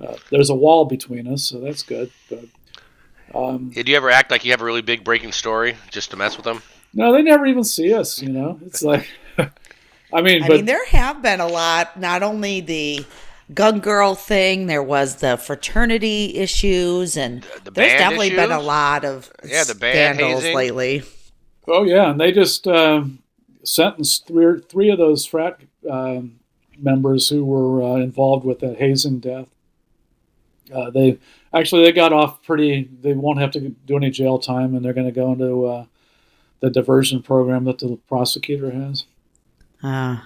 Uh, 0.01 0.16
there's 0.31 0.51
a 0.51 0.55
wall 0.55 0.87
between 0.87 1.27
us, 1.27 1.45
so 1.45 1.61
that's 1.61 1.83
good. 1.83 2.11
But 2.29 2.45
um, 3.35 3.71
did 3.71 3.88
you 3.88 3.97
ever 3.97 4.11
act 4.11 4.31
like 4.31 4.45
you 4.45 4.51
have 4.53 4.62
a 4.62 4.64
really 4.64 4.83
big 4.83 5.05
breaking 5.05 5.33
story 5.33 5.77
just 5.90 6.11
to 6.12 6.16
mess 6.16 6.37
with 6.37 6.45
them? 6.45 6.62
No, 6.95 7.12
they 7.12 7.23
never 7.23 7.47
even 7.47 7.64
see 7.64 7.93
us. 7.93 8.23
You 8.23 8.31
know, 8.31 8.59
it's 8.64 8.83
like 8.83 9.09
I 10.12 10.23
mean, 10.23 10.42
I 10.42 10.49
but, 10.49 10.57
mean, 10.57 10.64
there 10.64 10.85
have 10.87 11.23
been 11.23 11.40
a 11.40 11.46
lot. 11.46 11.99
Not 11.99 12.23
only 12.23 12.61
the 12.61 13.05
gun 13.55 13.81
girl 13.81 14.14
thing, 14.14 14.66
there 14.66 14.83
was 14.83 15.16
the 15.16 15.37
fraternity 15.37 16.37
issues, 16.37 17.16
and 17.16 17.42
the 17.64 17.70
there's 17.70 17.99
definitely 17.99 18.29
issues? 18.29 18.40
been 18.40 18.53
a 18.53 18.61
lot 18.61 19.05
of 19.05 19.31
yeah, 19.44 19.64
the 19.64 19.75
scandals 19.75 20.42
hazing. 20.42 20.57
lately. 20.57 21.03
Oh 21.68 21.85
yeah, 21.85 22.11
and 22.11 22.20
they 22.20 22.33
just 22.33 22.66
uh, 22.66 23.05
sentenced 23.64 24.27
three 24.27 24.61
three 24.68 24.90
of 24.90 24.99
those 24.99 25.25
frat 25.27 25.61
uh, 25.88 26.23
members 26.79 27.29
who 27.29 27.44
were 27.44 27.83
uh, 27.83 27.96
involved 27.96 28.44
with 28.44 28.61
that 28.61 28.79
hazing 28.79 29.20
death. 29.20 29.46
Uh, 30.75 30.90
they 30.90 31.18
actually 31.53 31.83
they 31.85 31.92
got 31.92 32.12
off 32.12 32.42
pretty. 32.42 32.88
They 33.01 33.12
won't 33.12 33.40
have 33.40 33.51
to 33.53 33.61
do 33.61 33.96
any 33.96 34.11
jail 34.11 34.38
time, 34.38 34.75
and 34.75 34.85
they're 34.85 34.92
going 34.92 35.07
to 35.07 35.12
go 35.12 35.33
into 35.33 35.66
uh, 35.66 35.85
the 36.61 36.70
diversion 36.70 37.23
program 37.23 37.64
that 37.64 37.79
the 37.79 37.99
prosecutor 38.09 38.70
has. 38.70 39.07
Uh, 39.83 40.19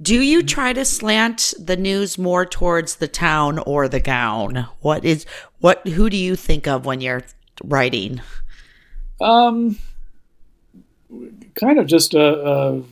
do 0.00 0.20
you 0.20 0.42
try 0.42 0.72
to 0.72 0.84
slant 0.84 1.54
the 1.58 1.76
news 1.76 2.18
more 2.18 2.46
towards 2.46 2.96
the 2.96 3.08
town 3.08 3.58
or 3.60 3.88
the 3.88 4.00
gown? 4.00 4.66
What 4.80 5.04
is 5.04 5.26
what? 5.58 5.86
Who 5.86 6.08
do 6.08 6.16
you 6.16 6.36
think 6.36 6.66
of 6.66 6.86
when 6.86 7.00
you're 7.00 7.22
writing? 7.62 8.20
Um, 9.20 9.78
kind 11.54 11.78
of 11.78 11.86
just 11.86 12.14
a, 12.14 12.20
a, 12.20 12.82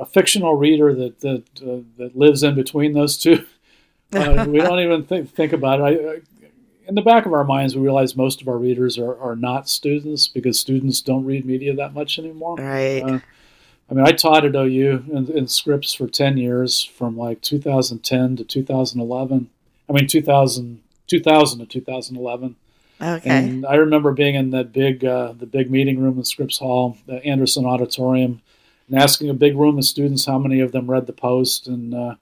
a 0.00 0.06
fictional 0.06 0.54
reader 0.54 0.94
that 0.94 1.20
that 1.20 1.44
uh, 1.62 1.82
that 1.98 2.16
lives 2.16 2.42
in 2.42 2.54
between 2.54 2.92
those 2.94 3.16
two. 3.18 3.44
Uh, 4.12 4.44
we 4.48 4.58
don't 4.58 4.80
even 4.80 5.04
think 5.04 5.32
think 5.32 5.52
about 5.52 5.78
it. 5.78 5.82
I, 5.84 6.14
I, 6.14 6.20
in 6.88 6.96
the 6.96 7.00
back 7.00 7.26
of 7.26 7.32
our 7.32 7.44
minds, 7.44 7.76
we 7.76 7.82
realize 7.82 8.16
most 8.16 8.42
of 8.42 8.48
our 8.48 8.58
readers 8.58 8.98
are, 8.98 9.16
are 9.20 9.36
not 9.36 9.68
students 9.68 10.26
because 10.26 10.58
students 10.58 11.00
don't 11.00 11.24
read 11.24 11.46
media 11.46 11.72
that 11.76 11.94
much 11.94 12.18
anymore. 12.18 12.56
Right. 12.56 13.02
Uh, 13.02 13.20
I 13.90 13.94
mean, 13.94 14.06
I 14.06 14.12
taught 14.12 14.44
at 14.44 14.54
OU 14.54 15.04
in, 15.12 15.30
in, 15.36 15.48
Scripps 15.48 15.92
for 15.92 16.06
10 16.06 16.36
years 16.36 16.84
from 16.84 17.16
like 17.16 17.40
2010 17.40 18.36
to 18.36 18.44
2011. 18.44 19.50
I 19.88 19.92
mean, 19.92 20.06
2000, 20.06 20.80
2000 21.08 21.58
to 21.58 21.66
2011. 21.66 22.56
Okay. 23.02 23.30
And 23.30 23.66
I 23.66 23.74
remember 23.74 24.12
being 24.12 24.36
in 24.36 24.50
that 24.50 24.72
big, 24.72 25.04
uh, 25.04 25.32
the 25.32 25.46
big 25.46 25.70
meeting 25.70 25.98
room 26.00 26.18
in 26.18 26.24
Scripps 26.24 26.58
Hall, 26.58 26.98
the 27.06 27.24
Anderson 27.24 27.64
Auditorium, 27.64 28.42
and 28.88 28.98
asking 28.98 29.28
a 29.28 29.34
big 29.34 29.56
room 29.56 29.78
of 29.78 29.84
students 29.84 30.26
how 30.26 30.38
many 30.38 30.60
of 30.60 30.70
them 30.70 30.88
read 30.88 31.06
the 31.06 31.12
Post. 31.12 31.66
And 31.66 31.92
uh, 31.92 32.14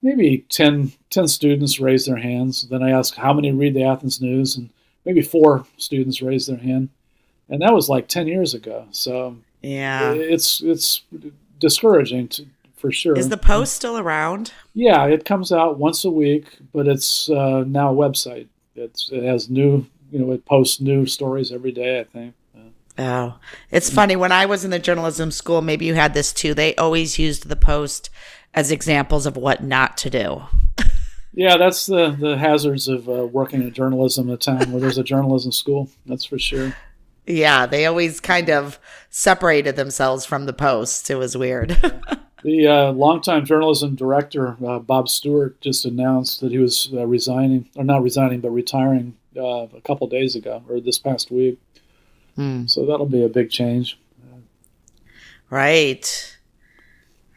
maybe 0.00 0.46
10, 0.48 0.92
10 1.10 1.28
students 1.28 1.78
raised 1.78 2.08
their 2.08 2.16
hands. 2.16 2.66
Then 2.68 2.82
I 2.82 2.90
asked 2.90 3.16
how 3.16 3.34
many 3.34 3.52
read 3.52 3.74
the 3.74 3.84
Athens 3.84 4.20
News, 4.20 4.56
and 4.56 4.70
maybe 5.04 5.20
four 5.20 5.66
students 5.76 6.22
raised 6.22 6.48
their 6.48 6.56
hand. 6.56 6.88
And 7.50 7.60
that 7.60 7.74
was 7.74 7.90
like 7.90 8.08
10 8.08 8.28
years 8.28 8.54
ago. 8.54 8.86
So 8.92 9.36
yeah, 9.62 10.12
it's 10.12 10.60
it's 10.62 11.02
discouraging 11.58 12.28
to, 12.28 12.46
for 12.76 12.92
sure. 12.92 13.16
Is 13.16 13.28
the 13.28 13.36
Post 13.36 13.74
still 13.74 13.98
around? 13.98 14.52
Yeah, 14.74 15.06
it 15.06 15.24
comes 15.24 15.52
out 15.52 15.78
once 15.78 16.04
a 16.04 16.10
week, 16.10 16.46
but 16.72 16.88
it's 16.88 17.30
uh, 17.30 17.64
now 17.66 17.92
a 17.92 17.96
website. 17.96 18.48
It's, 18.74 19.10
it 19.12 19.22
has 19.22 19.50
new, 19.50 19.86
you 20.10 20.18
know, 20.18 20.32
it 20.32 20.44
posts 20.46 20.80
new 20.80 21.06
stories 21.06 21.52
every 21.52 21.72
day. 21.72 22.00
I 22.00 22.04
think. 22.04 22.34
Oh, 22.98 23.38
it's 23.70 23.88
funny. 23.88 24.16
When 24.16 24.32
I 24.32 24.44
was 24.44 24.64
in 24.64 24.70
the 24.70 24.78
journalism 24.78 25.30
school, 25.30 25.62
maybe 25.62 25.86
you 25.86 25.94
had 25.94 26.12
this 26.12 26.32
too. 26.32 26.52
They 26.52 26.74
always 26.76 27.18
used 27.18 27.48
the 27.48 27.56
Post 27.56 28.10
as 28.52 28.70
examples 28.70 29.24
of 29.24 29.36
what 29.36 29.62
not 29.62 29.96
to 29.98 30.10
do. 30.10 30.42
yeah, 31.32 31.56
that's 31.56 31.86
the 31.86 32.10
the 32.10 32.36
hazards 32.36 32.88
of 32.88 33.08
uh, 33.08 33.26
working 33.26 33.62
in 33.62 33.72
journalism 33.72 34.28
in 34.28 34.34
a 34.34 34.36
town 34.36 34.72
where 34.72 34.80
there's 34.80 34.98
a 34.98 35.04
journalism 35.04 35.52
school. 35.52 35.88
That's 36.04 36.24
for 36.24 36.38
sure. 36.38 36.74
Yeah, 37.26 37.66
they 37.66 37.86
always 37.86 38.20
kind 38.20 38.50
of 38.50 38.78
separated 39.10 39.76
themselves 39.76 40.24
from 40.24 40.46
the 40.46 40.52
Post. 40.52 41.10
It 41.10 41.14
was 41.16 41.36
weird. 41.36 41.70
the 42.42 42.66
uh, 42.66 42.92
longtime 42.92 43.44
journalism 43.44 43.94
director 43.94 44.56
uh, 44.66 44.80
Bob 44.80 45.08
Stewart 45.08 45.60
just 45.60 45.84
announced 45.84 46.40
that 46.40 46.50
he 46.50 46.58
was 46.58 46.90
uh, 46.92 47.06
resigning, 47.06 47.68
or 47.76 47.84
not 47.84 48.02
resigning, 48.02 48.40
but 48.40 48.50
retiring 48.50 49.16
uh, 49.36 49.66
a 49.74 49.80
couple 49.84 50.06
days 50.08 50.34
ago, 50.34 50.62
or 50.68 50.80
this 50.80 50.98
past 50.98 51.30
week. 51.30 51.60
Mm. 52.36 52.68
So 52.68 52.86
that'll 52.86 53.06
be 53.06 53.24
a 53.24 53.28
big 53.28 53.50
change. 53.50 53.98
Right. 55.48 56.38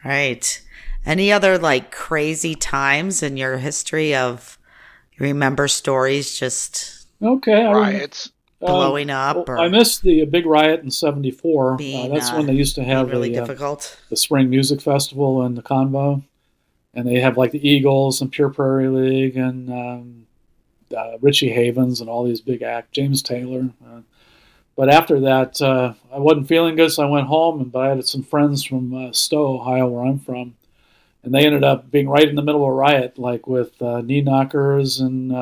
Right. 0.04 0.62
Any 1.04 1.30
other 1.30 1.58
like 1.58 1.92
crazy 1.92 2.54
times 2.54 3.22
in 3.22 3.36
your 3.36 3.58
history 3.58 4.14
of 4.14 4.58
you 5.18 5.26
remember 5.26 5.68
stories 5.68 6.38
just 6.38 7.06
okay 7.22 7.64
riots 7.64 8.30
blowing 8.60 9.10
um, 9.10 9.38
up? 9.38 9.48
Or? 9.48 9.58
I 9.58 9.68
missed 9.68 10.02
the 10.02 10.24
big 10.24 10.46
riot 10.46 10.82
in 10.82 10.90
'74. 10.90 11.74
Uh, 11.74 12.08
that's 12.08 12.30
uh, 12.30 12.34
when 12.34 12.46
they 12.46 12.54
used 12.54 12.74
to 12.76 12.84
have 12.84 13.10
really 13.10 13.30
the, 13.30 13.40
difficult. 13.40 13.96
Uh, 13.98 14.04
the 14.10 14.16
spring 14.16 14.50
music 14.50 14.80
festival 14.80 15.42
and 15.42 15.56
the 15.56 15.62
Convo, 15.62 16.22
and 16.94 17.06
they 17.06 17.20
have 17.20 17.36
like 17.36 17.52
the 17.52 17.68
Eagles 17.68 18.20
and 18.20 18.32
Pure 18.32 18.50
Prairie 18.50 18.88
League 18.88 19.36
and 19.36 19.70
um, 19.70 20.26
uh, 20.96 21.18
Richie 21.20 21.50
Havens 21.50 22.00
and 22.00 22.08
all 22.08 22.24
these 22.24 22.40
big 22.40 22.62
acts. 22.62 22.90
James 22.92 23.22
Taylor. 23.22 23.70
Uh, 23.84 24.00
but 24.76 24.90
after 24.90 25.20
that, 25.20 25.60
uh, 25.62 25.94
I 26.12 26.18
wasn't 26.18 26.48
feeling 26.48 26.76
good, 26.76 26.92
so 26.92 27.02
I 27.02 27.10
went 27.10 27.26
home. 27.26 27.60
And 27.60 27.72
but 27.72 27.80
I 27.80 27.88
had 27.88 28.06
some 28.06 28.22
friends 28.22 28.62
from 28.62 28.94
uh, 28.94 29.12
Stow, 29.12 29.54
Ohio, 29.54 29.86
where 29.86 30.04
I'm 30.04 30.18
from, 30.18 30.54
and 31.22 31.34
they 31.34 31.46
ended 31.46 31.64
up 31.64 31.90
being 31.90 32.08
right 32.08 32.28
in 32.28 32.34
the 32.34 32.42
middle 32.42 32.62
of 32.62 32.68
a 32.68 32.72
riot, 32.72 33.18
like 33.18 33.46
with 33.46 33.80
uh, 33.80 34.02
knee 34.02 34.20
knockers 34.20 35.00
and 35.00 35.32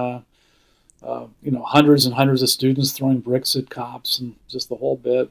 uh, 1.04 1.08
uh, 1.08 1.26
you 1.42 1.50
know 1.50 1.62
hundreds 1.62 2.06
and 2.06 2.14
hundreds 2.14 2.42
of 2.42 2.48
students 2.48 2.92
throwing 2.92 3.20
bricks 3.20 3.56
at 3.56 3.70
cops 3.70 4.18
and 4.18 4.34
just 4.48 4.68
the 4.68 4.76
whole 4.76 4.96
bit. 4.96 5.30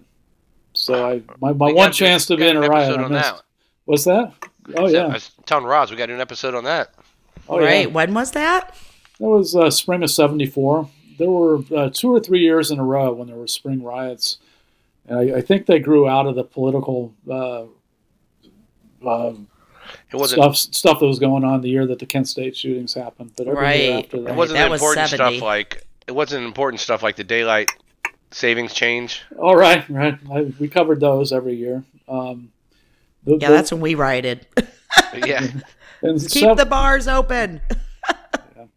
So 0.73 1.07
I 1.09 1.21
my, 1.39 1.53
my 1.53 1.71
one 1.71 1.91
chance 1.91 2.25
to 2.27 2.37
be 2.37 2.47
in 2.47 2.57
a 2.57 2.61
riot. 2.61 2.99
I 2.99 3.07
missed. 3.07 3.35
That. 3.35 3.41
What's 3.85 4.03
that? 4.05 4.33
Oh 4.75 4.87
yeah, 4.87 5.05
I 5.05 5.13
was 5.13 5.31
telling 5.45 5.65
Roz 5.65 5.91
we 5.91 5.97
got 5.97 6.05
to 6.05 6.11
do 6.11 6.15
an 6.15 6.21
episode 6.21 6.55
on 6.55 6.63
that. 6.63 6.93
Oh, 7.49 7.59
right. 7.59 7.87
Yeah. 7.87 7.93
When 7.93 8.13
was 8.13 8.31
that? 8.31 8.75
That 9.19 9.27
was 9.27 9.55
uh, 9.55 9.69
spring 9.69 10.03
of 10.03 10.09
'74 10.09 10.89
there 11.17 11.29
were 11.29 11.59
uh, 11.75 11.89
two 11.91 12.13
or 12.13 12.19
three 12.19 12.41
years 12.41 12.71
in 12.71 12.79
a 12.79 12.83
row 12.83 13.13
when 13.13 13.27
there 13.27 13.37
were 13.37 13.47
spring 13.47 13.83
riots, 13.83 14.37
and 15.07 15.19
I, 15.19 15.37
I 15.37 15.41
think 15.41 15.65
they 15.65 15.79
grew 15.79 16.07
out 16.07 16.25
of 16.25 16.35
the 16.35 16.43
political 16.43 17.13
uh, 17.29 17.65
uh, 19.05 19.33
it 20.11 20.15
wasn't, 20.15 20.41
stuff 20.41 20.57
stuff 20.57 20.99
that 20.99 21.05
was 21.05 21.19
going 21.19 21.43
on 21.43 21.61
the 21.61 21.69
year 21.69 21.85
that 21.87 21.99
the 21.99 22.05
Kent 22.05 22.27
State 22.27 22.55
shootings 22.55 22.93
happened. 22.93 23.31
But 23.37 23.47
every 23.47 23.61
right. 23.61 23.81
year 23.81 23.97
after 23.99 24.21
that, 24.21 24.31
it 24.31 24.35
wasn't 24.35 24.57
that 24.57 24.71
important 24.71 25.03
was 25.03 25.11
stuff 25.11 25.41
like 25.41 25.85
it 26.07 26.11
wasn't 26.13 26.45
important 26.45 26.79
stuff 26.79 27.03
like 27.03 27.15
the 27.15 27.23
daylight 27.23 27.69
savings 28.31 28.73
change. 28.73 29.21
All 29.37 29.55
right, 29.55 29.87
right. 29.89 30.17
I, 30.31 30.53
we 30.59 30.67
covered 30.67 30.99
those 30.99 31.31
every 31.31 31.55
year. 31.55 31.83
Um, 32.07 32.51
the, 33.23 33.37
yeah, 33.37 33.49
the, 33.49 33.53
that's 33.53 33.71
when 33.71 33.81
we 33.81 33.95
rioted. 33.95 34.45
yeah, 35.25 35.47
and 36.01 36.19
keep 36.19 36.29
seven, 36.29 36.57
the 36.57 36.65
bars 36.65 37.07
open 37.07 37.61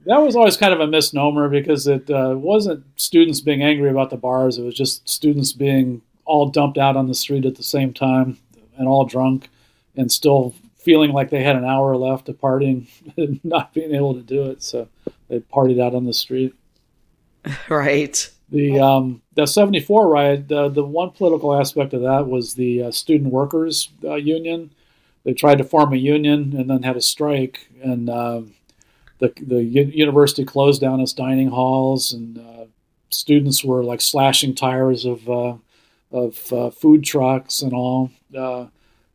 that 0.06 0.22
was 0.22 0.36
always 0.36 0.56
kind 0.56 0.72
of 0.72 0.80
a 0.80 0.86
misnomer 0.86 1.48
because 1.48 1.86
it 1.86 2.08
uh, 2.10 2.34
wasn't 2.36 2.84
students 2.96 3.40
being 3.40 3.62
angry 3.62 3.90
about 3.90 4.10
the 4.10 4.16
bars. 4.16 4.56
It 4.56 4.62
was 4.62 4.74
just 4.74 5.06
students 5.08 5.52
being 5.52 6.00
all 6.24 6.48
dumped 6.48 6.78
out 6.78 6.96
on 6.96 7.08
the 7.08 7.14
street 7.14 7.44
at 7.44 7.56
the 7.56 7.62
same 7.62 7.92
time 7.92 8.38
and 8.76 8.86
all 8.86 9.04
drunk 9.04 9.48
and 9.96 10.10
still 10.10 10.54
feeling 10.86 11.10
like 11.10 11.30
they 11.30 11.42
had 11.42 11.56
an 11.56 11.64
hour 11.64 11.96
left 11.96 12.28
of 12.28 12.38
partying 12.38 12.86
and 13.16 13.44
not 13.44 13.74
being 13.74 13.92
able 13.92 14.14
to 14.14 14.22
do 14.22 14.44
it. 14.44 14.62
So 14.62 14.88
they 15.28 15.40
partied 15.40 15.82
out 15.82 15.94
on 15.94 16.06
the 16.06 16.14
street. 16.14 16.54
Right. 17.68 18.28
The 18.48 18.80
um, 18.80 19.22
the 19.34 19.46
74 19.46 20.08
riot, 20.08 20.50
uh, 20.50 20.68
the 20.68 20.84
one 20.84 21.10
political 21.10 21.54
aspect 21.54 21.94
of 21.94 22.02
that 22.02 22.26
was 22.26 22.54
the 22.54 22.84
uh, 22.84 22.90
student 22.90 23.32
workers 23.32 23.90
uh, 24.04 24.14
union. 24.14 24.72
They 25.24 25.32
tried 25.32 25.58
to 25.58 25.64
form 25.64 25.92
a 25.92 25.96
union 25.96 26.54
and 26.56 26.70
then 26.70 26.82
had 26.82 26.96
a 26.96 27.00
strike. 27.00 27.68
And 27.82 28.08
uh, 28.10 28.42
the 29.18 29.32
the 29.40 29.62
university 29.62 30.44
closed 30.44 30.80
down 30.80 31.00
its 31.00 31.12
dining 31.12 31.48
halls, 31.48 32.12
and 32.12 32.38
uh, 32.38 32.64
students 33.10 33.64
were 33.64 33.82
like 33.82 34.00
slashing 34.00 34.54
tires 34.54 35.04
of 35.04 35.28
uh, 35.28 35.54
of 36.12 36.52
uh, 36.52 36.70
food 36.70 37.04
trucks 37.04 37.62
and 37.62 37.72
all. 37.72 38.10
Uh, 38.36 38.66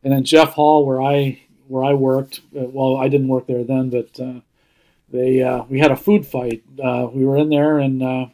and 0.04 0.12
then 0.12 0.24
Jeff 0.24 0.54
Hall, 0.54 0.86
where 0.86 1.02
I 1.02 1.42
where 1.72 1.84
I 1.84 1.94
worked, 1.94 2.42
uh, 2.56 2.66
well, 2.66 2.98
I 2.98 3.08
didn't 3.08 3.28
work 3.28 3.48
there 3.48 3.64
then, 3.64 3.90
but 3.90 4.20
uh, 4.20 4.42
they 5.10 5.42
uh, 5.42 5.64
we 5.64 5.80
had 5.80 5.92
a 5.92 5.96
food 5.96 6.26
fight. 6.26 6.64
Uh, 6.82 7.08
we 7.12 7.26
were 7.26 7.38
in 7.38 7.50
there, 7.50 7.80
and 7.80 8.04
uh, 8.04 8.26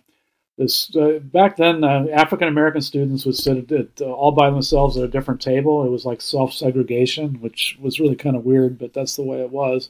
this 0.57 0.89
back 1.21 1.57
then, 1.57 1.83
African 1.83 2.47
American 2.47 2.81
students 2.81 3.25
would 3.25 3.35
sit 3.35 3.71
at, 3.71 4.01
all 4.01 4.31
by 4.31 4.49
themselves 4.49 4.97
at 4.97 5.03
a 5.03 5.07
different 5.07 5.41
table. 5.41 5.85
It 5.85 5.89
was 5.89 6.05
like 6.05 6.21
self 6.21 6.53
segregation, 6.53 7.41
which 7.41 7.77
was 7.79 7.99
really 7.99 8.15
kind 8.15 8.35
of 8.35 8.45
weird, 8.45 8.77
but 8.77 8.93
that's 8.93 9.15
the 9.15 9.23
way 9.23 9.41
it 9.41 9.51
was 9.51 9.89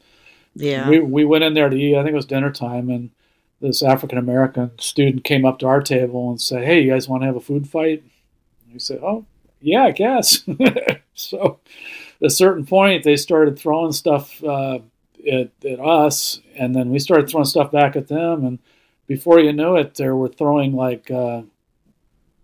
yeah. 0.59 0.89
We, 0.89 0.99
we 0.99 1.25
went 1.25 1.43
in 1.43 1.53
there 1.53 1.69
to 1.69 1.75
eat. 1.75 1.95
I 1.95 2.03
think 2.03 2.13
it 2.13 2.15
was 2.15 2.25
dinner 2.25 2.51
time, 2.51 2.89
and 2.89 3.11
this 3.61 3.83
African 3.83 4.17
American 4.17 4.71
student 4.79 5.23
came 5.23 5.45
up 5.45 5.59
to 5.59 5.67
our 5.67 5.81
table 5.81 6.29
and 6.29 6.41
said, 6.41 6.63
"Hey, 6.63 6.81
you 6.81 6.91
guys 6.91 7.07
want 7.07 7.23
to 7.23 7.27
have 7.27 7.35
a 7.35 7.41
food 7.41 7.69
fight?" 7.69 8.03
And 8.63 8.73
we 8.73 8.79
said, 8.79 8.99
"Oh, 9.01 9.25
yeah, 9.61 9.83
I 9.83 9.91
guess." 9.91 10.43
so, 11.13 11.59
a 12.21 12.29
certain 12.29 12.65
point, 12.65 13.03
they 13.03 13.15
started 13.15 13.57
throwing 13.57 13.91
stuff 13.91 14.43
uh, 14.43 14.79
at, 15.31 15.51
at 15.65 15.79
us, 15.79 16.41
and 16.55 16.75
then 16.75 16.89
we 16.89 16.99
started 16.99 17.29
throwing 17.29 17.45
stuff 17.45 17.71
back 17.71 17.95
at 17.95 18.07
them, 18.07 18.45
and 18.45 18.59
before 19.07 19.39
you 19.39 19.53
knew 19.53 19.75
it, 19.75 19.95
they 19.95 20.09
were 20.09 20.27
throwing 20.27 20.73
like 20.73 21.09
uh, 21.09 21.41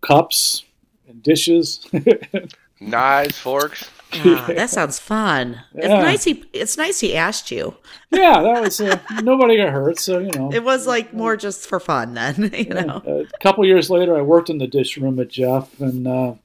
cups 0.01 0.63
and 1.07 1.21
dishes, 1.21 1.87
knives, 2.79 3.37
forks. 3.37 3.89
Ah, 4.15 4.45
that 4.47 4.69
sounds 4.69 4.99
fun. 4.99 5.61
Yeah. 5.73 5.81
It's 5.81 5.87
nice. 5.87 6.23
He 6.23 6.45
it's 6.53 6.77
nice 6.77 6.99
he 6.99 7.15
asked 7.15 7.49
you. 7.51 7.75
Yeah, 8.11 8.41
that 8.43 8.61
was 8.61 8.79
uh, 8.79 8.99
nobody 9.23 9.57
got 9.57 9.71
hurt, 9.71 9.99
so 9.99 10.19
you 10.19 10.31
know 10.31 10.51
it 10.53 10.63
was 10.63 10.85
like 10.85 11.13
more 11.13 11.35
just 11.35 11.67
for 11.67 11.79
fun 11.79 12.13
then. 12.13 12.51
You 12.53 12.65
yeah. 12.69 12.83
know, 12.83 13.25
a 13.33 13.39
couple 13.39 13.65
years 13.65 13.89
later, 13.89 14.15
I 14.15 14.21
worked 14.21 14.49
in 14.49 14.59
the 14.59 14.67
dish 14.67 14.97
room 14.97 15.19
at 15.19 15.29
Jeff, 15.29 15.79
and 15.79 16.07
uh, 16.07 16.35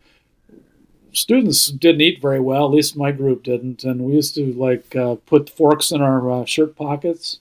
students 1.18 1.68
didn't 1.68 2.00
eat 2.00 2.20
very 2.20 2.40
well. 2.40 2.66
At 2.66 2.72
least 2.72 2.96
my 2.96 3.12
group 3.12 3.42
didn't, 3.42 3.84
and 3.84 4.00
we 4.02 4.14
used 4.14 4.34
to 4.36 4.52
like 4.54 4.94
uh, 4.96 5.16
put 5.26 5.50
forks 5.50 5.90
in 5.90 6.00
our 6.00 6.30
uh, 6.30 6.44
shirt 6.44 6.76
pockets. 6.76 7.40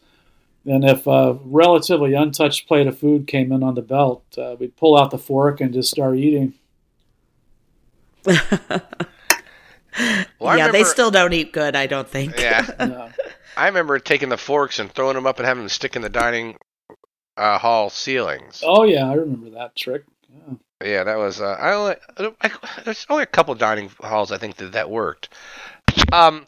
And 0.65 0.83
if 0.83 1.07
a 1.07 1.39
relatively 1.45 2.13
untouched 2.13 2.67
plate 2.67 2.87
of 2.87 2.99
food 2.99 3.25
came 3.25 3.51
in 3.53 3.63
on 3.63 3.75
the 3.75 3.81
belt, 3.81 4.23
uh, 4.37 4.57
we'd 4.59 4.75
pull 4.75 4.97
out 4.97 5.11
the 5.11 5.17
fork 5.17 5.61
and 5.61 5.73
just 5.73 5.89
start 5.89 6.17
eating. 6.17 6.53
Well, 10.39 10.55
yeah, 10.55 10.67
remember, 10.67 10.77
they 10.77 10.83
still 10.83 11.11
don't 11.11 11.33
eat 11.33 11.51
good. 11.51 11.75
I 11.75 11.87
don't 11.87 12.07
think. 12.07 12.39
Yeah, 12.39 12.65
no. 12.79 13.09
I 13.55 13.67
remember 13.67 13.97
taking 13.99 14.29
the 14.29 14.37
forks 14.37 14.79
and 14.79 14.91
throwing 14.91 15.15
them 15.15 15.25
up 15.25 15.39
and 15.39 15.47
having 15.47 15.63
them 15.63 15.69
stick 15.69 15.95
in 15.95 16.01
the 16.01 16.09
dining 16.09 16.55
uh, 17.35 17.57
hall 17.57 17.89
ceilings. 17.89 18.63
Oh 18.65 18.83
yeah, 18.83 19.09
I 19.09 19.13
remember 19.15 19.49
that 19.51 19.75
trick. 19.75 20.03
Yeah, 20.29 20.55
yeah 20.83 21.03
that 21.03 21.17
was. 21.17 21.41
Uh, 21.41 21.57
I 21.59 21.73
only 21.73 21.95
I, 22.41 22.51
there's 22.85 23.05
only 23.09 23.23
a 23.23 23.27
couple 23.27 23.53
dining 23.55 23.89
halls 23.99 24.31
I 24.31 24.37
think 24.37 24.57
that 24.57 24.73
that 24.73 24.89
worked. 24.89 25.29
Um, 26.11 26.47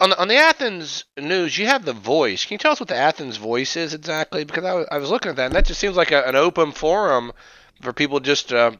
on 0.00 0.10
the, 0.10 0.20
on 0.20 0.28
the 0.28 0.36
Athens 0.36 1.04
news, 1.16 1.56
you 1.56 1.66
have 1.66 1.84
the 1.84 1.92
voice. 1.92 2.44
Can 2.44 2.54
you 2.54 2.58
tell 2.58 2.72
us 2.72 2.80
what 2.80 2.88
the 2.88 2.96
Athens 2.96 3.36
voice 3.36 3.76
is 3.76 3.94
exactly? 3.94 4.44
Because 4.44 4.64
I 4.64 4.74
was, 4.74 4.86
I 4.90 4.98
was 4.98 5.10
looking 5.10 5.30
at 5.30 5.36
that, 5.36 5.46
and 5.46 5.54
that 5.54 5.66
just 5.66 5.80
seems 5.80 5.96
like 5.96 6.10
a, 6.10 6.26
an 6.26 6.34
open 6.36 6.72
forum 6.72 7.32
for 7.80 7.92
people 7.92 8.20
just 8.20 8.52
uh, 8.52 8.72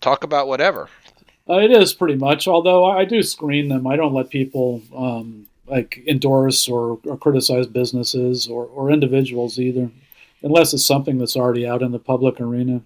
talk 0.00 0.24
about 0.24 0.48
whatever. 0.48 0.88
Uh, 1.48 1.58
it 1.58 1.70
is 1.70 1.94
pretty 1.94 2.16
much, 2.16 2.48
although 2.48 2.84
I 2.84 3.04
do 3.04 3.22
screen 3.22 3.68
them. 3.68 3.86
I 3.86 3.96
don't 3.96 4.14
let 4.14 4.30
people 4.30 4.82
um, 4.96 5.46
like 5.66 6.02
endorse 6.06 6.68
or, 6.68 6.98
or 7.04 7.16
criticize 7.16 7.66
businesses 7.66 8.48
or, 8.48 8.64
or 8.66 8.90
individuals 8.90 9.58
either, 9.58 9.90
unless 10.42 10.74
it's 10.74 10.84
something 10.84 11.18
that's 11.18 11.36
already 11.36 11.66
out 11.66 11.82
in 11.82 11.92
the 11.92 12.00
public 12.00 12.40
arena. 12.40 12.82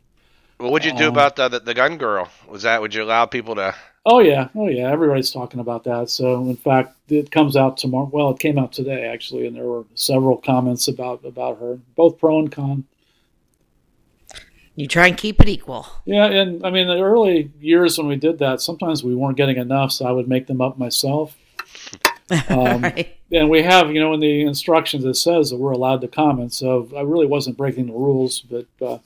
What 0.60 0.72
would 0.72 0.84
you 0.84 0.92
do 0.92 1.06
Um, 1.06 1.12
about 1.14 1.36
the, 1.36 1.48
the 1.48 1.60
the 1.60 1.74
gun 1.74 1.96
girl? 1.96 2.28
Was 2.48 2.62
that 2.62 2.80
would 2.80 2.94
you 2.94 3.02
allow 3.02 3.26
people 3.26 3.54
to? 3.56 3.74
Oh 4.06 4.20
yeah, 4.20 4.48
oh 4.54 4.68
yeah. 4.68 4.90
Everybody's 4.90 5.30
talking 5.30 5.60
about 5.60 5.84
that. 5.84 6.10
So 6.10 6.34
in 6.48 6.56
fact, 6.56 6.94
it 7.08 7.30
comes 7.30 7.56
out 7.56 7.76
tomorrow. 7.76 8.10
Well, 8.12 8.30
it 8.30 8.38
came 8.38 8.58
out 8.58 8.72
today 8.72 9.06
actually, 9.06 9.46
and 9.46 9.56
there 9.56 9.64
were 9.64 9.84
several 9.94 10.36
comments 10.36 10.88
about 10.88 11.24
about 11.24 11.58
her, 11.60 11.78
both 11.96 12.18
pro 12.18 12.38
and 12.38 12.52
con. 12.52 12.84
You 14.76 14.86
try 14.86 15.08
and 15.08 15.16
keep 15.16 15.40
it 15.40 15.48
equal. 15.48 15.86
Yeah, 16.06 16.26
and 16.26 16.64
I 16.64 16.70
mean 16.70 16.86
the 16.88 17.00
early 17.02 17.50
years 17.60 17.98
when 17.98 18.06
we 18.06 18.16
did 18.16 18.38
that, 18.38 18.60
sometimes 18.60 19.02
we 19.02 19.14
weren't 19.14 19.36
getting 19.36 19.56
enough, 19.58 19.92
so 19.92 20.06
I 20.06 20.12
would 20.12 20.28
make 20.28 20.46
them 20.46 20.60
up 20.60 20.78
myself. 20.78 21.36
Um, 22.48 22.82
right. 22.82 23.16
And 23.32 23.50
we 23.50 23.60
have, 23.64 23.90
you 23.92 23.98
know, 24.00 24.14
in 24.14 24.20
the 24.20 24.42
instructions 24.42 25.04
it 25.04 25.14
says 25.14 25.50
that 25.50 25.56
we're 25.56 25.72
allowed 25.72 26.00
to 26.02 26.06
comment. 26.06 26.52
So 26.52 26.88
I 26.96 27.00
really 27.00 27.26
wasn't 27.26 27.56
breaking 27.56 27.86
the 27.86 27.92
rules, 27.92 28.40
but 28.40 28.66
uh, 28.80 28.98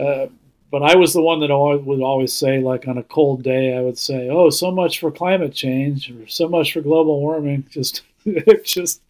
uh, 0.00 0.28
but 0.74 0.82
I 0.82 0.96
was 0.96 1.12
the 1.12 1.22
one 1.22 1.38
that 1.38 1.52
always, 1.52 1.82
would 1.82 2.02
always 2.02 2.32
say, 2.32 2.58
like 2.58 2.88
on 2.88 2.98
a 2.98 3.04
cold 3.04 3.44
day, 3.44 3.76
I 3.76 3.80
would 3.80 3.96
say, 3.96 4.28
"Oh, 4.28 4.50
so 4.50 4.72
much 4.72 4.98
for 4.98 5.12
climate 5.12 5.54
change, 5.54 6.10
or 6.10 6.26
so 6.26 6.48
much 6.48 6.72
for 6.72 6.80
global 6.80 7.20
warming," 7.20 7.64
just 7.70 8.02
just 8.64 9.00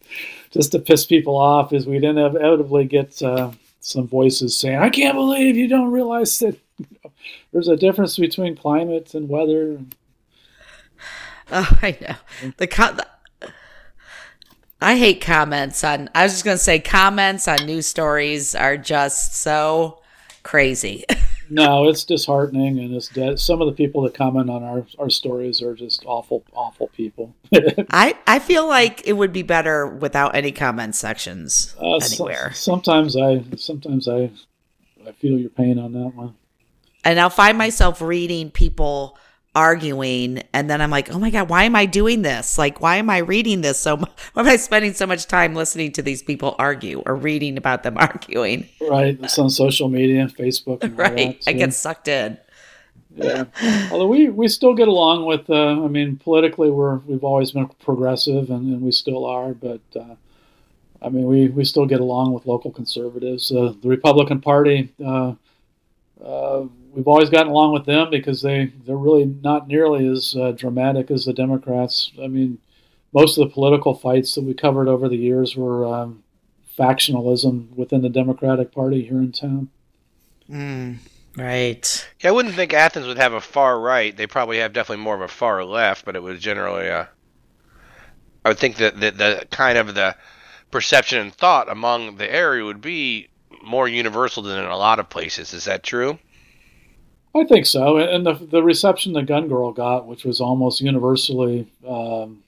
just 0.51 0.71
to 0.73 0.77
piss 0.77 1.07
people 1.07 1.35
off, 1.35 1.73
is 1.73 1.87
we'd 1.87 2.03
inevitably 2.03 2.85
get 2.85 3.19
uh, 3.19 3.49
some 3.79 4.07
voices 4.07 4.55
saying, 4.55 4.77
"I 4.77 4.91
can't 4.91 5.15
believe 5.15 5.57
you 5.57 5.67
don't 5.67 5.91
realize 5.91 6.37
that." 6.37 6.59
There's 7.51 7.67
a 7.67 7.75
difference 7.75 8.15
between 8.15 8.55
climate 8.55 9.15
and 9.15 9.27
weather. 9.27 9.79
Oh, 11.51 11.79
I 11.81 11.97
know. 11.99 12.51
The, 12.57 12.67
co- 12.67 12.97
I 14.79 14.97
hate 14.97 15.19
comments 15.19 15.83
on. 15.83 16.11
I 16.13 16.25
was 16.25 16.33
just 16.33 16.45
going 16.45 16.57
to 16.57 16.63
say 16.63 16.77
comments 16.77 17.47
on 17.47 17.65
news 17.65 17.87
stories 17.87 18.53
are 18.53 18.77
just 18.77 19.35
so 19.35 20.03
crazy. 20.43 21.05
no, 21.49 21.87
it's 21.87 22.03
disheartening, 22.03 22.79
and 22.79 22.93
it's 22.95 23.07
dead. 23.09 23.39
Some 23.39 23.61
of 23.61 23.67
the 23.67 23.73
people 23.73 24.01
that 24.03 24.13
comment 24.13 24.49
on 24.49 24.63
our, 24.63 24.85
our 24.99 25.09
stories 25.09 25.61
are 25.61 25.73
just 25.75 26.03
awful, 26.05 26.43
awful 26.53 26.87
people. 26.89 27.35
I 27.91 28.15
I 28.27 28.39
feel 28.39 28.67
like 28.67 29.05
it 29.07 29.13
would 29.13 29.31
be 29.33 29.43
better 29.43 29.87
without 29.87 30.35
any 30.35 30.51
comment 30.51 30.95
sections 30.95 31.75
Uh, 31.79 31.99
so- 31.99 32.25
anywhere. 32.25 32.51
sometimes 32.53 33.15
I, 33.17 33.43
sometimes 33.57 34.07
I, 34.07 34.31
I 35.07 35.11
feel 35.13 35.37
your 35.37 35.49
pain 35.51 35.77
on 35.79 35.93
that 35.93 36.15
one. 36.15 36.35
and 37.03 37.19
I'll 37.19 37.29
find 37.29 37.57
myself 37.57 38.01
reading 38.01 38.49
people 38.51 39.17
arguing 39.55 40.43
and 40.53 40.69
then 40.69 40.81
I'm 40.81 40.91
like, 40.91 41.11
"Oh 41.13 41.19
my 41.19 41.29
god, 41.29 41.49
why 41.49 41.63
am 41.63 41.75
I 41.75 41.85
doing 41.85 42.21
this? 42.21 42.57
Like 42.57 42.81
why 42.81 42.97
am 42.97 43.09
I 43.09 43.19
reading 43.19 43.61
this 43.61 43.79
so 43.79 43.97
much? 43.97 44.11
Why 44.33 44.43
am 44.43 44.49
I 44.49 44.57
spending 44.57 44.93
so 44.93 45.07
much 45.07 45.27
time 45.27 45.55
listening 45.55 45.91
to 45.93 46.01
these 46.01 46.21
people 46.21 46.55
argue 46.59 47.01
or 47.05 47.15
reading 47.15 47.57
about 47.57 47.83
them 47.83 47.97
arguing?" 47.99 48.67
Right, 48.81 49.17
it's 49.21 49.39
on 49.39 49.49
social 49.49 49.89
media, 49.89 50.27
Facebook, 50.27 50.83
and 50.83 50.93
all 50.99 51.05
Right. 51.05 51.39
that, 51.41 51.49
I 51.49 51.53
get 51.53 51.73
sucked 51.73 52.07
in. 52.07 52.37
Yeah. 53.15 53.45
Although 53.91 54.07
we, 54.07 54.27
we 54.29 54.47
still 54.49 54.73
get 54.73 54.89
along 54.89 55.25
with, 55.25 55.49
uh, 55.49 55.83
I 55.83 55.87
mean, 55.87 56.17
politically 56.17 56.69
we're 56.69 56.97
we've 56.97 57.23
always 57.23 57.51
been 57.51 57.67
progressive, 57.79 58.49
and, 58.49 58.73
and 58.73 58.81
we 58.81 58.91
still 58.91 59.25
are. 59.25 59.53
But 59.53 59.79
uh, 59.95 60.15
I 61.01 61.09
mean, 61.09 61.25
we, 61.25 61.47
we 61.47 61.63
still 61.63 61.85
get 61.85 62.01
along 62.01 62.33
with 62.33 62.45
local 62.45 62.71
conservatives. 62.71 63.51
Uh, 63.51 63.73
the 63.81 63.87
Republican 63.87 64.41
Party, 64.41 64.89
uh, 65.05 65.33
uh, 66.23 66.65
we've 66.95 67.07
always 67.07 67.29
gotten 67.29 67.51
along 67.51 67.73
with 67.73 67.85
them 67.85 68.09
because 68.09 68.41
they 68.41 68.71
they're 68.85 68.97
really 68.97 69.25
not 69.25 69.67
nearly 69.67 70.07
as 70.07 70.35
uh, 70.39 70.51
dramatic 70.51 71.11
as 71.11 71.25
the 71.25 71.33
Democrats. 71.33 72.11
I 72.21 72.27
mean, 72.27 72.59
most 73.13 73.37
of 73.37 73.47
the 73.47 73.53
political 73.53 73.93
fights 73.93 74.33
that 74.35 74.43
we 74.43 74.53
covered 74.53 74.87
over 74.87 75.09
the 75.09 75.17
years 75.17 75.55
were 75.55 75.85
um, 75.85 76.23
factionalism 76.77 77.69
within 77.75 78.01
the 78.01 78.09
Democratic 78.09 78.71
Party 78.71 79.03
here 79.03 79.19
in 79.19 79.31
town. 79.31 79.69
Mm, 80.49 80.97
right. 81.37 82.09
Yeah, 82.21 82.29
I 82.29 82.31
wouldn't 82.31 82.55
think 82.55 82.73
Athens 82.73 83.07
would 83.07 83.17
have 83.17 83.33
a 83.33 83.41
far 83.41 83.79
right. 83.79 84.15
They 84.15 84.27
probably 84.27 84.59
have 84.59 84.73
definitely 84.73 85.03
more 85.03 85.15
of 85.15 85.21
a 85.21 85.27
far 85.27 85.63
left, 85.63 86.05
but 86.05 86.15
it 86.15 86.23
was 86.23 86.39
generally 86.39 86.87
a. 86.87 87.09
I 88.43 88.49
would 88.49 88.59
think 88.59 88.77
that 88.77 88.99
the, 88.99 89.11
the 89.11 89.47
kind 89.49 89.77
of 89.77 89.95
the 89.95 90.15
perception 90.69 91.19
and 91.19 91.33
thought 91.33 91.69
among 91.69 92.17
the 92.17 92.31
area 92.31 92.63
would 92.63 92.81
be 92.81 93.29
more 93.63 93.87
universal 93.87 94.43
than 94.43 94.59
in 94.59 94.65
a 94.65 94.77
lot 94.77 94.99
of 94.99 95.09
places. 95.09 95.53
Is 95.53 95.65
that 95.65 95.81
true? 95.81 96.19
I 97.35 97.43
think 97.43 97.65
so, 97.65 97.97
and 97.97 98.25
the 98.25 98.33
the 98.33 98.63
reception 98.63 99.11
the 99.11 99.21
Gun 99.21 99.49
Girl 99.49 99.71
got, 99.73 100.07
which 100.07 100.23
was 100.23 100.39
almost 100.39 100.79
universally 100.79 101.67
um, 101.85 102.43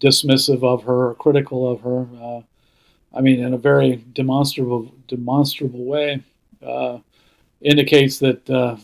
dismissive 0.00 0.64
of 0.64 0.82
her, 0.82 1.10
or 1.10 1.14
critical 1.14 1.70
of 1.70 1.80
her. 1.82 2.06
Uh, 2.20 2.40
I 3.14 3.20
mean, 3.20 3.40
in 3.40 3.54
a 3.54 3.58
very 3.58 4.04
demonstrable 4.12 4.92
demonstrable 5.06 5.84
way, 5.84 6.20
uh, 6.66 6.98
indicates 7.60 8.18
that 8.18 8.50
uh, 8.50 8.76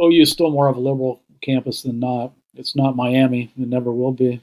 OU 0.00 0.22
is 0.22 0.32
still 0.32 0.50
more 0.50 0.68
of 0.68 0.76
a 0.76 0.80
liberal 0.80 1.22
campus 1.40 1.82
than 1.82 2.00
not. 2.00 2.32
It's 2.56 2.74
not 2.74 2.96
Miami; 2.96 3.52
it 3.56 3.68
never 3.68 3.92
will 3.92 4.12
be. 4.12 4.40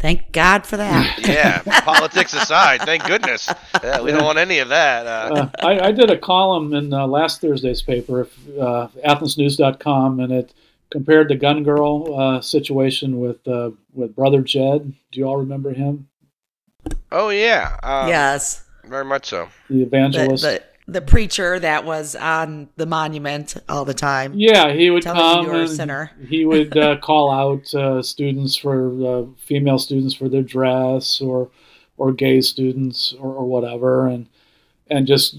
Thank 0.00 0.32
God 0.32 0.66
for 0.66 0.76
that. 0.78 1.18
Yeah, 1.30 1.60
politics 1.82 2.32
aside, 2.34 2.80
thank 2.82 3.04
goodness. 3.04 3.48
Yeah, 3.84 4.00
we 4.00 4.10
don't 4.10 4.24
want 4.24 4.38
any 4.38 4.58
of 4.58 4.68
that. 4.70 5.06
Uh, 5.06 5.34
uh, 5.34 5.50
I, 5.66 5.88
I 5.88 5.92
did 5.92 6.10
a 6.10 6.16
column 6.18 6.72
in 6.74 6.92
uh, 6.92 7.06
last 7.06 7.40
Thursday's 7.40 7.82
paper, 7.82 8.26
uh, 8.58 8.88
AthensNews.com, 9.06 10.20
and 10.20 10.32
it 10.32 10.52
compared 10.90 11.28
the 11.28 11.36
gun 11.36 11.62
girl 11.62 12.18
uh, 12.18 12.40
situation 12.40 13.20
with 13.20 13.46
uh, 13.46 13.70
with 13.94 14.16
Brother 14.16 14.40
Jed. 14.42 14.92
Do 15.12 15.20
you 15.20 15.26
all 15.26 15.36
remember 15.36 15.72
him, 15.72 16.08
oh 17.12 17.28
yeah, 17.28 17.76
uh, 17.82 18.06
yes. 18.08 18.64
very 18.86 19.04
much 19.04 19.26
so. 19.26 19.48
the 19.68 19.76
The, 19.76 19.82
evangelist? 19.82 20.42
the 20.42 20.48
the 20.50 20.62
preacher 21.00 21.58
that 21.58 21.84
was 21.84 22.16
on 22.16 22.68
the 22.76 22.86
monument 22.86 23.56
all 23.68 23.84
the 23.84 23.94
time. 23.94 24.32
yeah, 24.34 24.72
he 24.72 24.90
would 24.90 25.04
come 25.04 25.44
you 25.44 25.52
you're 25.52 25.62
a 25.62 25.68
sinner. 25.68 26.10
he 26.28 26.44
would 26.44 26.76
uh, 26.76 26.96
call 27.02 27.30
out 27.30 27.72
uh, 27.74 28.02
students 28.02 28.56
for 28.56 28.90
uh, 29.06 29.26
female 29.36 29.78
students 29.78 30.14
for 30.14 30.28
their 30.28 30.42
dress 30.42 31.20
or 31.20 31.50
or 31.96 32.12
gay 32.12 32.40
students 32.40 33.12
or, 33.20 33.34
or 33.34 33.46
whatever, 33.46 34.06
and 34.06 34.26
and 34.88 35.06
just 35.06 35.36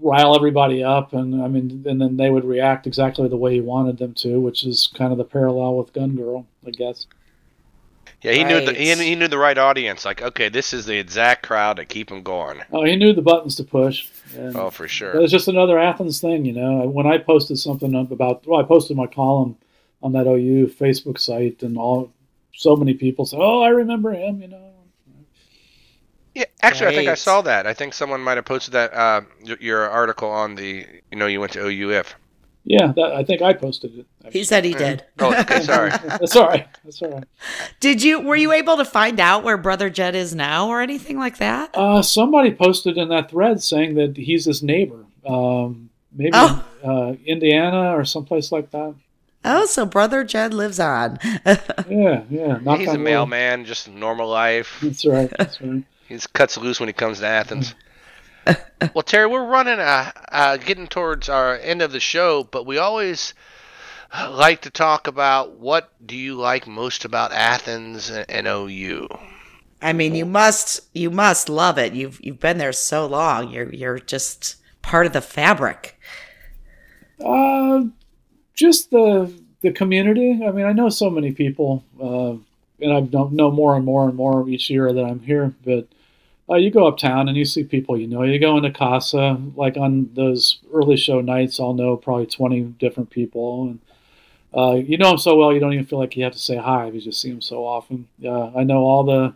rile 0.00 0.34
everybody 0.34 0.82
up. 0.82 1.12
And 1.12 1.42
I 1.42 1.48
mean, 1.48 1.84
and 1.86 2.00
then 2.00 2.16
they 2.16 2.30
would 2.30 2.44
react 2.44 2.86
exactly 2.86 3.28
the 3.28 3.36
way 3.36 3.54
he 3.54 3.60
wanted 3.60 3.98
them 3.98 4.14
to, 4.14 4.40
which 4.40 4.64
is 4.64 4.90
kind 4.94 5.12
of 5.12 5.18
the 5.18 5.24
parallel 5.24 5.76
with 5.76 5.92
Gun 5.92 6.16
Girl, 6.16 6.46
I 6.66 6.70
guess. 6.70 7.06
Yeah, 8.22 8.32
he 8.32 8.44
knew 8.44 8.64
the, 8.64 8.72
he, 8.72 8.90
Right. 8.92 8.98
he 9.00 9.14
knew 9.16 9.26
the 9.28 9.38
right 9.38 9.58
audience. 9.58 10.04
Like, 10.04 10.22
okay, 10.22 10.48
this 10.48 10.72
is 10.72 10.86
the 10.86 10.96
exact 10.96 11.42
crowd 11.44 11.76
to 11.78 11.84
keep 11.84 12.10
him 12.10 12.22
going. 12.22 12.60
Oh, 12.72 12.84
he 12.84 12.94
knew 12.96 13.12
the 13.12 13.22
buttons 13.22 13.56
to 13.56 13.64
push. 13.64 14.06
And 14.36 14.56
Oh, 14.56 14.70
for 14.70 14.86
sure. 14.86 15.20
It's 15.20 15.32
just 15.32 15.48
another 15.48 15.78
Athens 15.78 16.20
thing, 16.20 16.44
you 16.44 16.52
know. 16.52 16.82
When 16.88 17.06
I 17.06 17.18
posted 17.18 17.58
something 17.58 17.94
up 17.96 18.12
about, 18.12 18.46
well, 18.46 18.60
I 18.60 18.62
posted 18.62 18.96
my 18.96 19.08
column 19.08 19.56
on 20.02 20.12
that 20.12 20.26
OU 20.26 20.68
Facebook 20.68 21.18
site, 21.18 21.62
and 21.62 21.76
all 21.76 22.12
so 22.54 22.76
many 22.76 22.94
people 22.94 23.24
said, 23.26 23.38
"Oh, 23.40 23.60
I 23.62 23.68
remember 23.68 24.12
him," 24.12 24.40
you 24.42 24.48
know. 24.48 24.68
Yeah, 26.34 26.44
actually, 26.62 26.88
I 26.88 26.94
think 26.94 27.08
I 27.08 27.14
saw 27.14 27.42
that. 27.42 27.66
I 27.66 27.74
think 27.74 27.92
someone 27.92 28.20
might 28.20 28.36
have 28.36 28.44
posted 28.46 28.72
that 28.72 28.94
uh, 28.94 29.20
your 29.60 29.88
article 29.88 30.30
on 30.30 30.54
the. 30.54 30.86
You 31.10 31.18
know, 31.18 31.26
you 31.26 31.40
went 31.40 31.52
to 31.52 31.60
OUF. 31.66 32.14
Yeah, 32.64 32.92
that, 32.94 33.12
I 33.12 33.24
think 33.24 33.42
I 33.42 33.52
posted 33.54 33.98
it. 33.98 34.06
He 34.32 34.44
said 34.44 34.64
he 34.64 34.72
did. 34.72 35.04
Oh, 35.18 35.34
okay, 35.40 35.60
sorry. 35.62 35.90
That's 35.90 36.36
all 36.36 36.46
right. 36.46 36.66
That's 36.84 37.02
all 37.02 37.10
right. 37.10 37.24
Did 37.80 38.02
you 38.04 38.20
were 38.20 38.36
you 38.36 38.52
able 38.52 38.76
to 38.76 38.84
find 38.84 39.18
out 39.18 39.42
where 39.42 39.56
Brother 39.58 39.90
Jed 39.90 40.14
is 40.14 40.32
now 40.34 40.68
or 40.68 40.80
anything 40.80 41.18
like 41.18 41.38
that? 41.38 41.70
Uh, 41.76 42.02
somebody 42.02 42.52
posted 42.54 42.96
in 42.98 43.08
that 43.08 43.30
thread 43.30 43.62
saying 43.62 43.94
that 43.96 44.16
he's 44.16 44.44
his 44.44 44.62
neighbor, 44.62 45.04
um, 45.26 45.90
maybe 46.12 46.30
Oh. 46.34 46.64
in, 46.84 46.88
uh, 46.90 47.16
Indiana 47.26 47.96
or 47.96 48.04
someplace 48.04 48.52
like 48.52 48.70
that. 48.70 48.94
Oh, 49.44 49.66
so 49.66 49.84
Brother 49.84 50.22
Jed 50.22 50.54
lives 50.54 50.78
on. 50.78 51.18
Yeah, 51.90 52.22
yeah. 52.30 52.58
knock 52.62 52.78
He's 52.78 52.86
a 52.88 52.92
on 52.92 52.98
wood. 52.98 53.04
mailman, 53.04 53.64
just 53.64 53.88
normal 53.88 54.28
life. 54.28 54.78
That's 54.80 55.04
right. 55.04 55.28
That's 55.36 55.60
right. 55.60 55.82
He 56.06 56.14
just 56.14 56.32
cuts 56.32 56.56
loose 56.56 56.78
when 56.78 56.88
he 56.88 56.92
comes 56.92 57.18
to 57.18 57.26
Athens. 57.26 57.74
well, 58.94 59.02
Terry, 59.02 59.26
we're 59.26 59.46
running, 59.46 59.78
uh, 59.78 60.10
uh, 60.30 60.56
getting 60.56 60.86
towards 60.86 61.28
our 61.28 61.56
end 61.56 61.82
of 61.82 61.92
the 61.92 62.00
show, 62.00 62.44
but 62.44 62.66
we 62.66 62.78
always 62.78 63.34
like 64.30 64.62
to 64.62 64.70
talk 64.70 65.06
about 65.06 65.58
what 65.58 65.92
do 66.04 66.16
you 66.16 66.34
like 66.34 66.66
most 66.66 67.04
about 67.04 67.32
Athens 67.32 68.10
and, 68.10 68.28
and 68.28 68.46
OU. 68.46 69.08
I 69.80 69.92
mean, 69.92 70.14
you 70.14 70.24
must 70.24 70.80
you 70.94 71.10
must 71.10 71.48
love 71.48 71.76
it. 71.76 71.92
You've 71.92 72.20
you've 72.22 72.38
been 72.38 72.58
there 72.58 72.72
so 72.72 73.04
long. 73.06 73.50
You're 73.50 73.72
you're 73.72 73.98
just 73.98 74.56
part 74.80 75.06
of 75.06 75.12
the 75.12 75.20
fabric. 75.20 75.98
Uh, 77.24 77.86
just 78.54 78.90
the 78.90 79.32
the 79.60 79.72
community. 79.72 80.40
I 80.46 80.52
mean, 80.52 80.66
I 80.66 80.72
know 80.72 80.88
so 80.88 81.10
many 81.10 81.32
people 81.32 81.84
uh, 82.00 82.36
and 82.82 82.92
I've 82.92 83.12
know, 83.12 83.28
know 83.28 83.50
more 83.50 83.76
and 83.76 83.84
more 83.84 84.08
and 84.08 84.16
more 84.16 84.48
each 84.48 84.68
year 84.68 84.92
that 84.92 85.04
I'm 85.04 85.20
here. 85.20 85.54
But 85.64 85.86
uh, 86.50 86.56
you 86.56 86.70
go 86.70 86.86
uptown 86.86 87.28
and 87.28 87.36
you 87.36 87.44
see 87.44 87.64
people 87.64 87.96
you 87.96 88.06
know. 88.06 88.22
You 88.22 88.38
go 88.38 88.56
into 88.56 88.70
Casa, 88.70 89.40
like 89.54 89.76
on 89.76 90.10
those 90.14 90.58
early 90.72 90.96
show 90.96 91.20
nights, 91.20 91.60
I'll 91.60 91.74
know 91.74 91.96
probably 91.96 92.26
20 92.26 92.60
different 92.78 93.10
people. 93.10 93.68
And 93.68 93.80
uh, 94.54 94.74
you 94.74 94.98
know 94.98 95.10
them 95.10 95.18
so 95.18 95.36
well, 95.36 95.52
you 95.52 95.60
don't 95.60 95.72
even 95.72 95.86
feel 95.86 95.98
like 95.98 96.16
you 96.16 96.24
have 96.24 96.32
to 96.32 96.38
say 96.38 96.56
hi. 96.56 96.86
You 96.88 97.00
just 97.00 97.20
see 97.20 97.30
them 97.30 97.40
so 97.40 97.66
often. 97.66 98.08
Uh, 98.24 98.50
I 98.56 98.64
know 98.64 98.78
all 98.78 99.04
the 99.04 99.34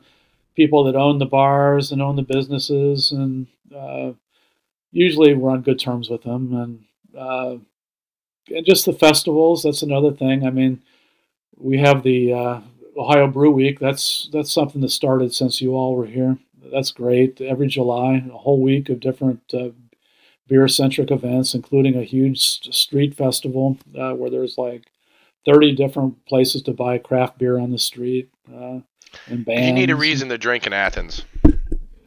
people 0.57 0.85
that 0.85 0.97
own 0.97 1.19
the 1.19 1.27
bars 1.27 1.93
and 1.93 2.03
own 2.03 2.17
the 2.17 2.23
businesses, 2.23 3.13
and 3.13 3.47
uh, 3.75 4.13
usually 4.91 5.35
we're 5.35 5.51
on 5.51 5.63
good 5.63 5.79
terms 5.79 6.11
with 6.11 6.23
them. 6.23 6.55
And 6.55 6.85
uh, 7.17 7.57
and 8.49 8.67
just 8.67 8.87
the 8.87 8.93
festivals. 8.93 9.63
That's 9.63 9.83
another 9.83 10.13
thing. 10.13 10.47
I 10.47 10.51
mean, 10.51 10.83
we 11.57 11.79
have 11.79 12.03
the 12.03 12.33
uh, 12.33 12.61
Ohio 12.97 13.27
Brew 13.27 13.51
Week. 13.51 13.79
That's 13.79 14.29
that's 14.33 14.53
something 14.53 14.81
that 14.83 14.91
started 14.91 15.35
since 15.35 15.61
you 15.61 15.75
all 15.75 15.97
were 15.97 16.07
here. 16.07 16.39
That's 16.73 16.91
great. 16.91 17.41
Every 17.41 17.67
July, 17.69 18.25
a 18.33 18.37
whole 18.37 18.61
week 18.61 18.89
of 18.89 19.01
different 19.01 19.41
uh, 19.53 19.71
beer 20.49 20.69
centric 20.69 21.11
events, 21.11 21.55
including 21.55 21.97
a 21.97 22.03
huge 22.03 22.75
street 22.75 23.15
festival 23.15 23.79
uh, 23.99 24.13
where 24.13 24.31
there's 24.31 24.57
like 24.59 24.91
30 25.45 25.75
different 25.75 26.25
places 26.27 26.63
to 26.63 26.73
buy 26.73 26.99
craft 26.99 27.39
beer 27.39 27.59
on 27.59 27.71
the 27.71 27.79
street. 27.79 28.31
Uh, 28.53 28.81
and 29.29 29.45
bands. 29.45 29.67
You 29.67 29.73
need 29.73 29.91
a 29.91 29.97
reason 29.97 30.29
to 30.29 30.39
drink 30.39 30.67
in 30.67 30.73
Athens. 30.73 31.25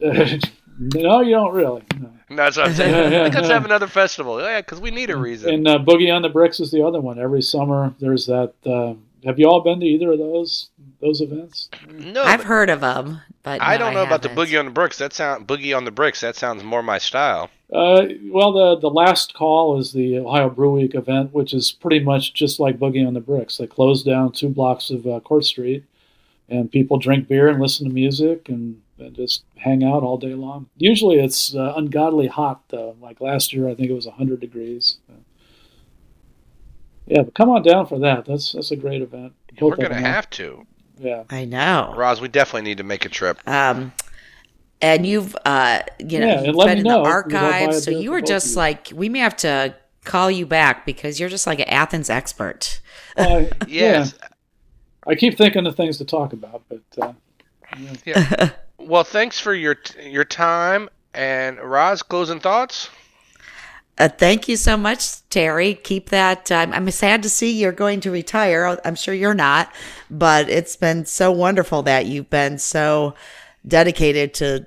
no, 0.00 1.20
you 1.20 1.30
don't 1.30 1.52
really. 1.52 1.82
No. 1.98 2.12
That's 2.30 2.56
what 2.56 2.68
I'm 2.68 2.74
saying. 2.74 2.94
Yeah, 2.94 3.08
yeah, 3.10 3.22
Let's 3.24 3.48
yeah. 3.48 3.54
have 3.54 3.64
another 3.64 3.86
festival. 3.86 4.40
Yeah, 4.40 4.60
because 4.60 4.80
we 4.80 4.90
need 4.90 5.10
a 5.10 5.16
reason. 5.16 5.52
And 5.52 5.68
uh, 5.68 5.78
Boogie 5.78 6.14
on 6.14 6.22
the 6.22 6.28
Bricks 6.28 6.60
is 6.60 6.70
the 6.70 6.82
other 6.82 7.00
one. 7.00 7.18
Every 7.18 7.42
summer 7.42 7.94
there's 8.00 8.26
that. 8.26 8.54
Uh, 8.64 8.94
have 9.26 9.38
you 9.38 9.46
all 9.46 9.60
been 9.60 9.80
to 9.80 9.86
either 9.86 10.12
of 10.12 10.18
those 10.18 10.70
those 11.00 11.20
events? 11.20 11.68
no, 11.90 12.22
I've 12.22 12.40
but 12.40 12.46
heard 12.46 12.70
of 12.70 12.80
them, 12.80 13.20
but 13.42 13.62
I 13.62 13.76
no, 13.76 13.86
don't 13.86 13.94
know 13.94 14.02
about 14.02 14.22
the 14.22 14.28
boogie 14.28 14.58
on 14.58 14.66
the 14.66 14.70
bricks. 14.70 14.98
That 14.98 15.12
sound 15.12 15.46
boogie 15.46 15.76
on 15.76 15.84
the 15.84 15.90
bricks. 15.90 16.20
That 16.20 16.36
sounds 16.36 16.62
more 16.62 16.82
my 16.82 16.98
style. 16.98 17.50
Uh, 17.72 18.06
well, 18.24 18.52
the 18.52 18.80
the 18.80 18.90
last 18.90 19.34
call 19.34 19.78
is 19.78 19.92
the 19.92 20.18
Ohio 20.18 20.50
Brew 20.50 20.72
Week 20.72 20.94
event, 20.94 21.32
which 21.32 21.54
is 21.54 21.70
pretty 21.70 22.00
much 22.00 22.34
just 22.34 22.58
like 22.58 22.78
Boogie 22.78 23.06
on 23.06 23.14
the 23.14 23.20
Bricks. 23.20 23.56
They 23.58 23.66
close 23.66 24.02
down 24.02 24.32
two 24.32 24.48
blocks 24.48 24.90
of 24.90 25.06
uh, 25.06 25.20
Court 25.20 25.44
Street, 25.44 25.84
and 26.48 26.70
people 26.70 26.98
drink 26.98 27.28
beer 27.28 27.48
and 27.48 27.60
listen 27.60 27.86
to 27.86 27.94
music 27.94 28.48
and, 28.48 28.82
and 28.98 29.14
just 29.14 29.44
hang 29.56 29.84
out 29.84 30.02
all 30.02 30.18
day 30.18 30.34
long. 30.34 30.68
Usually, 30.76 31.20
it's 31.20 31.54
uh, 31.54 31.74
ungodly 31.76 32.26
hot 32.26 32.62
though. 32.70 32.96
Like 33.00 33.20
last 33.20 33.52
year, 33.52 33.68
I 33.68 33.76
think 33.76 33.88
it 33.88 33.94
was 33.94 34.06
hundred 34.06 34.40
degrees. 34.40 34.98
Yeah, 37.06 37.22
but 37.22 37.34
come 37.34 37.50
on 37.50 37.62
down 37.62 37.86
for 37.86 38.00
that. 38.00 38.24
That's 38.24 38.52
that's 38.52 38.72
a 38.72 38.76
great 38.76 39.00
event. 39.00 39.32
We're 39.60 39.76
gonna 39.76 39.94
have 39.94 40.28
to. 40.30 40.66
Yeah. 41.00 41.24
I 41.30 41.44
know. 41.46 41.94
Roz, 41.96 42.20
we 42.20 42.28
definitely 42.28 42.68
need 42.68 42.78
to 42.78 42.84
make 42.84 43.04
a 43.06 43.08
trip. 43.08 43.38
Um, 43.48 43.92
and 44.82 45.06
you've, 45.06 45.34
uh, 45.44 45.80
you 45.98 46.20
know, 46.20 46.26
Yeah, 46.26 46.42
you've 46.42 46.56
been 46.56 46.78
in 46.78 46.84
know, 46.84 47.02
the 47.04 47.10
'cause 47.10 47.24
I'll 47.24 47.40
buy 47.40 47.58
a 47.58 47.64
archives, 47.66 47.84
so 47.84 47.90
you 47.90 48.10
for 48.10 48.12
were 48.12 48.20
just 48.20 48.50
you. 48.50 48.56
like, 48.56 48.88
we 48.94 49.08
may 49.08 49.18
have 49.20 49.36
to 49.38 49.74
call 50.04 50.30
you 50.30 50.46
back 50.46 50.84
because 50.86 51.18
you're 51.20 51.28
just 51.28 51.46
like 51.46 51.58
an 51.58 51.68
Athens 51.68 52.10
expert. 52.10 52.80
Uh, 53.16 53.44
Yes. 53.66 54.14
yeah. 54.20 54.28
I 55.06 55.14
keep 55.14 55.36
thinking 55.38 55.66
of 55.66 55.76
things 55.76 55.96
to 55.98 56.04
talk 56.04 56.32
about, 56.34 56.62
but 56.68 56.82
uh, 57.00 58.48
Well, 58.78 59.04
thanks 59.04 59.40
for 59.40 59.54
your 59.54 59.76
your 60.02 60.24
time. 60.24 60.88
And 61.14 61.58
Roz, 61.58 62.02
closing 62.02 62.38
thoughts? 62.40 62.88
Uh, 64.00 64.08
thank 64.08 64.48
you 64.48 64.56
so 64.56 64.78
much, 64.78 65.28
Terry. 65.28 65.74
Keep 65.74 66.08
that. 66.08 66.50
Um, 66.50 66.72
I'm 66.72 66.90
sad 66.90 67.22
to 67.22 67.28
see 67.28 67.60
you're 67.60 67.70
going 67.70 68.00
to 68.00 68.10
retire. 68.10 68.80
I'm 68.82 68.94
sure 68.94 69.12
you're 69.12 69.34
not, 69.34 69.70
but 70.10 70.48
it's 70.48 70.74
been 70.74 71.04
so 71.04 71.30
wonderful 71.30 71.82
that 71.82 72.06
you've 72.06 72.30
been 72.30 72.56
so 72.56 73.14
dedicated 73.68 74.32
to, 74.32 74.66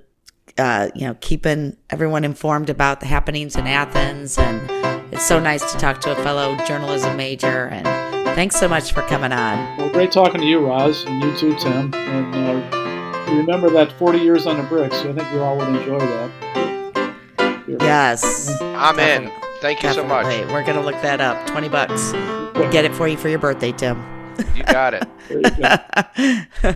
uh, 0.59 0.89
you 0.93 1.07
know, 1.07 1.17
keeping 1.19 1.75
everyone 1.89 2.23
informed 2.23 2.69
about 2.69 2.99
the 2.99 3.07
happenings 3.07 3.55
in 3.55 3.65
Athens. 3.65 4.38
And 4.38 4.69
it's 5.11 5.25
so 5.25 5.39
nice 5.39 5.71
to 5.71 5.79
talk 5.79 5.99
to 6.01 6.11
a 6.11 6.15
fellow 6.21 6.55
journalism 6.67 7.17
major. 7.17 7.69
And 7.69 7.88
thanks 8.36 8.55
so 8.55 8.69
much 8.69 8.93
for 8.93 9.01
coming 9.01 9.31
on. 9.31 9.77
well, 9.79 9.89
great 9.89 10.11
talking 10.11 10.41
to 10.41 10.47
you, 10.47 10.59
Roz, 10.59 11.05
and 11.07 11.23
you 11.23 11.36
too, 11.36 11.55
Tim. 11.55 11.91
And 11.95 12.36
uh, 12.36 13.34
remember 13.36 13.71
that 13.71 13.93
40 13.93 14.19
years 14.19 14.45
on 14.45 14.57
the 14.57 14.63
bricks. 14.63 14.97
I 14.97 15.11
think 15.11 15.27
you 15.34 15.41
all 15.41 15.57
would 15.57 15.69
enjoy 15.69 15.97
that. 15.97 16.72
Here. 17.66 17.78
Yes. 17.80 18.61
I'm 18.61 18.99
in. 18.99 19.32
Thank 19.61 19.84
you 19.84 19.93
so 19.93 20.03
much. 20.03 20.26
Definitely. 20.26 20.53
We're 20.53 20.64
going 20.64 20.78
to 20.78 20.84
look 20.84 21.01
that 21.01 21.22
up. 21.22 21.45
20 21.47 21.70
bucks. 21.70 22.11
We'll 22.55 22.72
get 22.72 22.86
it 22.86 22.93
for 22.93 23.07
you 23.07 23.18
for 23.18 23.30
your 23.30 23.39
birthday, 23.39 23.72
Tim. 23.72 23.97
You 24.55 24.64
got 24.64 24.93
it. 24.93 25.07
You 25.30 25.41
go. 25.41 26.72